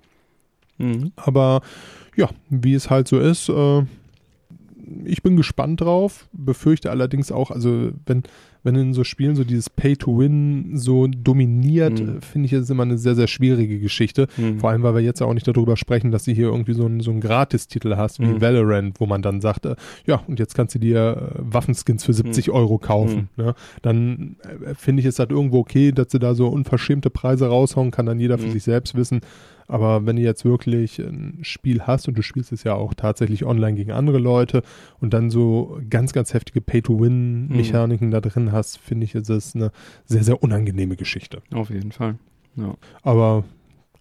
Aber 1.15 1.61
ja, 2.15 2.29
wie 2.49 2.73
es 2.75 2.89
halt 2.89 3.07
so 3.07 3.19
ist, 3.19 3.49
äh, 3.49 3.83
ich 5.05 5.21
bin 5.23 5.35
gespannt 5.35 5.81
drauf, 5.81 6.27
befürchte 6.33 6.89
allerdings 6.91 7.31
auch, 7.31 7.51
also 7.51 7.89
wenn, 8.05 8.23
wenn 8.63 8.75
in 8.75 8.93
so 8.93 9.03
Spielen 9.03 9.35
so 9.35 9.43
dieses 9.43 9.69
Pay-to-Win 9.69 10.71
so 10.77 11.07
dominiert, 11.07 12.01
Mhm. 12.01 12.17
äh, 12.17 12.21
finde 12.21 12.45
ich, 12.47 12.53
es 12.53 12.69
immer 12.69 12.83
eine 12.83 12.97
sehr, 12.97 13.15
sehr 13.15 13.27
schwierige 13.27 13.79
Geschichte. 13.79 14.27
Mhm. 14.37 14.59
Vor 14.59 14.69
allem, 14.69 14.83
weil 14.83 14.95
wir 14.95 15.01
jetzt 15.01 15.21
auch 15.21 15.33
nicht 15.33 15.47
darüber 15.47 15.77
sprechen, 15.77 16.11
dass 16.11 16.23
du 16.23 16.31
hier 16.31 16.47
irgendwie 16.47 16.73
so 16.73 16.85
einen, 16.85 17.01
so 17.01 17.11
einen 17.11 17.21
Gratistitel 17.21 17.95
hast, 17.95 18.19
wie 18.19 18.25
Mhm. 18.25 18.41
Valorant, 18.41 18.99
wo 18.99 19.05
man 19.05 19.21
dann 19.21 19.41
sagt, 19.41 19.65
äh, 19.65 19.75
ja, 20.05 20.21
und 20.27 20.39
jetzt 20.39 20.55
kannst 20.55 20.75
du 20.75 20.79
dir 20.79 21.31
äh, 21.35 21.39
Waffenskins 21.39 22.03
für 22.03 22.13
70 22.13 22.49
Euro 22.51 22.77
kaufen. 22.77 23.29
Ne? 23.37 23.55
Dann 23.81 24.37
äh, 24.65 24.73
finde 24.75 25.01
ich 25.01 25.05
es 25.05 25.19
halt 25.19 25.31
irgendwo 25.31 25.59
okay, 25.59 25.91
dass 25.91 26.07
sie 26.11 26.19
da 26.19 26.33
so 26.33 26.47
unverschämte 26.47 27.09
Preise 27.09 27.47
raushauen, 27.47 27.91
kann 27.91 28.05
dann 28.05 28.19
jeder 28.19 28.37
für 28.37 28.47
Mhm. 28.47 28.51
sich 28.51 28.63
selbst 28.63 28.95
wissen. 28.95 29.21
Aber 29.67 30.05
wenn 30.05 30.15
du 30.15 30.21
jetzt 30.21 30.45
wirklich 30.45 30.99
ein 30.99 31.39
Spiel 31.41 31.81
hast 31.81 32.07
und 32.07 32.17
du 32.17 32.21
spielst 32.21 32.51
es 32.53 32.63
ja 32.63 32.73
auch 32.75 32.93
tatsächlich 32.93 33.45
online 33.45 33.75
gegen 33.75 33.91
andere 33.91 34.17
Leute 34.17 34.63
und 35.01 35.13
dann 35.13 35.29
so 35.29 35.79
ganz, 35.89 36.13
ganz 36.13 36.33
heftige 36.33 36.61
Pay-to-Win-Mechaniken 36.61 38.11
da 38.11 38.21
drin 38.21 38.51
hast, 38.51 38.77
finde 38.77 39.03
ich, 39.05 39.15
ist 39.15 39.29
es 39.29 39.55
eine 39.55 39.71
sehr, 40.05 40.23
sehr 40.23 40.41
unangenehme 40.41 40.95
Geschichte. 40.95 41.41
Auf 41.53 41.69
jeden 41.69 41.91
Fall. 41.91 42.15
Ja. 42.55 42.75
Aber 43.03 43.43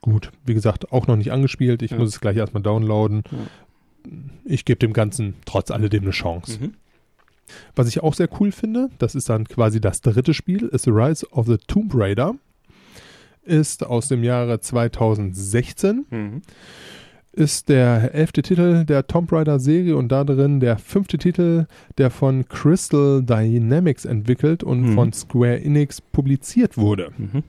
gut, 0.02 0.30
wie 0.44 0.54
gesagt, 0.54 0.92
auch 0.92 1.06
noch 1.08 1.16
nicht 1.16 1.32
angespielt. 1.32 1.82
Ich 1.82 1.90
Ja. 1.90 1.98
muss 1.98 2.10
es 2.10 2.20
gleich 2.20 2.36
erstmal 2.36 2.62
downloaden. 2.62 3.24
Ich 4.44 4.64
gebe 4.64 4.78
dem 4.78 4.92
Ganzen 4.92 5.34
trotz 5.46 5.72
alledem 5.72 6.02
eine 6.04 6.12
Chance. 6.12 6.58
Mhm. 6.60 6.74
Was 7.74 7.88
ich 7.88 8.02
auch 8.02 8.14
sehr 8.14 8.28
cool 8.40 8.52
finde, 8.52 8.88
das 8.98 9.14
ist 9.14 9.28
dann 9.28 9.46
quasi 9.46 9.80
das 9.80 10.00
dritte 10.00 10.32
Spiel, 10.34 10.66
ist 10.66 10.84
The 10.84 10.90
Rise 10.90 11.28
of 11.30 11.46
the 11.46 11.56
Tomb 11.66 11.92
Raider. 11.94 12.34
Ist 13.46 13.86
aus 13.86 14.08
dem 14.08 14.22
Jahre 14.24 14.60
2016. 14.60 16.04
Mhm. 16.10 16.42
Ist 17.32 17.68
der 17.68 18.14
elfte 18.14 18.40
Titel 18.42 18.84
der 18.84 19.06
Tomb 19.06 19.30
Raider 19.30 19.58
Serie 19.58 19.96
und 19.96 20.08
da 20.08 20.24
drin 20.24 20.58
der 20.58 20.78
fünfte 20.78 21.18
Titel, 21.18 21.66
der 21.98 22.10
von 22.10 22.48
Crystal 22.48 23.22
Dynamics 23.22 24.04
entwickelt 24.06 24.62
und 24.64 24.80
Mhm. 24.90 24.94
von 24.94 25.12
Square 25.12 25.60
Enix 25.60 26.00
publiziert 26.00 26.76
wurde. 26.78 27.10
Mhm. 27.18 27.42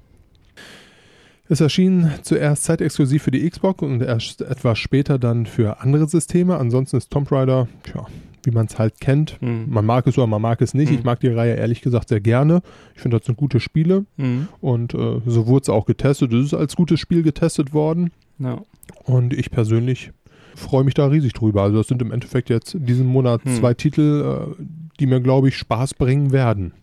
Es 1.49 1.61
erschien 1.61 2.11
zuerst 2.23 2.65
zeitexklusiv 2.65 3.23
für 3.23 3.31
die 3.31 3.49
Xbox 3.49 3.81
und 3.81 4.01
erst 4.01 4.41
etwas 4.41 4.77
später 4.77 5.17
dann 5.17 5.45
für 5.45 5.79
andere 5.79 6.05
Systeme. 6.07 6.57
Ansonsten 6.57 6.97
ist 6.97 7.09
Tomb 7.09 7.31
Raider, 7.31 7.69
tja, 7.83 8.05
wie 8.43 8.51
man 8.51 8.65
es 8.67 8.77
halt 8.79 8.99
kennt. 8.99 9.41
Mhm. 9.41 9.65
Man 9.69 9.85
mag 9.85 10.07
es 10.07 10.17
oder 10.17 10.27
man 10.27 10.41
mag 10.41 10.61
es 10.61 10.73
nicht. 10.73 10.91
Mhm. 10.91 10.97
Ich 10.99 11.03
mag 11.03 11.19
die 11.19 11.27
Reihe 11.27 11.55
ehrlich 11.55 11.81
gesagt 11.81 12.09
sehr 12.09 12.19
gerne. 12.21 12.61
Ich 12.95 13.01
finde, 13.01 13.17
das 13.17 13.25
sind 13.25 13.37
gute 13.37 13.59
Spiele 13.59 14.05
Mhm. 14.17 14.47
und 14.61 14.93
äh, 14.93 15.21
so 15.25 15.47
wurde 15.47 15.63
es 15.63 15.69
auch 15.69 15.85
getestet. 15.85 16.33
Es 16.33 16.45
ist 16.47 16.53
als 16.53 16.75
gutes 16.75 16.99
Spiel 16.99 17.23
getestet 17.23 17.73
worden 17.73 18.11
Ja. 18.39 18.61
und 19.05 19.33
ich 19.33 19.51
persönlich 19.51 20.11
freue 20.55 20.83
mich 20.83 20.93
da 20.95 21.05
riesig 21.07 21.33
drüber. 21.33 21.61
Also 21.63 21.77
das 21.77 21.87
sind 21.87 22.01
im 22.01 22.11
Endeffekt 22.11 22.49
jetzt 22.49 22.75
diesen 22.79 23.05
Monat 23.07 23.43
Hm. 23.43 23.55
zwei 23.55 23.73
Titel, 23.73 24.55
äh, 24.59 24.63
die 24.99 25.05
mir, 25.05 25.21
glaube 25.21 25.49
ich, 25.49 25.57
Spaß 25.57 25.93
bringen 25.93 26.31
werden. 26.31 26.73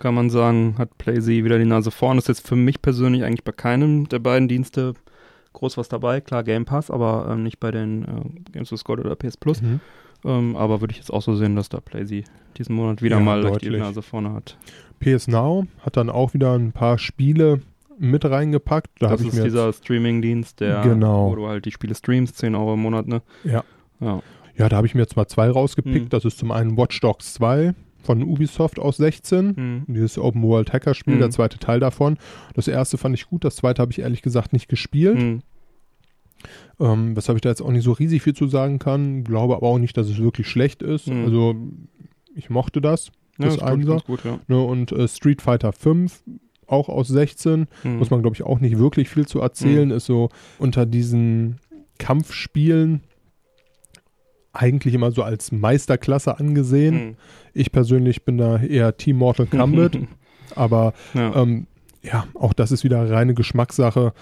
Kann 0.00 0.14
man 0.16 0.30
sagen, 0.30 0.74
hat 0.78 0.98
PlayZ 0.98 1.28
wieder 1.28 1.58
die 1.60 1.64
Nase 1.64 1.92
vorn. 1.92 2.18
Ist 2.18 2.26
jetzt 2.26 2.48
für 2.48 2.56
mich 2.56 2.82
persönlich 2.82 3.22
eigentlich 3.22 3.44
bei 3.44 3.52
keinem 3.52 4.08
der 4.08 4.18
beiden 4.18 4.48
Dienste 4.48 4.94
groß 5.52 5.76
was 5.76 5.88
dabei. 5.88 6.20
Klar, 6.20 6.42
Game 6.42 6.64
Pass, 6.64 6.90
aber 6.90 7.28
ähm, 7.30 7.44
nicht 7.44 7.60
bei 7.60 7.70
den 7.70 8.02
äh, 8.02 8.50
Games 8.50 8.72
with 8.72 8.82
Gold 8.82 8.98
oder 8.98 9.14
PS 9.14 9.36
Plus. 9.36 9.62
Mhm. 9.62 9.78
Ähm, 10.24 10.56
aber 10.56 10.80
würde 10.80 10.92
ich 10.92 10.98
jetzt 10.98 11.12
auch 11.12 11.22
so 11.22 11.34
sehen, 11.34 11.56
dass 11.56 11.68
da 11.68 11.80
PlayZ 11.80 12.24
diesen 12.56 12.74
Monat 12.76 13.02
wieder 13.02 13.16
Ja, 13.16 13.22
mal 13.22 13.40
deutlich. 13.42 13.72
die 13.72 13.78
Nase 13.78 14.02
vorne 14.02 14.32
hat. 14.32 14.56
PS 15.00 15.26
Now 15.28 15.66
hat 15.80 15.96
dann 15.96 16.10
auch 16.10 16.32
wieder 16.34 16.52
ein 16.56 16.72
paar 16.72 16.98
Spiele 16.98 17.60
mit 17.98 18.24
reingepackt. 18.24 18.88
Da 19.00 19.08
das 19.08 19.20
ist 19.22 19.42
dieser 19.44 19.72
Streaming-Dienst, 19.72 20.60
der, 20.60 20.82
Genau. 20.82 21.30
wo 21.30 21.34
du 21.36 21.46
halt 21.48 21.64
die 21.64 21.70
Spiele 21.72 21.94
streamst, 21.94 22.36
10 22.38 22.54
Euro 22.54 22.74
im 22.74 22.80
Monat, 22.80 23.06
ne? 23.08 23.22
Ja. 23.44 23.64
Ja. 24.00 24.22
Ja, 24.56 24.68
da 24.68 24.76
habe 24.76 24.86
ich 24.86 24.94
mir 24.94 25.00
jetzt 25.00 25.16
mal 25.16 25.26
zwei 25.26 25.50
rausgepickt. 25.50 26.06
Mhm. 26.06 26.08
Das 26.10 26.24
ist 26.24 26.38
zum 26.38 26.50
einen 26.50 26.76
Watch 26.76 27.00
Dogs 27.00 27.34
2 27.34 27.74
von 28.02 28.22
Ubisoft 28.22 28.78
aus 28.78 28.96
16. 28.98 29.46
Mhm. 29.86 29.94
Dieses 29.94 30.18
Open 30.18 30.42
World 30.42 30.72
Hacker 30.72 30.94
Spiel, 30.94 31.14
Mhm. 31.14 31.20
der 31.20 31.30
zweite 31.30 31.58
Teil 31.58 31.80
davon. 31.80 32.18
Das 32.54 32.68
erste 32.68 32.98
fand 32.98 33.14
ich 33.14 33.26
gut, 33.28 33.44
das 33.44 33.56
zweite 33.56 33.80
habe 33.80 33.92
ich 33.92 34.00
ehrlich 34.00 34.20
gesagt 34.22 34.52
nicht 34.52 34.68
gespielt. 34.68 35.42
Mhm. 36.82 36.88
Ähm, 36.88 37.16
weshalb 37.16 37.36
ich 37.36 37.42
da 37.42 37.48
jetzt 37.48 37.62
auch 37.62 37.70
nicht 37.70 37.84
so 37.84 37.92
riesig 37.92 38.22
viel 38.22 38.34
zu 38.34 38.46
sagen 38.46 38.78
kann. 38.78 39.24
Glaube 39.24 39.56
aber 39.56 39.66
auch 39.68 39.78
nicht, 39.78 39.96
dass 39.96 40.08
es 40.08 40.18
wirklich 40.18 40.48
schlecht 40.48 40.82
ist. 40.82 41.08
Mhm. 41.08 41.24
Also 41.24 41.54
ich 42.34 42.50
mochte 42.50 42.80
das. 42.80 43.12
Ja, 43.38 43.46
Das 43.46 43.58
Einser. 43.60 43.98
gut, 44.06 44.24
ja. 44.24 44.38
Ne? 44.48 44.60
Und 44.60 44.92
äh, 44.92 45.08
Street 45.08 45.40
Fighter 45.42 45.72
5, 45.72 46.22
auch 46.66 46.88
aus 46.88 47.08
16. 47.08 47.66
Mhm. 47.84 47.96
Muss 47.98 48.10
man, 48.10 48.22
glaube 48.22 48.34
ich, 48.36 48.42
auch 48.42 48.60
nicht 48.60 48.78
wirklich 48.78 49.08
viel 49.08 49.26
zu 49.26 49.40
erzählen. 49.40 49.90
Ist 49.90 50.06
so 50.06 50.28
unter 50.58 50.86
diesen 50.86 51.58
Kampfspielen 51.98 53.02
eigentlich 54.52 54.92
immer 54.92 55.10
so 55.12 55.22
als 55.22 55.50
Meisterklasse 55.50 56.38
angesehen. 56.38 56.94
Mhm. 56.94 57.16
Ich 57.54 57.72
persönlich 57.72 58.24
bin 58.24 58.38
da 58.38 58.58
eher 58.58 58.96
Team 58.96 59.16
Mortal 59.16 59.46
Kombat, 59.46 59.98
aber 60.54 60.92
ja. 61.14 61.34
ähm, 61.36 61.66
ja, 62.02 62.26
auch 62.34 62.52
das 62.52 62.72
ist 62.72 62.84
wieder 62.84 63.08
reine 63.10 63.34
Geschmackssache. 63.34 64.12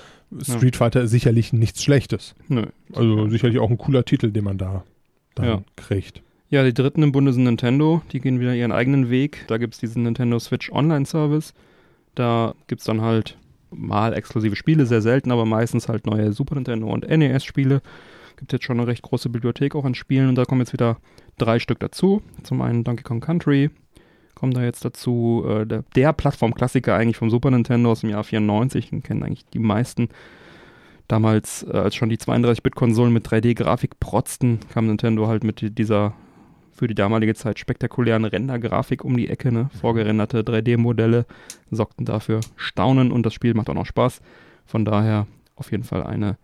Street 0.43 0.76
Fighter 0.76 1.03
ist 1.03 1.11
sicherlich 1.11 1.53
nichts 1.53 1.83
Schlechtes. 1.83 2.35
Nö. 2.49 2.66
Also 2.93 3.28
sicherlich 3.28 3.59
auch 3.59 3.70
ein 3.70 3.78
cooler 3.78 4.05
Titel, 4.05 4.31
den 4.31 4.45
man 4.45 4.59
da 4.59 4.85
dann 5.35 5.47
Ja. 5.47 5.62
kriegt. 5.76 6.22
Ja, 6.51 6.64
die 6.64 6.74
dritten 6.74 7.03
im 7.03 7.12
Bunde 7.12 7.33
sind 7.33 7.45
Nintendo. 7.45 8.03
Die 8.12 8.20
gehen 8.20 8.41
wieder 8.41 8.55
ihren 8.55 8.72
eigenen 8.72 9.09
Weg. 9.11 9.45
Da 9.49 9.59
gibt 9.59 9.74
es 9.74 9.81
diesen 9.81 10.03
Nintendo 10.03 10.39
Switch 10.39 10.70
Online 10.72 11.07
Service. 11.07 11.55
Da 12.14 12.55
gibt 12.66 12.81
es 12.81 12.87
dann 12.87 13.01
halt 13.03 13.37
mal 13.70 14.12
exklusive 14.14 14.57
Spiele, 14.57 14.85
sehr 14.87 15.01
selten, 15.01 15.31
aber 15.31 15.45
meistens 15.45 15.89
halt 15.89 16.07
neue 16.07 16.33
Super 16.33 16.57
Nintendo 16.57 16.89
und 16.89 17.09
NES-Spiele. 17.09 17.83
Gibt 18.37 18.53
jetzt 18.53 18.64
schon 18.64 18.78
eine 18.81 18.89
recht 18.89 19.03
große 19.03 19.28
Bibliothek 19.28 19.74
auch 19.76 19.85
an 19.85 19.95
Spielen 19.95 20.28
und 20.28 20.35
da 20.35 20.45
kommen 20.45 20.61
jetzt 20.61 20.72
wieder 20.72 20.97
drei 21.39 21.59
Stück 21.61 21.78
dazu. 21.78 22.20
Zum 22.43 22.62
einen 22.62 22.83
Donkey 22.83 23.05
Kong 23.05 23.20
Country, 23.20 23.70
kommt 24.41 24.57
da 24.57 24.62
jetzt 24.62 24.84
dazu. 24.84 25.45
Äh, 25.47 25.66
der, 25.66 25.84
der 25.95 26.12
Plattformklassiker 26.12 26.95
eigentlich 26.97 27.16
vom 27.18 27.30
Super 27.30 27.51
Nintendo 27.51 27.93
aus 27.93 28.01
dem 28.01 28.11
Jahr 28.11 28.24
94, 28.24 28.91
den 28.91 29.03
kennen 29.03 29.22
eigentlich 29.22 29.45
die 29.53 29.59
meisten. 29.61 30.09
Damals, 31.09 31.64
äh, 31.64 31.76
als 31.76 31.95
schon 31.97 32.09
die 32.09 32.16
32-Bit-Konsolen 32.18 33.12
mit 33.12 33.26
3D-Grafik 33.28 33.99
protzten, 34.01 34.61
kam 34.72 34.86
Nintendo 34.86 35.26
halt 35.26 35.45
mit 35.45 35.61
di- 35.61 35.70
dieser 35.70 36.14
für 36.72 36.86
die 36.86 36.95
damalige 36.95 37.34
Zeit 37.34 37.59
spektakulären 37.59 38.24
Rendergrafik 38.24 39.05
um 39.05 39.16
die 39.16 39.28
Ecke. 39.28 39.53
Ne? 39.53 39.68
Vorgerenderte 39.80 40.41
3D-Modelle 40.43 41.26
sorgten 41.70 42.05
dafür 42.07 42.41
Staunen 42.57 43.12
und 43.12 43.26
das 43.26 43.34
Spiel 43.34 43.55
macht 43.55 43.68
auch 43.68 43.74
noch 43.74 43.86
Spaß. 43.86 44.22
Von 44.64 44.84
daher 44.84 45.26
auf 45.57 45.72
jeden 45.72 45.84
Fall 45.84 46.05
eine 46.05 46.38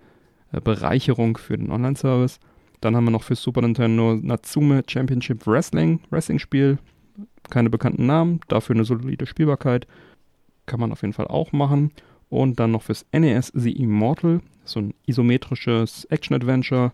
äh, 0.52 0.60
Bereicherung 0.60 1.38
für 1.38 1.56
den 1.56 1.70
Online-Service. 1.70 2.38
Dann 2.82 2.94
haben 2.94 3.04
wir 3.04 3.12
noch 3.12 3.22
für 3.22 3.36
Super 3.36 3.62
Nintendo 3.62 4.16
Natsume 4.20 4.82
Championship 4.86 5.46
Wrestling, 5.46 6.00
Wrestling-Spiel. 6.10 6.76
Keine 7.50 7.70
bekannten 7.70 8.06
Namen, 8.06 8.40
dafür 8.48 8.74
eine 8.74 8.84
solide 8.84 9.26
Spielbarkeit. 9.26 9.86
Kann 10.66 10.80
man 10.80 10.92
auf 10.92 11.02
jeden 11.02 11.14
Fall 11.14 11.28
auch 11.28 11.52
machen. 11.52 11.92
Und 12.28 12.58
dann 12.58 12.72
noch 12.72 12.82
fürs 12.82 13.06
NES 13.12 13.52
The 13.54 13.72
Immortal, 13.72 14.40
so 14.64 14.80
ein 14.80 14.94
isometrisches 15.06 16.06
Action-Adventure. 16.06 16.92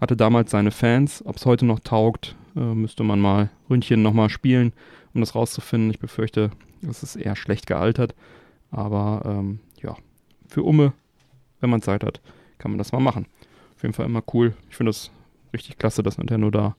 Hatte 0.00 0.16
damals 0.16 0.50
seine 0.50 0.72
Fans. 0.72 1.24
Ob 1.24 1.36
es 1.36 1.46
heute 1.46 1.64
noch 1.64 1.78
taugt, 1.78 2.34
äh, 2.56 2.60
müsste 2.74 3.04
man 3.04 3.20
mal 3.20 3.50
Ründchen 3.70 4.02
nochmal 4.02 4.30
spielen, 4.30 4.72
um 5.14 5.20
das 5.20 5.36
rauszufinden. 5.36 5.90
Ich 5.90 6.00
befürchte, 6.00 6.50
es 6.88 7.02
ist 7.04 7.16
eher 7.16 7.36
schlecht 7.36 7.66
gealtert. 7.66 8.14
Aber 8.72 9.22
ähm, 9.24 9.60
ja, 9.80 9.96
für 10.48 10.64
Umme, 10.64 10.92
wenn 11.60 11.70
man 11.70 11.82
Zeit 11.82 12.02
hat, 12.02 12.20
kann 12.58 12.72
man 12.72 12.78
das 12.78 12.90
mal 12.92 13.00
machen. 13.00 13.26
Auf 13.76 13.82
jeden 13.82 13.94
Fall 13.94 14.06
immer 14.06 14.22
cool. 14.32 14.54
Ich 14.70 14.76
finde 14.76 14.90
das 14.90 15.10
richtig 15.52 15.78
klasse, 15.78 16.02
dass 16.02 16.18
Nintendo 16.18 16.50
da 16.50 16.76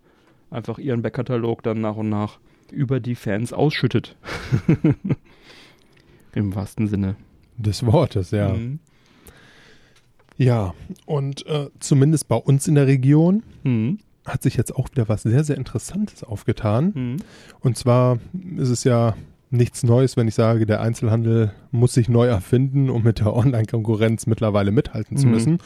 einfach 0.51 0.77
ihren 0.77 1.01
Backkatalog 1.01 1.63
dann 1.63 1.81
nach 1.81 1.95
und 1.95 2.09
nach 2.09 2.39
über 2.72 2.99
die 2.99 3.16
Fans 3.16 3.53
ausschüttet. 3.53 4.16
Im 6.34 6.55
wahrsten 6.55 6.88
Sinne. 6.88 7.16
Des 7.57 7.86
Wortes, 7.86 8.32
ja. 8.32 8.49
Mhm. 8.53 8.80
Ja, 10.38 10.74
und 11.05 11.45
äh, 11.45 11.70
zumindest 11.80 12.28
bei 12.28 12.36
uns 12.36 12.68
in 12.68 12.76
der 12.76 12.88
Region 12.88 13.43
Mhm. 13.63 13.99
hat 14.26 14.43
sich 14.43 14.55
jetzt 14.57 14.76
auch 14.76 14.89
wieder 14.91 15.07
was 15.07 15.24
sehr, 15.24 15.43
sehr 15.45 15.55
Interessantes 15.55 16.24
aufgetan. 16.24 16.91
Mhm. 16.93 17.18
Und 17.61 17.78
zwar 17.78 18.20
ist 18.57 18.70
es 18.70 18.84
ja 18.84 19.16
nichts 19.51 19.83
Neues, 19.83 20.17
wenn 20.17 20.27
ich 20.27 20.35
sage, 20.35 20.65
der 20.65 20.81
Einzelhandel 20.81 21.51
muss 21.71 21.93
sich 21.93 22.09
neu 22.09 22.25
erfinden, 22.27 22.89
um 22.89 23.03
mit 23.03 23.19
der 23.19 23.33
Online-Konkurrenz 23.35 24.25
mittlerweile 24.27 24.71
mithalten 24.71 25.17
zu 25.17 25.27
Mhm. 25.27 25.31
müssen. 25.33 25.57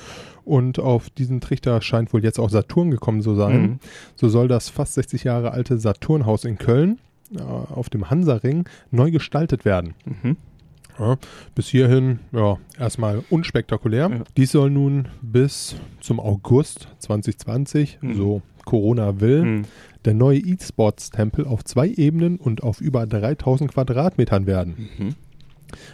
Und 0.46 0.80
auf 0.80 1.10
diesen 1.10 1.42
Trichter 1.42 1.82
scheint 1.82 2.14
wohl 2.14 2.24
jetzt 2.24 2.40
auch 2.40 2.50
Saturn 2.50 2.92
gekommen 2.92 3.22
zu 3.22 3.36
sein. 3.36 3.62
Mhm. 3.62 3.80
So 4.16 4.30
soll 4.30 4.48
das 4.48 4.70
fast 4.70 4.94
60 4.96 5.24
Jahre 5.24 5.52
alte 5.52 5.78
Saturnhaus 5.80 6.44
in 6.46 6.58
Köln 6.58 7.00
äh, 7.36 7.42
auf 7.42 7.90
dem 7.90 8.10
Hansaring 8.10 8.68
neu 8.92 9.12
gestaltet 9.12 9.64
werden. 9.66 9.94
Mhm. 10.06 10.38
Ja, 10.98 11.16
bis 11.56 11.68
hierhin, 11.70 12.20
ja, 12.34 12.58
erstmal 12.78 13.24
unspektakulär. 13.30 14.10
Ja. 14.10 14.24
Dies 14.36 14.52
soll 14.52 14.70
nun 14.70 15.08
bis 15.22 15.76
zum 16.02 16.20
August 16.20 16.90
2020, 17.00 18.00
Mhm. 18.02 18.14
so 18.16 18.42
Corona 18.66 19.20
will, 19.22 19.44
Mhm. 19.46 19.62
Der 20.06 20.14
neue 20.14 20.40
E-Sports-Tempel 20.40 21.46
auf 21.46 21.64
zwei 21.66 21.88
Ebenen 21.90 22.38
und 22.38 22.64
auf 22.64 22.82
über 22.82 23.06
3000 23.06 23.72
Quadratmetern 23.74 24.46
werden. 24.48 24.90
Mhm. 24.98 25.16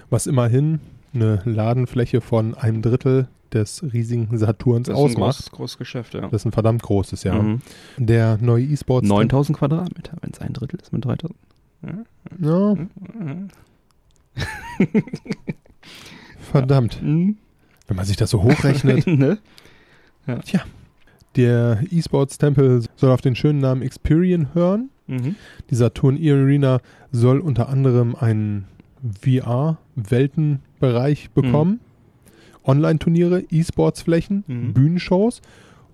Was 0.10 0.28
immerhin 0.28 0.80
eine 1.14 1.42
Ladenfläche 1.46 2.22
von 2.22 2.54
einem 2.56 2.82
Drittel 2.82 3.28
des 3.54 3.84
riesigen 3.94 4.38
Saturns 4.38 4.88
Das 4.88 4.98
ist 4.98 5.00
ein 5.00 5.06
ausmacht. 5.12 5.38
großes, 5.38 5.52
großes 5.52 5.78
Geschäft, 5.78 6.14
ja. 6.14 6.22
Das 6.22 6.42
ist 6.42 6.46
ein 6.46 6.52
verdammt 6.52 6.82
großes, 6.84 7.24
ja. 7.24 7.36
Mhm. 7.42 7.62
Der 7.98 8.38
neue 8.42 8.64
E-Sports. 8.66 9.08
9000 9.08 9.58
Quadratmeter, 9.58 10.14
wenn 10.22 10.32
es 10.32 10.40
ein 10.40 10.54
Drittel 10.54 10.80
ist 10.82 10.92
mit 10.94 11.06
3000. 11.06 11.38
Ja. 11.84 11.94
Ja, 12.42 12.76
Mhm. 12.76 13.50
verdammt. 16.40 17.02
Mhm. 17.02 17.38
Wenn 17.88 17.98
man 17.98 18.06
sich 18.06 18.18
das 18.18 18.30
so 18.32 18.44
hochrechnet. 18.44 19.06
ne? 19.08 19.38
Der 21.36 21.80
E-Sports-Tempel 21.92 22.84
soll 22.96 23.12
auf 23.12 23.22
den 23.22 23.36
schönen 23.36 23.60
Namen 23.60 23.82
Experian 23.82 24.54
hören. 24.54 24.90
Mhm. 25.08 25.36
Die 25.70 25.76
Saturn 25.76 26.18
E-Arena 26.22 26.80
soll 27.12 27.40
unter 27.40 27.70
anderem 27.70 28.16
einen 28.16 28.66
VR-Weltenbereich 29.22 31.30
bekommen. 31.32 31.80
Online-Turniere, 32.66 33.44
E-Sports-Flächen, 33.52 34.44
Mhm. 34.48 34.74
Bühnenshows 34.74 35.42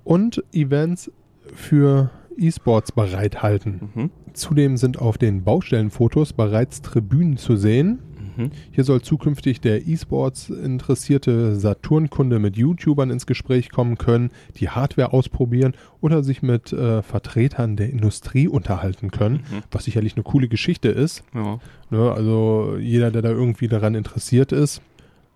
und 0.03 0.43
Events 0.53 1.11
für 1.53 2.09
E-Sports 2.37 2.91
bereithalten. 2.93 3.89
Mhm. 3.93 4.09
Zudem 4.33 4.77
sind 4.77 4.99
auf 4.99 5.17
den 5.17 5.43
Baustellenfotos 5.43 6.31
bereits 6.33 6.81
Tribünen 6.81 7.37
zu 7.37 7.57
sehen. 7.57 7.99
Mhm. 8.43 8.51
Hier 8.71 8.83
soll 8.83 9.01
zukünftig 9.01 9.61
der 9.61 9.87
E-Sports 9.87 10.49
interessierte 10.49 11.55
Saturn-Kunde 11.55 12.39
mit 12.39 12.57
YouTubern 12.57 13.09
ins 13.09 13.25
Gespräch 13.25 13.69
kommen 13.71 13.97
können, 13.97 14.29
die 14.57 14.69
Hardware 14.69 15.13
ausprobieren 15.13 15.73
oder 16.01 16.23
sich 16.23 16.41
mit 16.41 16.73
äh, 16.73 17.01
Vertretern 17.01 17.75
der 17.75 17.89
Industrie 17.89 18.47
unterhalten 18.47 19.11
können, 19.11 19.37
Mhm. 19.51 19.61
was 19.71 19.85
sicherlich 19.85 20.15
eine 20.15 20.23
coole 20.23 20.47
Geschichte 20.47 20.89
ist. 20.89 21.23
Ja. 21.33 21.59
Ne? 21.89 22.11
Also 22.11 22.77
jeder, 22.79 23.11
der 23.11 23.21
da 23.21 23.29
irgendwie 23.29 23.67
daran 23.67 23.95
interessiert 23.95 24.51
ist, 24.51 24.81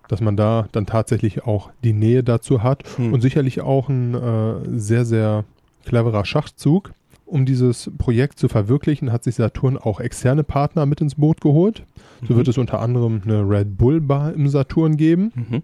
dass 0.07 0.21
man 0.21 0.37
da 0.37 0.67
dann 0.71 0.85
tatsächlich 0.85 1.45
auch 1.45 1.71
die 1.83 1.93
Nähe 1.93 2.23
dazu 2.23 2.61
hat 2.63 2.83
Mhm. 2.97 3.13
und 3.13 3.21
sicherlich 3.21 3.61
auch 3.61 3.89
ein 3.89 4.13
äh, 4.13 4.53
sehr, 4.79 5.03
sehr 5.05 5.45
cleverer 5.85 6.25
Schachzug. 6.25 6.91
Um 7.25 7.45
dieses 7.45 7.91
Projekt 7.97 8.37
zu 8.39 8.47
verwirklichen, 8.47 9.11
hat 9.11 9.23
sich 9.23 9.35
Saturn 9.35 9.77
auch 9.77 9.99
externe 9.99 10.43
Partner 10.43 10.85
mit 10.85 11.01
ins 11.01 11.15
Boot 11.15 11.41
geholt. 11.41 11.83
So 12.27 12.33
Mhm. 12.33 12.37
wird 12.37 12.47
es 12.47 12.57
unter 12.57 12.79
anderem 12.79 13.21
eine 13.25 13.41
Red 13.49 13.77
Bull 13.77 13.99
Bar 13.99 14.33
im 14.33 14.47
Saturn 14.47 14.95
geben. 14.95 15.31
Mhm. 15.35 15.63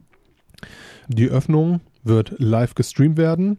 Die 1.08 1.28
Öffnung 1.30 1.82
wird 2.04 2.36
live 2.40 2.74
gestreamt 2.76 3.18
werden. 3.18 3.58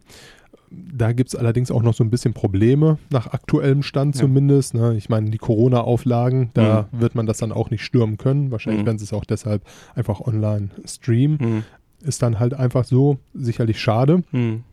Da 0.71 1.11
gibt 1.13 1.29
es 1.29 1.35
allerdings 1.35 1.69
auch 1.69 1.83
noch 1.83 1.93
so 1.93 2.03
ein 2.03 2.09
bisschen 2.09 2.33
Probleme, 2.33 2.97
nach 3.11 3.27
aktuellem 3.27 3.83
Stand 3.83 4.15
Ja. 4.15 4.21
zumindest. 4.21 4.73
Ne? 4.73 4.95
Ich 4.97 5.07
meine, 5.07 5.29
die 5.29 5.37
Corona-Auflagen, 5.37 6.49
da 6.55 6.87
wird 6.91 7.13
man 7.15 7.25
das 7.27 7.37
dann 7.37 7.51
auch 7.51 7.69
nicht 7.69 7.83
stürmen 7.83 8.17
können. 8.17 8.49
Wahrscheinlich 8.51 8.81
Mhm. 8.81 8.87
werden 8.87 8.97
sie 8.97 9.05
es 9.05 9.13
auch 9.13 9.23
deshalb 9.25 9.61
einfach 9.95 10.19
online 10.19 10.69
streamen. 10.85 11.37
Mhm. 11.39 11.63
Ist 12.05 12.21
dann 12.23 12.39
halt 12.39 12.53
einfach 12.55 12.85
so 12.85 13.17
sicherlich 13.33 13.79
schade. 13.79 14.23
Mhm. 14.31 14.63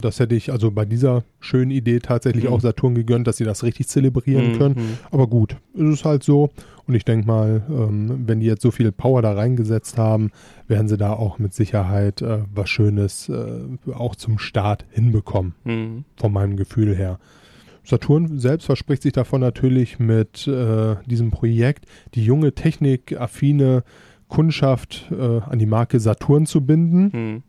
Das 0.00 0.18
hätte 0.20 0.34
ich 0.34 0.52
also 0.52 0.70
bei 0.70 0.84
dieser 0.84 1.24
schönen 1.40 1.70
Idee 1.70 1.98
tatsächlich 2.00 2.44
Mhm. 2.44 2.50
auch 2.52 2.60
Saturn 2.60 2.94
gegönnt, 2.94 3.26
dass 3.26 3.36
sie 3.36 3.44
das 3.44 3.62
richtig 3.62 3.88
zelebrieren 3.88 4.52
Mhm. 4.52 4.58
können. 4.58 4.74
Mhm. 4.76 4.98
Aber 5.10 5.26
gut, 5.26 5.56
es 5.74 5.80
ist 5.94 6.04
halt 6.04 6.22
so. 6.22 6.50
Und 6.86 6.94
ich 6.94 7.04
denke 7.04 7.26
mal, 7.26 7.62
ähm, 7.68 8.24
wenn 8.26 8.40
die 8.40 8.46
jetzt 8.46 8.62
so 8.62 8.70
viel 8.72 8.90
Power 8.90 9.22
da 9.22 9.32
reingesetzt 9.32 9.96
haben, 9.96 10.30
werden 10.66 10.88
sie 10.88 10.96
da 10.96 11.12
auch 11.12 11.38
mit 11.38 11.54
Sicherheit 11.54 12.20
äh, 12.22 12.38
was 12.52 12.68
Schönes 12.68 13.28
äh, 13.28 13.92
auch 13.94 14.16
zum 14.16 14.38
Start 14.38 14.84
hinbekommen, 14.90 15.54
Mhm. 15.64 16.04
von 16.16 16.32
meinem 16.32 16.56
Gefühl 16.56 16.96
her. 16.96 17.18
Saturn 17.84 18.38
selbst 18.38 18.66
verspricht 18.66 19.02
sich 19.02 19.12
davon 19.12 19.40
natürlich 19.40 19.98
mit 19.98 20.46
äh, 20.46 20.96
diesem 21.06 21.30
Projekt 21.30 21.86
die 22.14 22.24
junge, 22.24 22.52
technikaffine 22.54 23.84
Kundschaft 24.28 25.10
äh, 25.10 25.40
an 25.40 25.58
die 25.58 25.66
Marke 25.66 25.98
Saturn 25.98 26.46
zu 26.46 26.60
binden. 26.64 27.42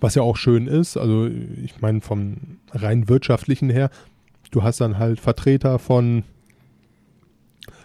Was 0.00 0.14
ja 0.14 0.22
auch 0.22 0.36
schön 0.36 0.66
ist, 0.66 0.96
also 0.96 1.26
ich 1.26 1.80
meine 1.80 2.00
vom 2.00 2.36
rein 2.72 3.08
wirtschaftlichen 3.08 3.70
her, 3.70 3.90
du 4.50 4.62
hast 4.62 4.80
dann 4.80 4.98
halt 4.98 5.20
Vertreter 5.20 5.78
von 5.78 6.24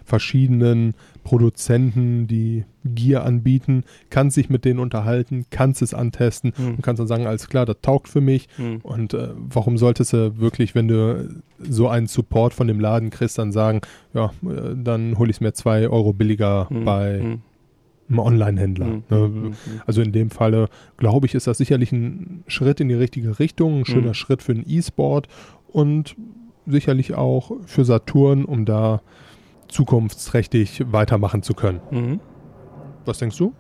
verschiedenen 0.04 0.94
Produzenten, 1.24 2.28
die 2.28 2.64
Gear 2.86 3.26
anbieten, 3.26 3.84
kannst 4.10 4.38
dich 4.38 4.50
mit 4.50 4.64
denen 4.64 4.80
unterhalten, 4.80 5.46
kannst 5.50 5.82
es 5.82 5.94
antesten 5.94 6.54
Mhm. 6.58 6.68
und 6.76 6.82
kannst 6.82 7.02
dann 7.02 7.08
sagen, 7.08 7.28
alles 7.28 7.50
klar, 7.50 7.66
das 7.66 7.78
taugt 7.82 8.08
für 8.08 8.22
mich. 8.22 8.48
Mhm. 8.58 8.78
Und 8.84 9.14
äh, 9.14 9.30
warum 9.36 9.78
solltest 9.78 10.14
du 10.14 10.38
wirklich, 10.40 10.74
wenn 10.76 10.88
du 10.88 11.30
so 11.60 11.90
einen 11.90 12.08
Support 12.08 12.54
von 12.54 12.68
dem 12.68 12.80
Laden 12.80 13.10
kriegst, 13.10 13.38
dann 13.38 13.52
sagen, 13.52 13.82
ja, 14.14 14.32
äh, 14.44 14.76
dann 14.82 15.18
hole 15.18 15.30
ich 15.30 15.38
es 15.38 15.42
mir 15.42 15.52
zwei 15.54 15.90
Euro 15.90 16.14
billiger 16.14 16.68
Mhm. 16.70 16.86
bei 16.86 17.38
Mhm. 18.08 18.20
einem 18.20 18.28
Online-Händler. 18.28 18.86
Mhm. 18.86 19.04
Ne? 19.10 19.18
Mhm. 19.28 19.54
Also 19.86 20.02
in 20.02 20.12
dem 20.12 20.30
Falle, 20.30 20.70
glaube 20.98 21.26
ich, 21.26 21.36
ist 21.36 21.48
das 21.48 21.58
sicherlich 21.58 21.92
ein 21.92 22.44
Schritt 22.48 22.80
in 22.80 22.88
die 22.90 22.96
richtige 22.96 23.40
Richtung, 23.40 23.80
ein 23.80 23.86
schöner 23.86 24.10
Mhm. 24.10 24.14
Schritt 24.14 24.42
für 24.44 24.54
den 24.54 24.64
E-Sport 24.68 25.28
und 25.68 26.16
sicherlich 26.66 27.16
auch 27.16 27.52
für 27.66 27.86
Saturn, 27.86 28.46
um 28.46 28.66
da 28.66 29.02
zukunftsträchtig 29.68 30.84
weitermachen 30.92 31.44
zu 31.44 31.54
können. 31.54 31.80
Mhm. 31.92 32.20
Was 33.06 33.20
denkst 33.20 33.38
du? 33.38 33.54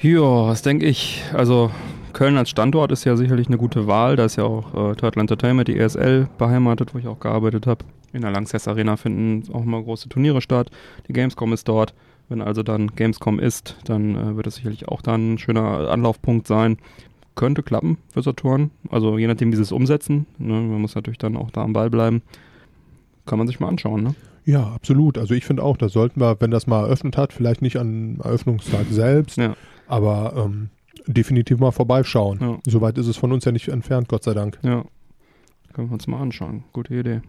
Ja, 0.00 0.20
was 0.48 0.62
denke 0.62 0.86
ich? 0.86 1.22
Also 1.32 1.70
Köln 2.12 2.36
als 2.36 2.50
Standort 2.50 2.92
ist 2.92 3.04
ja 3.04 3.16
sicherlich 3.16 3.46
eine 3.46 3.56
gute 3.56 3.86
Wahl. 3.86 4.16
Da 4.16 4.24
ist 4.24 4.36
ja 4.36 4.44
auch 4.44 4.90
äh, 4.90 4.94
Turtle 4.96 5.20
Entertainment, 5.20 5.68
die 5.68 5.78
ESL, 5.78 6.28
beheimatet, 6.38 6.94
wo 6.94 6.98
ich 6.98 7.06
auch 7.06 7.20
gearbeitet 7.20 7.66
habe. 7.66 7.84
In 8.12 8.22
der 8.22 8.30
Lanxess 8.30 8.68
Arena 8.68 8.96
finden 8.96 9.50
auch 9.54 9.62
immer 9.62 9.82
große 9.82 10.08
Turniere 10.08 10.40
statt. 10.42 10.70
Die 11.08 11.12
Gamescom 11.12 11.52
ist 11.52 11.68
dort. 11.68 11.94
Wenn 12.28 12.40
also 12.40 12.62
dann 12.62 12.88
Gamescom 12.88 13.38
ist, 13.38 13.76
dann 13.84 14.16
äh, 14.16 14.36
wird 14.36 14.46
es 14.46 14.56
sicherlich 14.56 14.88
auch 14.88 15.02
dann 15.02 15.34
ein 15.34 15.38
schöner 15.38 15.90
Anlaufpunkt 15.90 16.46
sein. 16.46 16.78
Könnte 17.34 17.62
klappen 17.62 17.98
für 18.12 18.22
Saturn. 18.22 18.70
Also 18.90 19.18
je 19.18 19.26
nachdem, 19.26 19.52
wie 19.52 19.56
sie 19.56 19.62
es 19.62 19.72
umsetzen. 19.72 20.26
Ne? 20.38 20.54
Man 20.54 20.80
muss 20.80 20.94
natürlich 20.94 21.18
dann 21.18 21.36
auch 21.36 21.50
da 21.50 21.62
am 21.62 21.72
Ball 21.72 21.90
bleiben. 21.90 22.22
Kann 23.26 23.38
man 23.38 23.46
sich 23.46 23.60
mal 23.60 23.68
anschauen, 23.68 24.02
ne? 24.02 24.14
Ja, 24.44 24.72
absolut. 24.72 25.16
Also 25.18 25.34
ich 25.34 25.44
finde 25.44 25.62
auch, 25.62 25.76
da 25.76 25.88
sollten 25.88 26.20
wir, 26.20 26.36
wenn 26.40 26.50
das 26.50 26.66
mal 26.66 26.80
eröffnet 26.84 27.16
hat, 27.16 27.32
vielleicht 27.32 27.62
nicht 27.62 27.76
am 27.76 28.18
Eröffnungstag 28.20 28.86
selbst, 28.90 29.36
Ja. 29.38 29.54
aber 29.86 30.34
ähm, 30.36 30.70
definitiv 31.06 31.58
mal 31.60 31.70
vorbeischauen. 31.70 32.38
Ja. 32.40 32.58
Soweit 32.66 32.98
ist 32.98 33.06
es 33.06 33.16
von 33.16 33.30
uns 33.32 33.44
ja 33.44 33.52
nicht 33.52 33.68
entfernt, 33.68 34.08
Gott 34.08 34.24
sei 34.24 34.34
Dank. 34.34 34.58
Ja. 34.62 34.84
Können 35.72 35.88
wir 35.88 35.94
uns 35.94 36.06
mal 36.08 36.20
anschauen. 36.20 36.64
Gute 36.72 36.94
Idee. 36.94 37.20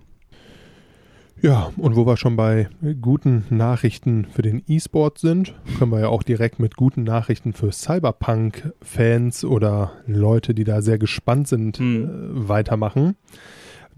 Ja, 1.42 1.74
und 1.76 1.96
wo 1.98 2.06
wir 2.06 2.16
schon 2.16 2.38
bei 2.38 2.70
guten 3.02 3.44
Nachrichten 3.50 4.26
für 4.26 4.42
den 4.42 4.64
E-Sport 4.68 5.18
sind, 5.20 5.54
können 5.78 5.92
wir 5.92 6.00
ja 6.00 6.08
auch 6.08 6.24
direkt 6.24 6.60
mit 6.60 6.78
guten 6.78 7.04
Nachrichten 7.04 7.52
für 7.52 7.72
Cyberpunk-Fans 7.74 9.44
oder 9.44 9.92
Leute, 10.08 10.54
die 10.54 10.64
da 10.64 10.82
sehr 10.82 10.98
gespannt 10.98 11.50
sind, 11.50 11.80
Hm. 11.80 12.04
äh, 12.06 12.48
weitermachen. 12.48 13.16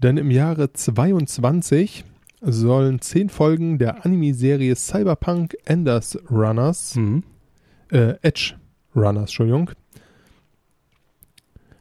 Denn 0.02 0.16
im 0.16 0.30
Jahre 0.32 0.72
22 0.72 2.04
sollen 2.42 3.00
zehn 3.00 3.28
Folgen 3.28 3.78
der 3.78 4.04
Anime-Serie 4.04 4.74
Cyberpunk 4.74 5.56
Enders 5.64 6.18
Runners, 6.30 6.96
Mhm. 6.96 7.22
äh, 7.92 8.14
Edge 8.22 8.54
Runners, 8.94 9.22
Entschuldigung, 9.30 9.70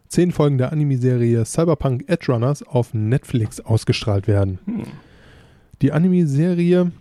zehn 0.07 0.31
Folgen 0.31 0.57
der 0.59 0.71
Anime-Serie 0.71 1.43
Cyberpunk 1.43 2.05
Edge 2.07 2.31
Runners 2.31 2.61
auf 2.63 2.93
Netflix 2.93 3.59
ausgestrahlt 3.61 4.27
werden. 4.27 4.59
Hm. 4.65 4.83
Die 5.85 5.91
Anime-Serie 5.91 6.91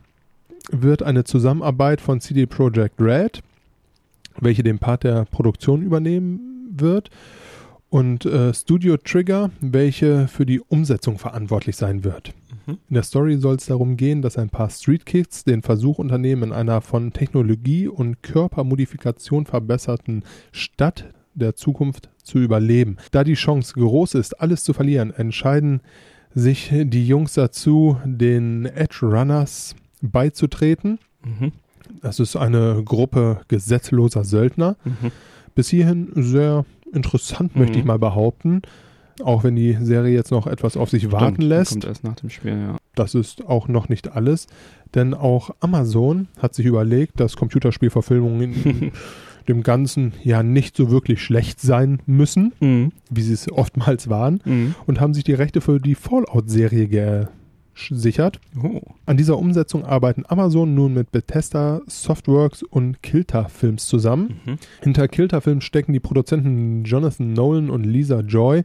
wird 0.70 1.02
eine 1.02 1.24
Zusammenarbeit 1.24 2.02
von 2.02 2.20
CD 2.20 2.44
Projekt 2.44 3.00
Red, 3.00 3.42
welche 4.38 4.62
den 4.62 4.78
Part 4.78 5.04
der 5.04 5.24
Produktion 5.24 5.80
übernehmen 5.80 6.68
wird, 6.70 7.08
und 7.88 8.26
äh, 8.26 8.52
Studio 8.52 8.98
Trigger, 8.98 9.50
welche 9.62 10.28
für 10.28 10.44
die 10.44 10.60
Umsetzung 10.60 11.16
verantwortlich 11.16 11.76
sein 11.76 12.04
wird. 12.04 12.34
Mhm. 12.66 12.76
In 12.90 12.94
der 12.94 13.04
Story 13.04 13.38
soll 13.38 13.54
es 13.54 13.64
darum 13.64 13.96
gehen, 13.96 14.20
dass 14.20 14.36
ein 14.36 14.50
paar 14.50 14.68
Street 14.68 15.06
Kids 15.06 15.44
den 15.44 15.62
Versuch 15.62 15.98
unternehmen, 15.98 16.42
in 16.42 16.52
einer 16.52 16.82
von 16.82 17.14
Technologie 17.14 17.88
und 17.88 18.22
Körpermodifikation 18.22 19.46
verbesserten 19.46 20.24
Stadt 20.52 21.06
der 21.32 21.56
Zukunft 21.56 22.10
zu 22.22 22.36
überleben. 22.36 22.98
Da 23.12 23.24
die 23.24 23.32
Chance 23.32 23.72
groß 23.72 24.12
ist, 24.12 24.42
alles 24.42 24.62
zu 24.62 24.74
verlieren, 24.74 25.10
entscheiden 25.10 25.80
sich 26.34 26.70
die 26.72 27.06
Jungs 27.06 27.34
dazu, 27.34 27.96
den 28.04 28.66
Edge 28.66 28.98
Runners 29.02 29.74
beizutreten. 30.02 30.98
Mhm. 31.24 31.52
Das 32.02 32.18
ist 32.20 32.36
eine 32.36 32.82
Gruppe 32.84 33.40
gesetzloser 33.48 34.24
Söldner. 34.24 34.76
Mhm. 34.84 35.10
Bis 35.54 35.68
hierhin 35.68 36.08
sehr 36.16 36.64
interessant, 36.92 37.56
möchte 37.56 37.74
Mhm. 37.74 37.78
ich 37.80 37.84
mal 37.84 37.98
behaupten. 37.98 38.62
Auch 39.22 39.44
wenn 39.44 39.54
die 39.54 39.78
Serie 39.80 40.12
jetzt 40.12 40.32
noch 40.32 40.48
etwas 40.48 40.76
auf 40.76 40.90
sich 40.90 41.12
warten 41.12 41.36
Stimmt, 41.36 41.48
lässt. 41.48 41.70
Kommt 41.72 41.84
erst 41.84 42.02
nach 42.04 42.16
dem 42.16 42.30
Spiel, 42.30 42.58
ja. 42.58 42.76
Das 42.96 43.14
ist 43.14 43.46
auch 43.46 43.68
noch 43.68 43.88
nicht 43.88 44.12
alles, 44.12 44.48
denn 44.94 45.14
auch 45.14 45.50
Amazon 45.60 46.26
hat 46.40 46.54
sich 46.54 46.66
überlegt, 46.66 47.20
dass 47.20 47.36
Computerspielverfilmungen 47.36 48.90
dem 49.48 49.62
Ganzen 49.62 50.12
ja 50.22 50.42
nicht 50.42 50.76
so 50.76 50.90
wirklich 50.90 51.22
schlecht 51.22 51.60
sein 51.60 52.00
müssen, 52.06 52.52
Mhm. 52.60 52.92
wie 53.10 53.22
sie 53.22 53.34
es 53.34 53.50
oftmals 53.50 54.08
waren, 54.08 54.40
Mhm. 54.44 54.74
und 54.86 55.00
haben 55.00 55.14
sich 55.14 55.24
die 55.24 55.34
Rechte 55.34 55.60
für 55.60 55.78
die 55.80 55.94
Fallout-Serie 55.94 57.28
gesichert. 57.76 58.40
Oh. 58.62 58.80
An 59.06 59.16
dieser 59.16 59.36
Umsetzung 59.38 59.84
arbeiten 59.84 60.24
Amazon 60.28 60.74
nun 60.74 60.94
mit 60.94 61.10
Bethesda, 61.12 61.80
Softworks 61.86 62.62
und 62.62 63.02
Kilter 63.02 63.48
Films 63.48 63.86
zusammen. 63.86 64.40
Mhm. 64.44 64.58
Hinter 64.82 65.08
Kilter 65.08 65.40
Films 65.40 65.64
stecken 65.64 65.92
die 65.92 66.00
Produzenten 66.00 66.84
Jonathan 66.84 67.32
Nolan 67.32 67.70
und 67.70 67.84
Lisa 67.84 68.20
Joy, 68.20 68.62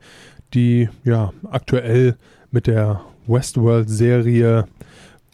die 0.53 0.89
ja 1.03 1.33
aktuell 1.49 2.15
mit 2.51 2.67
der 2.67 3.01
Westworld-Serie 3.27 4.65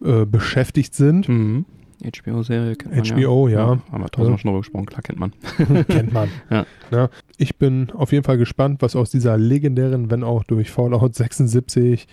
äh, 0.04 0.26
beschäftigt 0.26 0.94
sind. 0.94 1.30
Mhm. 1.30 1.66
HBO-Serie 2.04 2.76
kennt 2.76 2.96
man 2.96 3.06
HBO, 3.06 3.48
ja. 3.48 3.80
Haben 3.92 4.04
wir 4.04 4.10
tausendmal 4.10 4.32
Ja. 4.32 4.38
schon 4.38 4.50
drüber 4.50 4.60
gesprochen, 4.60 4.86
klar 4.86 5.02
kennt 5.02 5.20
man. 5.20 5.32
Kennt 5.88 6.14
man. 6.14 6.30
Ja. 6.50 6.66
Na, 6.92 7.10
ich 7.38 7.56
bin 7.58 7.90
auf 7.92 8.12
jeden 8.12 8.24
Fall 8.24 8.38
gespannt, 8.38 8.82
was 8.82 8.96
aus 8.96 9.10
dieser 9.10 9.38
legendären, 9.38 10.12
wenn 10.12 10.24
auch 10.24 10.44
durch 10.44 10.72
Fallout 10.72 11.16
76, 11.16 12.08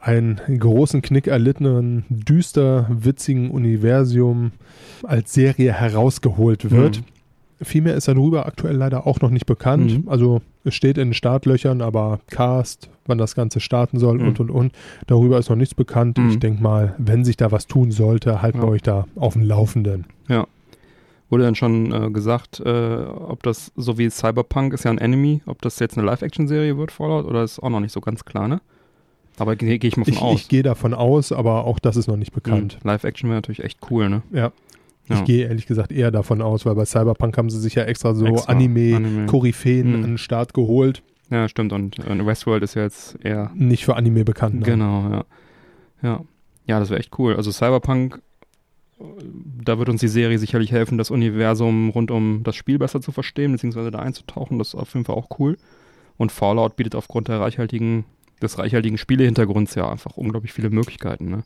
einen 0.00 0.40
großen 0.58 1.02
Knick 1.02 1.26
erlittenen, 1.26 2.04
düster 2.08 2.86
witzigen 2.90 3.50
Universum 3.50 4.52
als 5.02 5.32
Serie 5.34 5.72
herausgeholt 5.72 6.70
wird. 6.70 7.00
Mhm. 7.00 7.04
Viel 7.64 7.82
mehr 7.82 7.94
ist 7.94 8.06
darüber 8.08 8.46
aktuell 8.46 8.76
leider 8.76 9.06
auch 9.06 9.20
noch 9.20 9.30
nicht 9.30 9.46
bekannt. 9.46 10.04
Mhm. 10.04 10.08
Also 10.08 10.42
steht 10.74 10.98
in 10.98 11.08
den 11.08 11.14
Startlöchern, 11.14 11.80
aber 11.82 12.20
Cast, 12.30 12.88
wann 13.06 13.18
das 13.18 13.34
Ganze 13.34 13.60
starten 13.60 13.98
soll 13.98 14.18
Mhm. 14.18 14.28
und 14.28 14.40
und 14.40 14.50
und. 14.50 14.72
Darüber 15.06 15.38
ist 15.38 15.48
noch 15.50 15.56
nichts 15.56 15.74
bekannt. 15.74 16.18
Mhm. 16.18 16.30
Ich 16.30 16.38
denke 16.38 16.62
mal, 16.62 16.94
wenn 16.98 17.24
sich 17.24 17.36
da 17.36 17.52
was 17.52 17.66
tun 17.66 17.90
sollte, 17.90 18.42
halten 18.42 18.58
wir 18.60 18.66
Ja. 18.66 18.70
euch 18.72 18.82
da 18.82 19.06
auf 19.16 19.34
dem 19.34 19.42
Laufenden. 19.42 20.06
Wurde 21.28 21.42
dann 21.42 21.56
schon 21.56 21.92
äh, 21.92 22.10
gesagt, 22.12 22.60
äh, 22.60 22.68
ob 23.04 23.42
das 23.42 23.72
so 23.74 23.98
wie 23.98 24.08
Cyberpunk 24.08 24.72
ist 24.72 24.84
ja 24.84 24.92
ein 24.92 24.98
Enemy, 24.98 25.40
ob 25.46 25.60
das 25.60 25.80
jetzt 25.80 25.98
eine 25.98 26.06
Live-Action-Serie 26.06 26.78
wird, 26.78 26.92
Fallout, 26.92 27.24
oder 27.26 27.42
ist 27.42 27.58
auch 27.58 27.68
noch 27.68 27.80
nicht 27.80 27.90
so 27.90 28.00
ganz 28.00 28.24
klar, 28.24 28.46
ne? 28.46 28.60
Aber 29.36 29.56
gehe 29.56 29.76
geh 29.80 29.88
ich 29.88 29.96
mal 29.96 30.04
von 30.04 30.14
Ich, 30.14 30.22
aus. 30.22 30.40
ich 30.42 30.48
gehe 30.48 30.62
davon 30.62 30.94
aus, 30.94 31.32
aber 31.32 31.64
auch 31.64 31.80
das 31.80 31.96
ist 31.96 32.06
noch 32.06 32.16
nicht 32.16 32.32
bekannt. 32.32 32.78
Mhm. 32.80 32.88
Live-Action 32.88 33.28
wäre 33.28 33.38
natürlich 33.38 33.64
echt 33.64 33.80
cool, 33.90 34.08
ne? 34.08 34.22
Ja. 34.32 34.52
Ja. 35.08 35.16
Ich 35.16 35.24
gehe 35.24 35.46
ehrlich 35.46 35.66
gesagt 35.66 35.92
eher 35.92 36.10
davon 36.10 36.42
aus, 36.42 36.66
weil 36.66 36.74
bei 36.74 36.84
Cyberpunk 36.84 37.36
haben 37.38 37.48
sie 37.50 37.60
sich 37.60 37.74
ja 37.76 37.84
extra 37.84 38.14
so 38.14 38.26
Extra 38.26 38.52
Anime. 38.52 38.96
Anime-Koryphäen 38.96 39.88
Mhm. 39.90 39.94
an 39.94 40.02
den 40.02 40.18
Start 40.18 40.52
geholt. 40.54 41.02
Ja, 41.30 41.48
stimmt. 41.48 41.72
Und 41.72 41.96
Westworld 42.26 42.62
ist 42.62 42.74
ja 42.74 42.82
jetzt 42.82 43.16
eher 43.24 43.50
Nicht 43.54 43.84
für 43.84 43.96
Anime 43.96 44.24
bekannt. 44.24 44.54
nein. 44.56 44.64
Genau, 44.64 45.08
ja. 45.10 45.24
Ja, 46.02 46.20
ja 46.66 46.80
das 46.80 46.90
wäre 46.90 47.00
echt 47.00 47.16
cool. 47.18 47.36
Also 47.36 47.50
Cyberpunk, 47.52 48.20
da 49.62 49.78
wird 49.78 49.88
uns 49.88 50.00
die 50.00 50.08
Serie 50.08 50.38
sicherlich 50.38 50.72
helfen, 50.72 50.98
das 50.98 51.10
Universum 51.10 51.90
rund 51.90 52.10
um 52.10 52.42
das 52.44 52.56
Spiel 52.56 52.78
besser 52.78 53.00
zu 53.00 53.12
verstehen, 53.12 53.52
beziehungsweise 53.52 53.90
da 53.90 53.98
einzutauchen. 53.98 54.58
Das 54.58 54.68
ist 54.68 54.74
auf 54.74 54.92
jeden 54.94 55.04
Fall 55.04 55.16
auch 55.16 55.28
cool. 55.38 55.56
Und 56.16 56.32
Fallout 56.32 56.76
bietet 56.76 56.94
aufgrund 56.94 57.28
der 57.28 57.40
reichhaltigen, 57.40 58.04
des 58.40 58.58
reichhaltigen 58.58 58.96
Spielehintergrunds 58.98 59.74
ja 59.74 59.90
einfach 59.90 60.16
unglaublich 60.16 60.52
viele 60.52 60.70
Möglichkeiten. 60.70 61.30
Ne? 61.30 61.42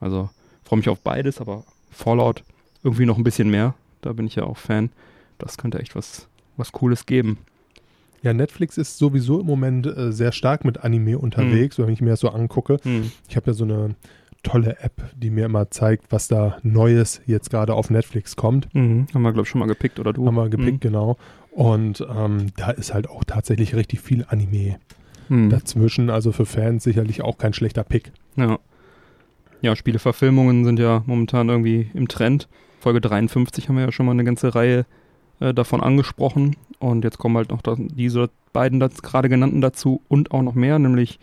Also 0.00 0.30
freue 0.64 0.78
mich 0.78 0.88
auf 0.88 1.00
beides, 1.00 1.40
aber 1.40 1.64
Fallout 1.90 2.42
irgendwie 2.82 3.06
noch 3.06 3.18
ein 3.18 3.24
bisschen 3.24 3.50
mehr. 3.50 3.74
Da 4.00 4.12
bin 4.12 4.26
ich 4.26 4.36
ja 4.36 4.44
auch 4.44 4.56
Fan. 4.56 4.90
Das 5.38 5.58
könnte 5.58 5.78
echt 5.78 5.94
was, 5.94 6.28
was 6.56 6.72
Cooles 6.72 7.06
geben. 7.06 7.38
Ja, 8.22 8.34
Netflix 8.34 8.76
ist 8.76 8.98
sowieso 8.98 9.40
im 9.40 9.46
Moment 9.46 9.86
äh, 9.86 10.12
sehr 10.12 10.32
stark 10.32 10.64
mit 10.64 10.84
Anime 10.84 11.18
unterwegs, 11.18 11.78
wenn 11.78 11.88
ich 11.88 12.02
mir 12.02 12.10
das 12.10 12.20
so 12.20 12.28
angucke. 12.28 12.76
Hm. 12.82 13.10
Ich 13.28 13.36
habe 13.36 13.46
ja 13.48 13.54
so 13.54 13.64
eine 13.64 13.94
tolle 14.42 14.78
App, 14.80 15.02
die 15.16 15.30
mir 15.30 15.46
immer 15.46 15.70
zeigt, 15.70 16.12
was 16.12 16.28
da 16.28 16.58
Neues 16.62 17.20
jetzt 17.26 17.50
gerade 17.50 17.74
auf 17.74 17.90
Netflix 17.90 18.36
kommt. 18.36 18.74
Mhm. 18.74 19.06
Haben 19.12 19.22
wir, 19.22 19.32
glaube 19.32 19.42
ich, 19.46 19.48
schon 19.50 19.58
mal 19.58 19.68
gepickt, 19.68 19.98
oder 20.00 20.12
du? 20.12 20.26
Haben 20.26 20.34
wir 20.36 20.48
gepickt, 20.48 20.80
genau. 20.80 21.16
Und 21.50 22.06
ähm, 22.14 22.46
da 22.56 22.70
ist 22.70 22.94
halt 22.94 23.08
auch 23.08 23.24
tatsächlich 23.24 23.74
richtig 23.74 24.00
viel 24.00 24.24
Anime 24.28 24.78
Mhm. 25.28 25.48
dazwischen. 25.48 26.10
Also 26.10 26.32
für 26.32 26.44
Fans 26.44 26.82
sicherlich 26.84 27.22
auch 27.22 27.38
kein 27.38 27.52
schlechter 27.52 27.84
Pick. 27.84 28.12
Ja. 28.36 28.58
Ja, 29.62 29.76
Spieleverfilmungen 29.76 30.64
sind 30.64 30.78
ja 30.78 31.02
momentan 31.06 31.48
irgendwie 31.48 31.90
im 31.94 32.08
Trend. 32.08 32.48
Folge 32.80 33.00
53 33.00 33.68
haben 33.68 33.76
wir 33.76 33.84
ja 33.84 33.92
schon 33.92 34.06
mal 34.06 34.12
eine 34.12 34.24
ganze 34.24 34.54
Reihe 34.54 34.86
äh, 35.38 35.54
davon 35.54 35.82
angesprochen. 35.82 36.56
Und 36.78 37.04
jetzt 37.04 37.18
kommen 37.18 37.36
halt 37.36 37.50
noch 37.50 37.62
da, 37.62 37.76
diese 37.78 38.30
beiden 38.52 38.80
das 38.80 39.02
gerade 39.02 39.28
genannten 39.28 39.60
dazu 39.60 40.00
und 40.08 40.32
auch 40.32 40.42
noch 40.42 40.54
mehr, 40.54 40.78
nämlich 40.78 41.20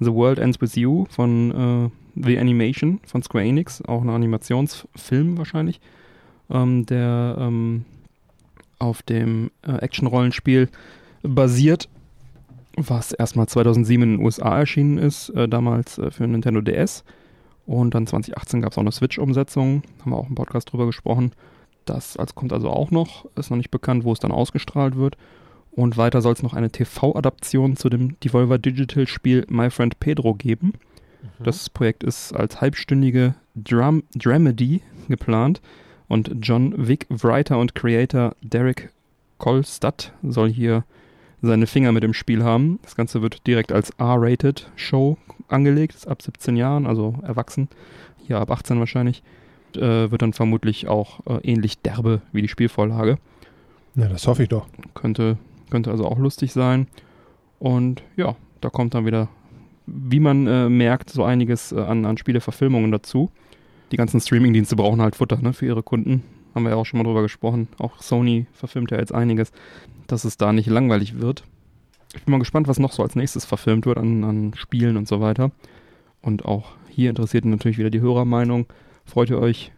The 0.00 0.12
World 0.12 0.38
Ends 0.38 0.60
With 0.60 0.74
You 0.74 1.06
von 1.08 1.90
äh, 2.16 2.22
The 2.22 2.38
Animation 2.38 3.00
von 3.06 3.22
Square 3.22 3.44
Enix, 3.44 3.82
auch 3.82 4.02
ein 4.02 4.10
Animationsfilm 4.10 5.38
wahrscheinlich, 5.38 5.80
ähm, 6.50 6.86
der 6.86 7.36
ähm, 7.38 7.84
auf 8.78 9.02
dem 9.02 9.50
äh, 9.66 9.76
Action-Rollenspiel 9.76 10.68
basiert, 11.22 11.88
was 12.76 13.12
erstmal 13.12 13.46
2007 13.46 14.02
in 14.02 14.16
den 14.16 14.24
USA 14.24 14.58
erschienen 14.58 14.98
ist, 14.98 15.30
äh, 15.30 15.48
damals 15.48 15.98
äh, 15.98 16.10
für 16.10 16.26
Nintendo 16.26 16.60
DS. 16.60 17.04
Und 17.66 17.94
dann 17.94 18.06
2018 18.06 18.62
gab 18.62 18.72
es 18.72 18.78
auch 18.78 18.82
eine 18.82 18.92
Switch-Umsetzung, 18.92 19.82
haben 20.00 20.10
wir 20.10 20.16
auch 20.16 20.28
im 20.28 20.36
Podcast 20.36 20.72
drüber 20.72 20.86
gesprochen. 20.86 21.32
Das 21.84 22.16
als 22.16 22.34
kommt 22.34 22.52
also 22.52 22.70
auch 22.70 22.90
noch, 22.90 23.26
ist 23.36 23.50
noch 23.50 23.56
nicht 23.56 23.70
bekannt, 23.70 24.04
wo 24.04 24.12
es 24.12 24.20
dann 24.20 24.32
ausgestrahlt 24.32 24.96
wird. 24.96 25.16
Und 25.72 25.96
weiter 25.96 26.22
soll 26.22 26.32
es 26.32 26.42
noch 26.42 26.54
eine 26.54 26.70
TV-Adaption 26.70 27.76
zu 27.76 27.88
dem 27.88 28.18
Devolver 28.20 28.58
Digital-Spiel 28.58 29.46
My 29.48 29.70
Friend 29.70 29.98
Pedro 30.00 30.34
geben. 30.34 30.72
Das 31.38 31.68
Projekt 31.68 32.04
ist 32.04 32.32
als 32.32 32.60
halbstündige 32.60 33.34
Dram 33.54 34.04
Dramedy 34.14 34.82
geplant 35.08 35.60
und 36.08 36.30
John 36.40 36.88
Wick, 36.88 37.06
Writer 37.08 37.58
und 37.58 37.74
Creator 37.74 38.34
Derek 38.42 38.90
Kolstad 39.38 40.12
soll 40.22 40.50
hier 40.50 40.84
seine 41.42 41.66
Finger 41.66 41.92
mit 41.92 42.02
dem 42.02 42.14
Spiel 42.14 42.42
haben. 42.42 42.78
Das 42.82 42.96
Ganze 42.96 43.22
wird 43.22 43.46
direkt 43.46 43.72
als 43.72 43.90
R-Rated 43.98 44.70
Show 44.76 45.18
angelegt, 45.48 45.94
ist 45.94 46.08
ab 46.08 46.22
17 46.22 46.56
Jahren, 46.56 46.86
also 46.86 47.14
erwachsen, 47.22 47.68
hier 48.26 48.38
ab 48.38 48.50
18 48.50 48.78
wahrscheinlich. 48.78 49.22
Äh, 49.74 50.10
wird 50.10 50.22
dann 50.22 50.32
vermutlich 50.32 50.88
auch 50.88 51.20
äh, 51.26 51.38
ähnlich 51.42 51.78
derbe 51.78 52.22
wie 52.32 52.40
die 52.40 52.48
Spielvorlage. 52.48 53.18
Ja, 53.94 54.08
das 54.08 54.26
hoffe 54.26 54.44
ich 54.44 54.48
doch. 54.48 54.66
Könnte, 54.94 55.36
könnte 55.70 55.90
also 55.90 56.06
auch 56.06 56.18
lustig 56.18 56.52
sein. 56.52 56.86
Und 57.58 58.02
ja, 58.16 58.36
da 58.60 58.70
kommt 58.70 58.94
dann 58.94 59.04
wieder, 59.06 59.28
wie 59.86 60.20
man 60.20 60.46
äh, 60.46 60.68
merkt, 60.68 61.10
so 61.10 61.24
einiges 61.24 61.72
äh, 61.72 61.80
an, 61.80 62.04
an 62.06 62.16
Spieleverfilmungen 62.16 62.90
dazu. 62.90 63.30
Die 63.92 63.96
ganzen 63.96 64.20
Streamingdienste 64.20 64.76
brauchen 64.76 65.02
halt 65.02 65.16
Futter 65.16 65.38
ne, 65.40 65.52
für 65.52 65.66
ihre 65.66 65.82
Kunden. 65.82 66.22
Haben 66.56 66.64
wir 66.64 66.70
ja 66.70 66.76
auch 66.76 66.86
schon 66.86 66.96
mal 66.96 67.04
drüber 67.04 67.20
gesprochen. 67.20 67.68
Auch 67.76 68.00
Sony 68.00 68.46
verfilmt 68.54 68.90
ja 68.90 68.96
jetzt 68.96 69.12
einiges, 69.12 69.52
dass 70.06 70.24
es 70.24 70.38
da 70.38 70.54
nicht 70.54 70.68
langweilig 70.68 71.20
wird. 71.20 71.44
ich 72.14 72.24
bin 72.24 72.32
mal 72.32 72.38
gespannt, 72.38 72.66
was 72.66 72.78
noch 72.78 72.92
so 72.92 73.02
als 73.02 73.14
nächstes 73.14 73.44
verfilmt 73.44 73.84
wird 73.84 73.98
an, 73.98 74.24
an 74.24 74.54
Spielen 74.56 74.96
und 74.96 75.06
so 75.06 75.20
weiter. 75.20 75.50
Und 76.22 76.46
auch 76.46 76.70
hier 76.88 77.10
interessiert 77.10 77.44
natürlich 77.44 77.76
wieder 77.76 77.90
die 77.90 78.00
Hörermeinung. 78.00 78.64
Freut 79.04 79.28
ihr 79.28 79.38
euch 79.38 79.70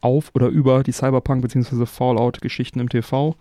auf 0.00 0.32
oder 0.34 0.48
über 0.48 0.82
die 0.82 0.90
Cyberpunk- 0.90 1.42
bzw. 1.42 1.86
Fallout-Geschichten 1.86 2.80
im 2.80 2.88
TV? 2.88 3.36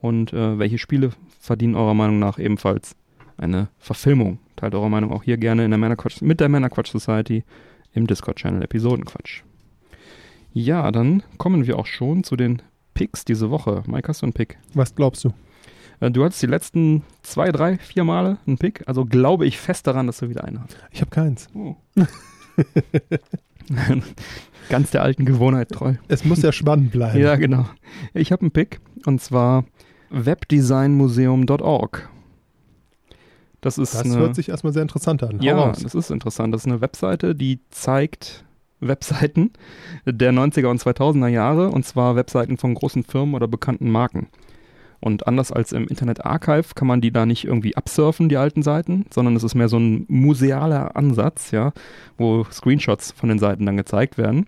Und 0.00 0.32
äh, 0.32 0.58
welche 0.58 0.78
Spiele 0.78 1.10
verdienen 1.40 1.74
eurer 1.74 1.92
Meinung 1.92 2.20
nach 2.20 2.38
ebenfalls 2.38 2.96
eine 3.36 3.68
Verfilmung? 3.78 4.38
Teilt 4.56 4.74
eure 4.74 4.88
Meinung 4.88 5.12
auch 5.12 5.24
hier 5.24 5.36
gerne 5.36 5.66
in 5.66 5.72
der 5.72 5.78
Männerquatsch, 5.78 6.22
mit 6.22 6.40
der 6.40 6.48
Männerquatsch 6.48 6.90
Society 6.90 7.44
im 7.92 8.06
Discord-Channel 8.06 8.62
Episodenquatsch. 8.62 9.42
Ja, 10.52 10.90
dann 10.90 11.22
kommen 11.38 11.66
wir 11.66 11.78
auch 11.78 11.86
schon 11.86 12.24
zu 12.24 12.36
den 12.36 12.60
Picks 12.94 13.24
diese 13.24 13.50
Woche. 13.50 13.82
Mike, 13.86 14.08
hast 14.08 14.22
du 14.22 14.26
einen 14.26 14.32
Pick? 14.32 14.58
Was 14.74 14.94
glaubst 14.94 15.24
du? 15.24 15.32
Äh, 16.00 16.10
Du 16.10 16.24
hattest 16.24 16.42
die 16.42 16.46
letzten 16.46 17.04
zwei, 17.22 17.52
drei, 17.52 17.78
vier 17.78 18.04
Male 18.04 18.38
einen 18.46 18.58
Pick, 18.58 18.82
also 18.86 19.04
glaube 19.04 19.46
ich 19.46 19.58
fest 19.58 19.86
daran, 19.86 20.06
dass 20.06 20.18
du 20.18 20.28
wieder 20.28 20.44
einen 20.44 20.60
hast. 20.62 20.76
Ich 20.90 21.00
habe 21.00 21.10
keins. 21.10 21.48
Oh. 21.54 21.76
Ganz 24.68 24.90
der 24.90 25.02
alten 25.02 25.24
Gewohnheit 25.24 25.70
treu. 25.70 25.94
Es 26.08 26.24
muss 26.24 26.42
ja 26.42 26.50
spannend 26.52 26.90
bleiben. 26.90 27.18
Ja, 27.20 27.36
genau. 27.36 27.66
Ich 28.14 28.32
habe 28.32 28.42
einen 28.42 28.50
Pick 28.50 28.80
und 29.06 29.20
zwar 29.20 29.64
webdesignmuseum.org. 30.10 32.08
Das 33.60 33.78
ist 33.78 33.94
Das 33.94 34.02
eine, 34.04 34.16
hört 34.16 34.34
sich 34.34 34.48
erstmal 34.48 34.72
sehr 34.72 34.82
interessant 34.82 35.22
an. 35.22 35.38
Hau 35.38 35.44
ja, 35.44 35.54
raus. 35.56 35.80
das 35.82 35.94
ist 35.94 36.10
interessant. 36.10 36.52
Das 36.54 36.62
ist 36.62 36.66
eine 36.66 36.80
Webseite, 36.80 37.34
die 37.34 37.60
zeigt 37.70 38.44
Webseiten 38.80 39.52
der 40.04 40.32
90er 40.32 40.66
und 40.66 40.80
2000er 40.80 41.28
Jahre 41.28 41.70
und 41.70 41.84
zwar 41.84 42.16
Webseiten 42.16 42.56
von 42.56 42.74
großen 42.74 43.04
Firmen 43.04 43.34
oder 43.34 43.48
bekannten 43.48 43.90
Marken. 43.90 44.28
Und 45.00 45.26
anders 45.26 45.50
als 45.50 45.72
im 45.72 45.88
Internet 45.88 46.26
Archive 46.26 46.74
kann 46.74 46.86
man 46.86 47.00
die 47.00 47.10
da 47.10 47.24
nicht 47.24 47.44
irgendwie 47.44 47.76
absurfen, 47.76 48.28
die 48.28 48.36
alten 48.36 48.62
Seiten, 48.62 49.06
sondern 49.10 49.34
es 49.34 49.44
ist 49.44 49.54
mehr 49.54 49.68
so 49.68 49.78
ein 49.78 50.04
musealer 50.08 50.94
Ansatz, 50.94 51.52
ja, 51.52 51.72
wo 52.18 52.44
Screenshots 52.44 53.12
von 53.12 53.30
den 53.30 53.38
Seiten 53.38 53.64
dann 53.64 53.78
gezeigt 53.78 54.18
werden. 54.18 54.46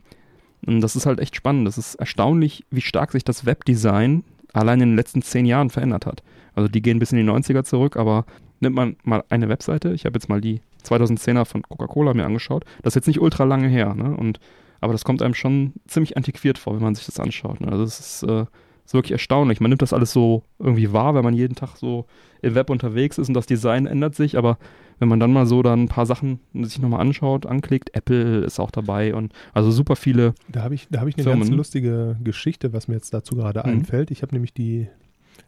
Und 0.67 0.83
das 0.83 0.95
ist 0.95 1.07
halt 1.07 1.21
echt 1.21 1.35
spannend. 1.35 1.67
Das 1.67 1.79
ist 1.79 1.95
erstaunlich, 1.95 2.65
wie 2.71 2.83
stark 2.83 3.13
sich 3.13 3.25
das 3.25 3.47
Webdesign 3.47 4.25
allein 4.53 4.81
in 4.83 4.91
den 4.91 4.97
letzten 4.97 5.23
zehn 5.23 5.47
Jahren 5.47 5.71
verändert 5.71 6.05
hat. 6.05 6.23
Also 6.55 6.69
die 6.69 6.83
gehen 6.83 6.99
bis 6.99 7.13
in 7.13 7.19
die 7.19 7.31
90er 7.31 7.65
zurück, 7.65 7.97
aber 7.97 8.27
nimmt 8.61 8.77
man 8.77 8.97
mal 9.05 9.25
eine 9.31 9.49
Webseite, 9.49 9.93
ich 9.93 10.05
habe 10.05 10.17
jetzt 10.17 10.29
mal 10.29 10.43
die 10.43 10.61
2010er 10.85 11.45
von 11.45 11.63
Coca-Cola 11.63 12.15
mir 12.15 12.25
angeschaut, 12.25 12.65
das 12.83 12.93
ist 12.93 12.97
jetzt 12.97 13.07
nicht 13.07 13.21
ultra 13.21 13.45
lange 13.45 13.69
her, 13.69 13.95
ne? 13.95 14.17
Und, 14.17 14.39
aber 14.81 14.93
das 14.93 15.05
kommt 15.05 15.23
einem 15.23 15.35
schon 15.35 15.75
ziemlich 15.87 16.17
antiquiert 16.17 16.59
vor, 16.59 16.75
wenn 16.75 16.83
man 16.83 16.95
sich 16.95 17.07
das 17.07 17.21
anschaut. 17.21 17.61
Ne? 17.61 17.71
Also 17.71 17.85
es 17.85 18.01
ist, 18.01 18.23
äh, 18.25 18.47
ist 18.85 18.95
wirklich 18.95 19.13
erstaunlich. 19.13 19.61
Man 19.61 19.69
nimmt 19.71 19.81
das 19.83 19.93
alles 19.93 20.13
so 20.13 20.43
irgendwie 20.59 20.93
wahr, 20.93 21.15
wenn 21.15 21.23
man 21.23 21.35
jeden 21.35 21.55
Tag 21.55 21.77
so 21.77 22.07
im 22.43 22.57
Web 22.57 22.69
unterwegs 22.69 23.17
ist 23.17 23.29
und 23.29 23.35
das 23.35 23.47
Design 23.47 23.87
ändert 23.87 24.17
sich, 24.17 24.37
aber 24.37 24.59
wenn 24.99 25.09
man 25.09 25.21
dann 25.21 25.33
mal 25.33 25.47
so 25.47 25.63
dann 25.63 25.85
ein 25.85 25.89
paar 25.89 26.05
Sachen 26.07 26.41
sich 26.53 26.81
nochmal 26.81 27.01
anschaut, 27.01 27.47
anklickt, 27.47 27.95
Apple 27.95 28.41
ist 28.41 28.59
auch 28.59 28.73
dabei 28.73 29.15
und 29.15 29.33
also 29.55 29.71
super 29.71 29.95
viele. 29.95 30.35
Da 30.49 30.63
habe 30.63 30.75
ich, 30.75 30.89
da 30.91 31.01
hab 31.01 31.07
ich 31.09 31.15
eine 31.15 31.23
Firmen. 31.23 31.43
ganz 31.43 31.51
lustige 31.53 32.17
Geschichte, 32.23 32.73
was 32.73 32.89
mir 32.89 32.95
jetzt 32.95 33.15
dazu 33.15 33.37
gerade 33.37 33.61
Mhm. 33.61 33.67
einfällt. 33.79 34.11
Ich 34.11 34.23
habe 34.23 34.35
nämlich 34.35 34.53
die 34.53 34.89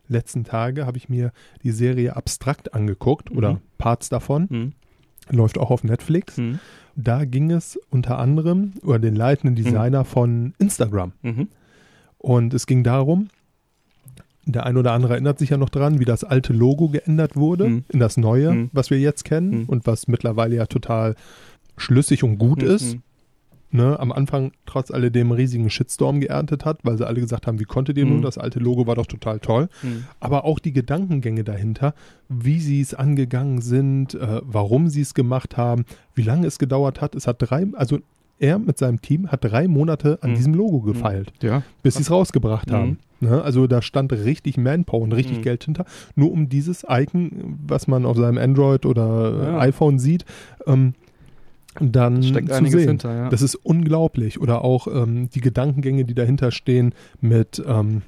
letzten 0.08 0.44
Tage, 0.44 0.86
habe 0.86 0.96
ich 0.96 1.08
mir 1.08 1.32
die 1.64 1.70
Serie 1.72 2.14
Abstrakt 2.16 2.72
angeguckt 2.74 3.30
oder 3.32 3.54
Mhm. 3.54 3.58
Parts 3.78 4.08
davon. 4.08 4.48
Hm, 4.48 4.72
Läuft 5.30 5.58
auch 5.58 5.70
auf 5.70 5.84
Netflix. 5.84 6.36
hm, 6.36 6.58
Da 6.96 7.24
ging 7.24 7.50
es 7.50 7.78
unter 7.90 8.18
anderem 8.18 8.72
über 8.82 8.98
den 8.98 9.16
leitenden 9.16 9.56
Designer 9.56 10.04
von 10.04 10.54
Instagram. 10.58 11.12
mhm, 11.22 11.48
Und 12.18 12.54
es 12.54 12.66
ging 12.66 12.84
darum, 12.84 13.28
der 14.46 14.66
ein 14.66 14.76
oder 14.76 14.92
andere 14.92 15.14
erinnert 15.14 15.38
sich 15.38 15.50
ja 15.50 15.56
noch 15.56 15.70
dran, 15.70 15.98
wie 16.00 16.04
das 16.04 16.22
alte 16.22 16.52
Logo 16.52 16.88
geändert 16.88 17.34
wurde 17.36 17.68
Mhm. 17.68 17.84
in 17.88 17.98
das 17.98 18.16
neue, 18.16 18.52
Mhm. 18.52 18.70
was 18.72 18.90
wir 18.90 19.00
jetzt 19.00 19.24
kennen 19.24 19.62
Mhm. 19.62 19.64
und 19.66 19.86
was 19.86 20.06
mittlerweile 20.06 20.56
ja 20.56 20.66
total 20.66 21.16
schlüssig 21.76 22.22
und 22.22 22.38
gut 22.38 22.62
hm, 22.62 22.68
ist. 22.70 22.96
Ne, 23.76 23.98
am 23.98 24.12
Anfang 24.12 24.52
trotz 24.66 24.92
alledem 24.92 25.32
riesigen 25.32 25.68
Shitstorm 25.68 26.20
geerntet 26.20 26.64
hat, 26.64 26.78
weil 26.84 26.96
sie 26.96 27.04
alle 27.04 27.18
gesagt 27.20 27.48
haben, 27.48 27.58
wie 27.58 27.64
konntet 27.64 27.98
ihr 27.98 28.06
Mhm. 28.06 28.12
nun, 28.12 28.22
das 28.22 28.38
alte 28.38 28.60
Logo 28.60 28.86
war 28.86 28.94
doch 28.94 29.06
total 29.06 29.40
toll. 29.40 29.68
Hm. 29.80 30.04
Aber 30.20 30.44
auch 30.44 30.60
die 30.60 30.72
Gedankengänge 30.72 31.42
dahinter, 31.42 31.92
wie 32.28 32.60
sie 32.60 32.80
es 32.80 32.94
angegangen 32.94 33.60
sind, 33.62 34.14
äh, 34.14 34.40
warum 34.44 34.88
sie 34.88 35.00
es 35.00 35.12
gemacht 35.12 35.56
haben, 35.56 35.86
wie 36.14 36.22
lange 36.22 36.46
es 36.46 36.60
gedauert 36.60 37.00
hat. 37.00 37.16
Es 37.16 37.26
hat 37.26 37.38
drei, 37.40 37.66
also 37.72 37.98
er 38.38 38.60
mit 38.60 38.78
seinem 38.78 39.02
Team 39.02 39.32
hat 39.32 39.42
drei 39.42 39.66
Monate 39.66 40.18
an 40.22 40.30
Mhm. 40.30 40.34
diesem 40.36 40.54
Logo 40.54 40.80
gefeilt 40.80 41.32
Ja, 41.42 41.62
bis 41.82 41.94
sie 41.96 42.02
es 42.02 42.12
rausgebracht 42.12 42.70
Mhm. 42.70 42.74
haben. 42.74 42.98
Ne? 43.18 43.42
Also 43.42 43.66
da 43.66 43.82
stand 43.82 44.12
richtig 44.12 44.56
Manpower 44.56 45.00
und 45.02 45.12
richtig 45.14 45.38
Mhm. 45.38 45.42
Geld 45.42 45.64
hinter, 45.64 45.84
nur 46.14 46.30
um 46.30 46.48
dieses 46.48 46.84
Icon, 46.88 47.58
was 47.66 47.88
man 47.88 48.06
auf 48.06 48.16
seinem 48.16 48.38
Android 48.38 48.86
oder 48.86 49.42
Ja. 49.52 49.58
iPhone 49.58 49.98
sieht, 49.98 50.24
ähm, 50.68 50.94
dann 51.80 52.22
steckt 52.22 52.52
zu 52.52 52.66
sehen. 52.66 52.88
hinter, 52.88 53.14
ja. 53.14 53.28
Das 53.28 53.42
ist 53.42 53.54
unglaublich. 53.56 54.40
Oder 54.40 54.62
auch 54.64 54.86
ähm, 54.86 55.28
die 55.30 55.40
Gedankengänge, 55.40 56.04
die 56.04 56.14
dahinter 56.14 56.50
stehen 56.50 56.94
mit 57.20 57.62
ähm, 57.66 58.02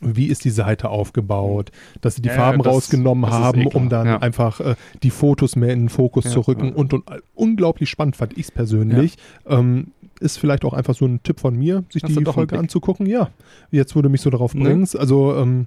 wie 0.00 0.26
ist 0.26 0.44
die 0.44 0.50
Seite 0.50 0.90
aufgebaut, 0.90 1.72
dass 2.02 2.14
sie 2.16 2.22
die 2.22 2.28
Ja, 2.28 2.34
Farben 2.34 2.62
das- 2.62 2.72
rausgenommen 2.74 3.22
das 3.30 3.32
haben, 3.40 3.62
eh 3.62 3.66
um 3.74 3.88
dann 3.88 4.06
Ja. 4.06 4.18
einfach 4.18 4.60
äh, 4.60 4.74
die 5.02 5.10
Fotos 5.10 5.56
mehr 5.56 5.72
in 5.72 5.80
den 5.84 5.88
Fokus 5.88 6.24
Ja, 6.26 6.30
zu 6.32 6.40
rücken 6.40 6.72
und, 6.74 6.92
und 6.92 7.04
unglaublich 7.34 7.88
spannend 7.88 8.14
fand 8.16 8.34
ich 8.36 8.44
es 8.46 8.50
persönlich. 8.50 9.16
Ähm, 9.46 9.88
ist 10.20 10.38
vielleicht 10.38 10.64
auch 10.64 10.74
einfach 10.74 10.94
so 10.94 11.06
ein 11.06 11.22
Tipp 11.22 11.40
von 11.40 11.56
mir, 11.56 11.84
sich 11.90 12.02
Hast 12.02 12.14
die 12.16 12.24
Folge 12.24 12.58
anzugucken. 12.58 13.06
Ja, 13.06 13.30
jetzt 13.70 13.94
wo 13.96 14.02
du 14.02 14.08
mich 14.10 14.20
so 14.20 14.30
darauf 14.30 14.52
Ne? 14.54 14.64
bringst. 14.64 14.98
Also 14.98 15.34
ähm, 15.36 15.66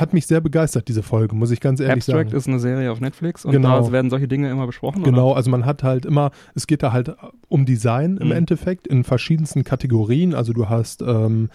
hat 0.00 0.12
mich 0.14 0.26
sehr 0.26 0.40
begeistert, 0.40 0.88
diese 0.88 1.02
Folge, 1.02 1.36
muss 1.36 1.50
ich 1.50 1.60
ganz 1.60 1.78
ehrlich 1.80 1.96
Abstract 2.04 2.30
sagen. 2.30 2.36
ist 2.38 2.48
eine 2.48 2.58
Serie 2.60 2.90
auf 2.90 3.00
Netflix 3.00 3.44
und 3.44 3.52
Genau. 3.52 3.80
da 3.86 3.92
werden 3.92 4.10
solche 4.10 4.26
Dinge 4.28 4.50
immer 4.50 4.66
besprochen. 4.66 5.02
Genau, 5.02 5.32
also 5.32 5.50
man 5.50 5.66
hat 5.66 5.82
halt 5.82 6.06
immer, 6.06 6.30
es 6.54 6.66
geht 6.66 6.82
da 6.82 6.92
halt 6.92 7.14
um 7.48 7.66
Design 7.66 8.16
im 8.16 8.28
Mhm. 8.28 8.32
Endeffekt 8.32 8.86
in 8.86 9.04
verschiedensten 9.04 9.64
Kategorien. 9.64 10.34
Also 10.34 10.52
du 10.52 10.68
hast 10.68 11.02
ähm, 11.02 11.50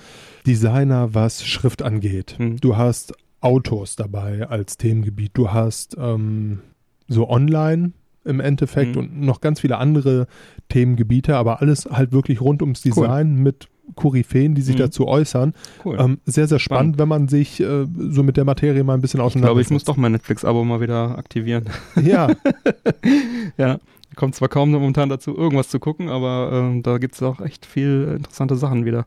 Designer, 0.46 1.14
was 1.14 1.44
Schrift 1.46 1.82
angeht. 1.82 2.36
Mhm. 2.40 2.58
Du 2.58 2.78
hast 2.78 3.14
Autos 3.42 3.96
dabei 3.96 4.48
als 4.48 4.78
Themengebiet. 4.78 5.32
Du 5.34 5.52
hast 5.52 5.96
ähm, 6.00 6.60
so 7.08 7.30
Online 7.30 7.92
im 8.26 8.40
Endeffekt 8.40 8.96
Mhm. 8.96 9.02
und 9.02 9.22
noch 9.22 9.40
ganz 9.42 9.60
viele 9.62 9.78
andere 9.78 10.28
Themengebiete, 10.70 11.36
aber 11.38 11.62
alles 11.62 11.86
halt 11.92 12.12
wirklich 12.12 12.42
rund 12.42 12.62
ums 12.62 12.82
Design 12.82 13.36
mit 13.36 13.68
Koryphäen, 13.96 14.56
die 14.56 14.62
sich 14.64 14.76
Mhm. 14.76 14.80
dazu 14.80 15.08
äußern. 15.08 15.54
Cool. 15.86 15.98
Ähm, 16.00 16.18
sehr, 16.26 16.48
sehr 16.48 16.58
spannend, 16.58 16.96
Spannend. 16.96 16.98
wenn 17.00 17.08
man 17.08 17.28
sich 17.28 17.60
äh, 17.62 17.86
so 18.10 18.24
mit 18.24 18.36
der 18.36 18.44
Materie 18.44 18.84
mal 18.84 18.96
ein 18.96 19.02
bisschen 19.02 19.20
ich 19.20 19.26
auseinandersetzt. 19.26 19.52
glaube, 19.54 19.62
ich 19.62 19.70
muss 19.70 19.84
doch 19.84 19.96
mein 19.98 20.12
Netflix-Abo 20.14 20.64
mal 20.64 20.82
wieder 20.82 21.18
aktivieren. 21.18 21.66
Ja, 22.04 22.30
ja, 23.58 23.80
kommt 24.16 24.36
zwar 24.36 24.50
kaum 24.50 24.72
momentan 24.72 25.10
dazu, 25.10 25.36
irgendwas 25.38 25.70
zu 25.70 25.80
gucken, 25.80 26.10
aber 26.10 26.50
ähm, 26.52 26.84
da 26.84 26.98
gibt 26.98 27.16
es 27.16 27.24
auch 27.24 27.40
echt 27.42 27.66
viel 27.66 28.14
interessante 28.18 28.56
Sachen 28.56 28.86
wieder. 28.86 29.06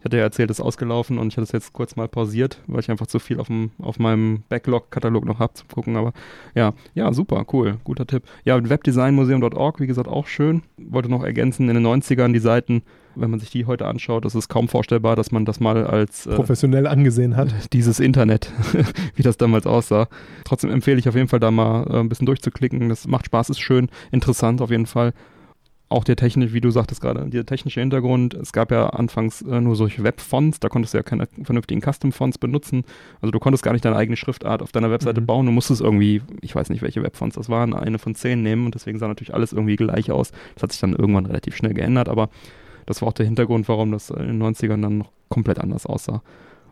Ich 0.00 0.04
hatte 0.06 0.16
ja 0.16 0.22
erzählt, 0.22 0.50
es 0.50 0.58
ist 0.58 0.64
ausgelaufen 0.64 1.18
und 1.18 1.28
ich 1.28 1.36
hatte 1.36 1.42
es 1.42 1.52
jetzt 1.52 1.74
kurz 1.74 1.94
mal 1.94 2.08
pausiert, 2.08 2.62
weil 2.66 2.80
ich 2.80 2.90
einfach 2.90 3.06
zu 3.06 3.18
viel 3.18 3.38
auf, 3.38 3.48
dem, 3.48 3.70
auf 3.78 3.98
meinem 3.98 4.44
Backlog-Katalog 4.48 5.26
noch 5.26 5.38
habe 5.38 5.52
zum 5.52 5.68
Gucken. 5.68 5.96
Aber 5.96 6.14
ja, 6.54 6.72
ja, 6.94 7.12
super, 7.12 7.44
cool, 7.52 7.76
guter 7.84 8.06
Tipp. 8.06 8.22
Ja, 8.44 8.66
webdesignmuseum.org, 8.66 9.78
wie 9.78 9.86
gesagt, 9.86 10.08
auch 10.08 10.26
schön. 10.26 10.62
Wollte 10.78 11.10
noch 11.10 11.22
ergänzen, 11.22 11.68
in 11.68 11.74
den 11.74 11.86
90ern 11.86 12.32
die 12.32 12.38
Seiten, 12.38 12.82
wenn 13.14 13.30
man 13.30 13.40
sich 13.40 13.50
die 13.50 13.66
heute 13.66 13.86
anschaut, 13.86 14.24
ist 14.24 14.34
es 14.34 14.48
kaum 14.48 14.68
vorstellbar, 14.68 15.16
dass 15.16 15.32
man 15.32 15.44
das 15.44 15.60
mal 15.60 15.86
als 15.86 16.26
äh, 16.26 16.34
professionell 16.34 16.86
angesehen 16.86 17.36
hat. 17.36 17.52
dieses 17.74 18.00
Internet, 18.00 18.50
wie 19.16 19.22
das 19.22 19.36
damals 19.36 19.66
aussah. 19.66 20.08
Trotzdem 20.44 20.70
empfehle 20.70 20.98
ich 20.98 21.10
auf 21.10 21.14
jeden 21.14 21.28
Fall 21.28 21.40
da 21.40 21.50
mal 21.50 21.86
äh, 21.90 22.00
ein 22.00 22.08
bisschen 22.08 22.26
durchzuklicken. 22.26 22.88
Das 22.88 23.06
macht 23.06 23.26
Spaß, 23.26 23.50
ist 23.50 23.60
schön, 23.60 23.90
interessant 24.12 24.62
auf 24.62 24.70
jeden 24.70 24.86
Fall. 24.86 25.12
Auch 25.92 26.04
der 26.04 26.14
technische, 26.14 26.54
wie 26.54 26.60
du 26.60 26.70
sagtest 26.70 27.00
gerade, 27.00 27.28
der 27.28 27.44
technische 27.44 27.80
Hintergrund. 27.80 28.32
Es 28.34 28.52
gab 28.52 28.70
ja 28.70 28.90
anfangs 28.90 29.42
äh, 29.42 29.60
nur 29.60 29.74
solche 29.74 30.04
Webfonts, 30.04 30.60
da 30.60 30.68
konntest 30.68 30.94
du 30.94 30.98
ja 30.98 31.02
keine 31.02 31.26
vernünftigen 31.42 31.80
Custom-Fonts 31.82 32.38
benutzen. 32.38 32.84
Also 33.20 33.32
du 33.32 33.40
konntest 33.40 33.64
gar 33.64 33.72
nicht 33.72 33.84
deine 33.84 33.96
eigene 33.96 34.16
Schriftart 34.16 34.62
auf 34.62 34.70
deiner 34.70 34.92
Webseite 34.92 35.20
Mhm. 35.20 35.26
bauen. 35.26 35.46
Du 35.46 35.52
musstest 35.52 35.80
irgendwie, 35.80 36.22
ich 36.42 36.54
weiß 36.54 36.70
nicht, 36.70 36.80
welche 36.82 37.02
Webfonts 37.02 37.34
das 37.34 37.48
waren, 37.48 37.74
eine 37.74 37.98
von 37.98 38.14
zehn 38.14 38.40
nehmen 38.40 38.66
und 38.66 38.76
deswegen 38.76 39.00
sah 39.00 39.08
natürlich 39.08 39.34
alles 39.34 39.52
irgendwie 39.52 39.74
gleich 39.74 40.12
aus. 40.12 40.30
Das 40.54 40.62
hat 40.62 40.70
sich 40.72 40.80
dann 40.80 40.92
irgendwann 40.94 41.26
relativ 41.26 41.56
schnell 41.56 41.74
geändert, 41.74 42.08
aber 42.08 42.30
das 42.86 43.02
war 43.02 43.08
auch 43.08 43.12
der 43.12 43.26
Hintergrund, 43.26 43.68
warum 43.68 43.90
das 43.90 44.10
in 44.10 44.26
den 44.26 44.38
90ern 44.42 44.80
dann 44.80 44.98
noch 44.98 45.10
komplett 45.28 45.58
anders 45.58 45.86
aussah. 45.86 46.22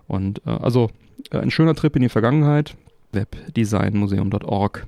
Und 0.07 0.43
äh, 0.47 0.51
also 0.51 0.91
äh, 1.33 1.39
ein 1.39 1.51
schöner 1.51 1.75
Trip 1.75 1.95
in 1.97 2.03
die 2.03 2.09
Vergangenheit. 2.09 2.77
Webdesignmuseum.org. 3.13 4.87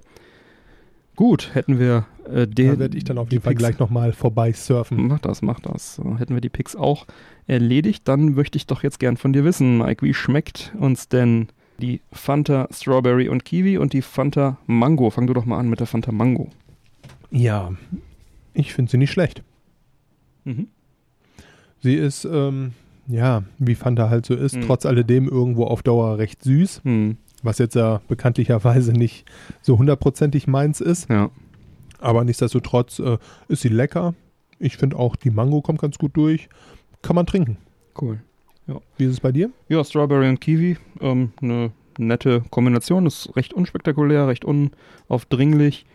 Gut, 1.16 1.51
hätten 1.55 1.78
wir 1.78 2.07
äh, 2.33 2.47
den. 2.49 2.68
Da 2.72 2.78
werde 2.78 2.97
ich 2.97 3.05
dann 3.05 3.18
auf 3.18 3.31
jeden 3.31 3.43
Fall 3.43 3.53
Picks- 3.55 3.59
gleich 3.59 3.78
nochmal 3.78 4.12
vorbei 4.12 4.53
surfen. 4.53 5.09
Mach 5.09 5.18
das, 5.18 5.43
mach 5.43 5.61
das. 5.61 5.97
So, 5.97 6.18
hätten 6.18 6.35
wir 6.35 6.41
die 6.41 6.49
Picks 6.49 6.76
auch 6.76 7.07
erledigt, 7.47 8.07
dann 8.09 8.35
möchte 8.35 8.57
ich 8.57 8.66
doch 8.66 8.83
jetzt 8.83 8.99
gern 9.01 9.16
von 9.16 9.33
dir 9.33 9.45
wissen, 9.45 9.78
Mike, 9.78 10.05
wie 10.07 10.14
schmeckt 10.14 10.72
uns 10.78 11.09
denn 11.09 11.49
die 11.81 12.01
Fanta 12.12 12.68
Strawberry 12.70 13.28
und 13.28 13.45
Kiwi 13.45 13.78
und 13.78 13.93
die 13.93 14.03
Fanta 14.03 14.59
Mango? 14.66 15.11
Fang 15.11 15.26
du 15.26 15.33
doch 15.35 15.45
mal 15.47 15.59
an 15.59 15.68
mit 15.68 15.81
der 15.81 15.87
Fanta 15.87 16.12
Mango. 16.12 16.51
Ja, 17.31 17.72
ich 18.55 18.72
finde 18.74 18.91
sie 18.91 18.99
nicht 18.99 19.11
schlecht. 19.11 19.43
Mhm. 20.45 20.68
Sie 21.83 21.95
ist, 21.95 22.24
ähm, 22.24 22.72
ja, 23.07 23.43
wie 23.59 23.74
Fanta 23.74 24.11
halt 24.11 24.26
so 24.26 24.35
ist, 24.35 24.57
Mhm. 24.57 24.62
trotz 24.62 24.85
alledem 24.87 25.28
irgendwo 25.28 25.64
auf 25.64 25.83
Dauer 25.83 26.18
recht 26.18 26.43
süß. 26.43 26.83
Hm. 26.85 27.16
was 27.43 27.57
jetzt 27.57 27.74
ja 27.74 28.03
bekanntlicherweise 28.07 28.93
nicht 28.93 29.24
so 29.62 29.78
hundertprozentig 29.78 30.47
meins 30.47 30.83
ist. 30.83 31.09
Ja. 31.09 31.31
Aber 32.01 32.24
nichtsdestotrotz 32.24 32.98
äh, 32.98 33.18
ist 33.48 33.62
sie 33.62 33.68
lecker. 33.68 34.14
Ich 34.59 34.76
finde 34.76 34.96
auch, 34.96 35.16
die 35.16 35.30
Mango 35.30 35.62
kommt 35.62 35.80
ganz 35.80 35.98
gut 35.98 36.16
durch. 36.16 36.48
Kann 37.03 37.16
man 37.16 37.26
trinken. 37.26 37.57
Cool. 38.01 38.20
Wie 38.96 39.05
ist 39.05 39.12
es 39.12 39.20
bei 39.20 39.32
dir? 39.32 39.51
Ja, 39.68 39.82
Strawberry 39.82 40.28
und 40.28 40.40
Kiwi. 40.40 40.76
Ähm, 41.01 41.32
eine 41.42 41.72
nette 41.98 42.42
Kombination. 42.51 43.07
Ist 43.07 43.34
recht 43.36 43.53
unspektakulär, 43.53 44.28
recht 44.28 44.44
unaufdringlich. 44.44 45.86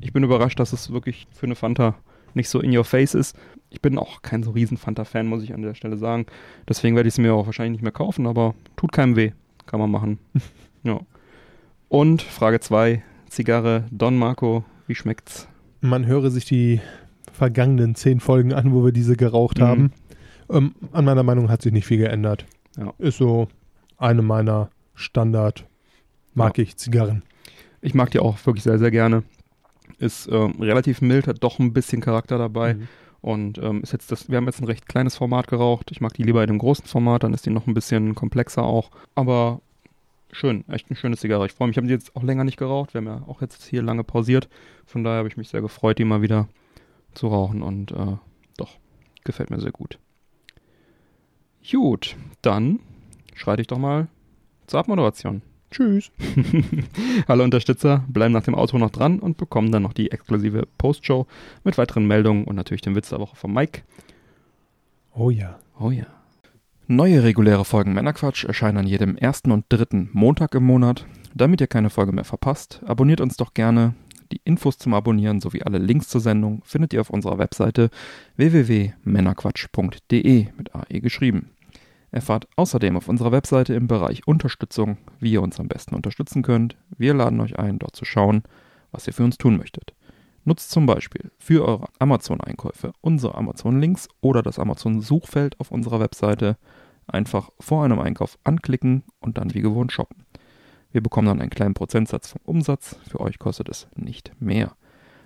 Ich 0.00 0.12
bin 0.12 0.24
überrascht, 0.24 0.58
dass 0.58 0.72
es 0.72 0.92
wirklich 0.92 1.26
für 1.32 1.46
eine 1.46 1.54
Fanta 1.54 1.96
nicht 2.34 2.48
so 2.48 2.60
in 2.60 2.76
your 2.76 2.84
face 2.84 3.14
ist. 3.14 3.36
Ich 3.70 3.80
bin 3.80 3.98
auch 3.98 4.22
kein 4.22 4.42
so 4.42 4.50
riesen 4.50 4.76
Fanta-Fan, 4.76 5.26
muss 5.26 5.42
ich 5.42 5.54
an 5.54 5.62
der 5.62 5.74
Stelle 5.74 5.96
sagen. 5.96 6.26
Deswegen 6.68 6.96
werde 6.96 7.08
ich 7.08 7.14
es 7.14 7.18
mir 7.18 7.34
auch 7.34 7.46
wahrscheinlich 7.46 7.72
nicht 7.72 7.82
mehr 7.82 7.92
kaufen, 7.92 8.26
aber 8.26 8.54
tut 8.76 8.92
keinem 8.92 9.16
weh. 9.16 9.32
Kann 9.66 9.80
man 9.80 9.90
machen. 9.90 10.18
ja. 10.82 11.00
Und 11.88 12.22
Frage 12.22 12.60
2, 12.60 13.02
Zigarre 13.28 13.86
Don 13.90 14.16
Marco, 14.16 14.64
wie 14.86 14.94
schmeckt's? 14.94 15.48
Man 15.80 16.06
höre 16.06 16.30
sich 16.30 16.44
die 16.44 16.80
vergangenen 17.32 17.94
zehn 17.94 18.20
Folgen 18.20 18.52
an, 18.52 18.72
wo 18.72 18.84
wir 18.84 18.92
diese 18.92 19.16
geraucht 19.16 19.58
Mhm. 19.58 19.62
haben. 19.64 19.92
Ähm, 20.50 20.74
an 20.92 21.04
meiner 21.04 21.22
Meinung 21.22 21.50
hat 21.50 21.62
sich 21.62 21.72
nicht 21.72 21.86
viel 21.86 21.98
geändert. 21.98 22.46
Ja. 22.76 22.92
Ist 22.98 23.18
so 23.18 23.48
eine 23.96 24.22
meiner 24.22 24.70
Standard, 24.94 25.66
mag 26.34 26.58
ich 26.58 26.76
Zigarren. 26.76 27.22
Ich 27.80 27.94
mag 27.94 28.10
die 28.10 28.18
auch 28.20 28.36
wirklich 28.46 28.62
sehr, 28.64 28.78
sehr 28.78 28.90
gerne. 28.90 29.22
Ist 29.98 30.28
ähm, 30.30 30.54
relativ 30.60 31.00
mild, 31.00 31.26
hat 31.26 31.42
doch 31.42 31.58
ein 31.58 31.72
bisschen 31.72 32.00
Charakter 32.00 32.38
dabei. 32.38 32.74
Mhm. 32.74 32.88
Und 33.20 33.58
ähm, 33.58 33.80
ist 33.82 33.92
jetzt 33.92 34.12
das, 34.12 34.28
wir 34.28 34.36
haben 34.36 34.44
jetzt 34.46 34.60
ein 34.60 34.66
recht 34.66 34.86
kleines 34.86 35.16
Format 35.16 35.46
geraucht. 35.48 35.90
Ich 35.90 36.00
mag 36.02 36.12
die 36.12 36.22
lieber 36.24 36.42
in 36.42 36.50
einem 36.50 36.58
großen 36.58 36.86
Format, 36.86 37.22
dann 37.22 37.32
ist 37.32 37.46
die 37.46 37.50
noch 37.50 37.66
ein 37.66 37.72
bisschen 37.74 38.14
komplexer 38.14 38.62
auch. 38.64 38.90
Aber 39.14 39.60
schön, 40.34 40.68
echt 40.68 40.90
eine 40.90 40.96
schöne 40.96 41.16
Zigarre. 41.16 41.46
Ich 41.46 41.52
freue 41.52 41.68
mich, 41.68 41.74
ich 41.74 41.78
habe 41.78 41.86
die 41.86 41.92
jetzt 41.92 42.14
auch 42.16 42.22
länger 42.22 42.44
nicht 42.44 42.56
geraucht. 42.56 42.94
Wir 42.94 42.98
haben 42.98 43.06
ja 43.06 43.22
auch 43.26 43.40
jetzt 43.40 43.64
hier 43.64 43.82
lange 43.82 44.04
pausiert. 44.04 44.48
Von 44.86 45.04
daher 45.04 45.18
habe 45.18 45.28
ich 45.28 45.36
mich 45.36 45.48
sehr 45.48 45.60
gefreut, 45.60 45.98
die 45.98 46.04
mal 46.04 46.22
wieder 46.22 46.48
zu 47.14 47.28
rauchen. 47.28 47.62
Und 47.62 47.92
äh, 47.92 48.16
doch, 48.56 48.78
gefällt 49.24 49.50
mir 49.50 49.60
sehr 49.60 49.72
gut. 49.72 49.98
Gut, 51.70 52.16
dann 52.42 52.80
schreite 53.34 53.62
ich 53.62 53.68
doch 53.68 53.78
mal 53.78 54.08
zur 54.66 54.80
Abmoderation. 54.80 55.42
Tschüss. 55.70 56.12
Alle 57.26 57.42
Unterstützer 57.42 58.04
bleiben 58.06 58.32
nach 58.32 58.44
dem 58.44 58.54
Outro 58.54 58.78
noch 58.78 58.90
dran 58.90 59.18
und 59.18 59.38
bekommen 59.38 59.72
dann 59.72 59.82
noch 59.82 59.92
die 59.92 60.12
exklusive 60.12 60.68
Postshow 60.78 61.26
mit 61.64 61.78
weiteren 61.78 62.06
Meldungen 62.06 62.44
und 62.44 62.54
natürlich 62.54 62.82
dem 62.82 62.94
Witz 62.94 63.08
der 63.08 63.18
Woche 63.18 63.34
von 63.34 63.52
Mike. 63.52 63.82
Oh 65.14 65.30
ja. 65.30 65.58
Oh 65.80 65.90
ja. 65.90 66.06
Neue 66.86 67.22
reguläre 67.22 67.64
Folgen 67.64 67.94
Männerquatsch 67.94 68.44
erscheinen 68.44 68.76
an 68.76 68.86
jedem 68.86 69.16
ersten 69.16 69.52
und 69.52 69.64
dritten 69.70 70.10
Montag 70.12 70.54
im 70.54 70.64
Monat. 70.64 71.06
Damit 71.34 71.62
ihr 71.62 71.66
keine 71.66 71.88
Folge 71.88 72.12
mehr 72.12 72.24
verpasst, 72.24 72.82
abonniert 72.84 73.22
uns 73.22 73.38
doch 73.38 73.54
gerne. 73.54 73.94
Die 74.30 74.42
Infos 74.44 74.76
zum 74.76 74.92
Abonnieren 74.92 75.40
sowie 75.40 75.62
alle 75.62 75.78
Links 75.78 76.08
zur 76.08 76.20
Sendung 76.20 76.60
findet 76.66 76.92
ihr 76.92 77.00
auf 77.00 77.08
unserer 77.08 77.38
Webseite 77.38 77.88
www.männerquatsch.de 78.36 80.48
mit 80.58 80.74
AE 80.74 81.00
geschrieben. 81.00 81.48
Erfahrt 82.10 82.48
außerdem 82.56 82.98
auf 82.98 83.08
unserer 83.08 83.32
Webseite 83.32 83.72
im 83.72 83.86
Bereich 83.86 84.26
Unterstützung, 84.26 84.98
wie 85.20 85.32
ihr 85.32 85.40
uns 85.40 85.58
am 85.58 85.68
besten 85.68 85.94
unterstützen 85.94 86.42
könnt. 86.42 86.76
Wir 86.98 87.14
laden 87.14 87.40
euch 87.40 87.58
ein, 87.58 87.78
dort 87.78 87.96
zu 87.96 88.04
schauen, 88.04 88.42
was 88.92 89.06
ihr 89.06 89.14
für 89.14 89.24
uns 89.24 89.38
tun 89.38 89.56
möchtet. 89.56 89.94
Nutzt 90.44 90.70
zum 90.70 90.86
Beispiel 90.86 91.30
für 91.38 91.66
eure 91.66 91.86
Amazon-Einkäufe 91.98 92.92
unsere 93.00 93.34
Amazon-Links 93.34 94.08
oder 94.20 94.42
das 94.42 94.58
Amazon-Suchfeld 94.58 95.58
auf 95.58 95.70
unserer 95.70 96.00
Webseite. 96.00 96.56
Einfach 97.06 97.50
vor 97.60 97.84
einem 97.84 97.98
Einkauf 97.98 98.38
anklicken 98.44 99.04
und 99.20 99.38
dann 99.38 99.54
wie 99.54 99.60
gewohnt 99.60 99.92
shoppen. 99.92 100.24
Wir 100.92 101.02
bekommen 101.02 101.26
dann 101.28 101.40
einen 101.40 101.50
kleinen 101.50 101.74
Prozentsatz 101.74 102.30
vom 102.32 102.40
Umsatz. 102.44 102.96
Für 103.08 103.20
euch 103.20 103.38
kostet 103.38 103.68
es 103.68 103.88
nicht 103.96 104.32
mehr. 104.40 104.76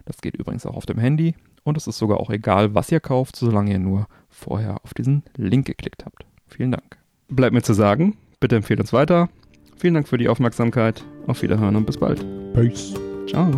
Das 0.06 0.18
geht 0.22 0.36
übrigens 0.36 0.64
auch 0.66 0.74
auf 0.74 0.86
dem 0.86 0.98
Handy 0.98 1.34
und 1.64 1.76
es 1.76 1.86
ist 1.86 1.98
sogar 1.98 2.18
auch 2.20 2.30
egal, 2.30 2.74
was 2.74 2.90
ihr 2.90 3.00
kauft, 3.00 3.36
solange 3.36 3.72
ihr 3.72 3.78
nur 3.78 4.06
vorher 4.30 4.82
auf 4.82 4.94
diesen 4.94 5.22
Link 5.36 5.66
geklickt 5.66 6.06
habt. 6.06 6.24
Vielen 6.46 6.72
Dank. 6.72 6.96
Bleibt 7.28 7.52
mir 7.52 7.62
zu 7.62 7.74
sagen, 7.74 8.16
bitte 8.40 8.56
empfehlt 8.56 8.80
uns 8.80 8.92
weiter. 8.92 9.28
Vielen 9.76 9.94
Dank 9.94 10.08
für 10.08 10.18
die 10.18 10.28
Aufmerksamkeit. 10.28 11.04
Auf 11.26 11.42
Wiederhören 11.42 11.76
und 11.76 11.86
bis 11.86 11.98
bald. 11.98 12.24
Peace. 12.54 12.94
Ciao. 13.28 13.50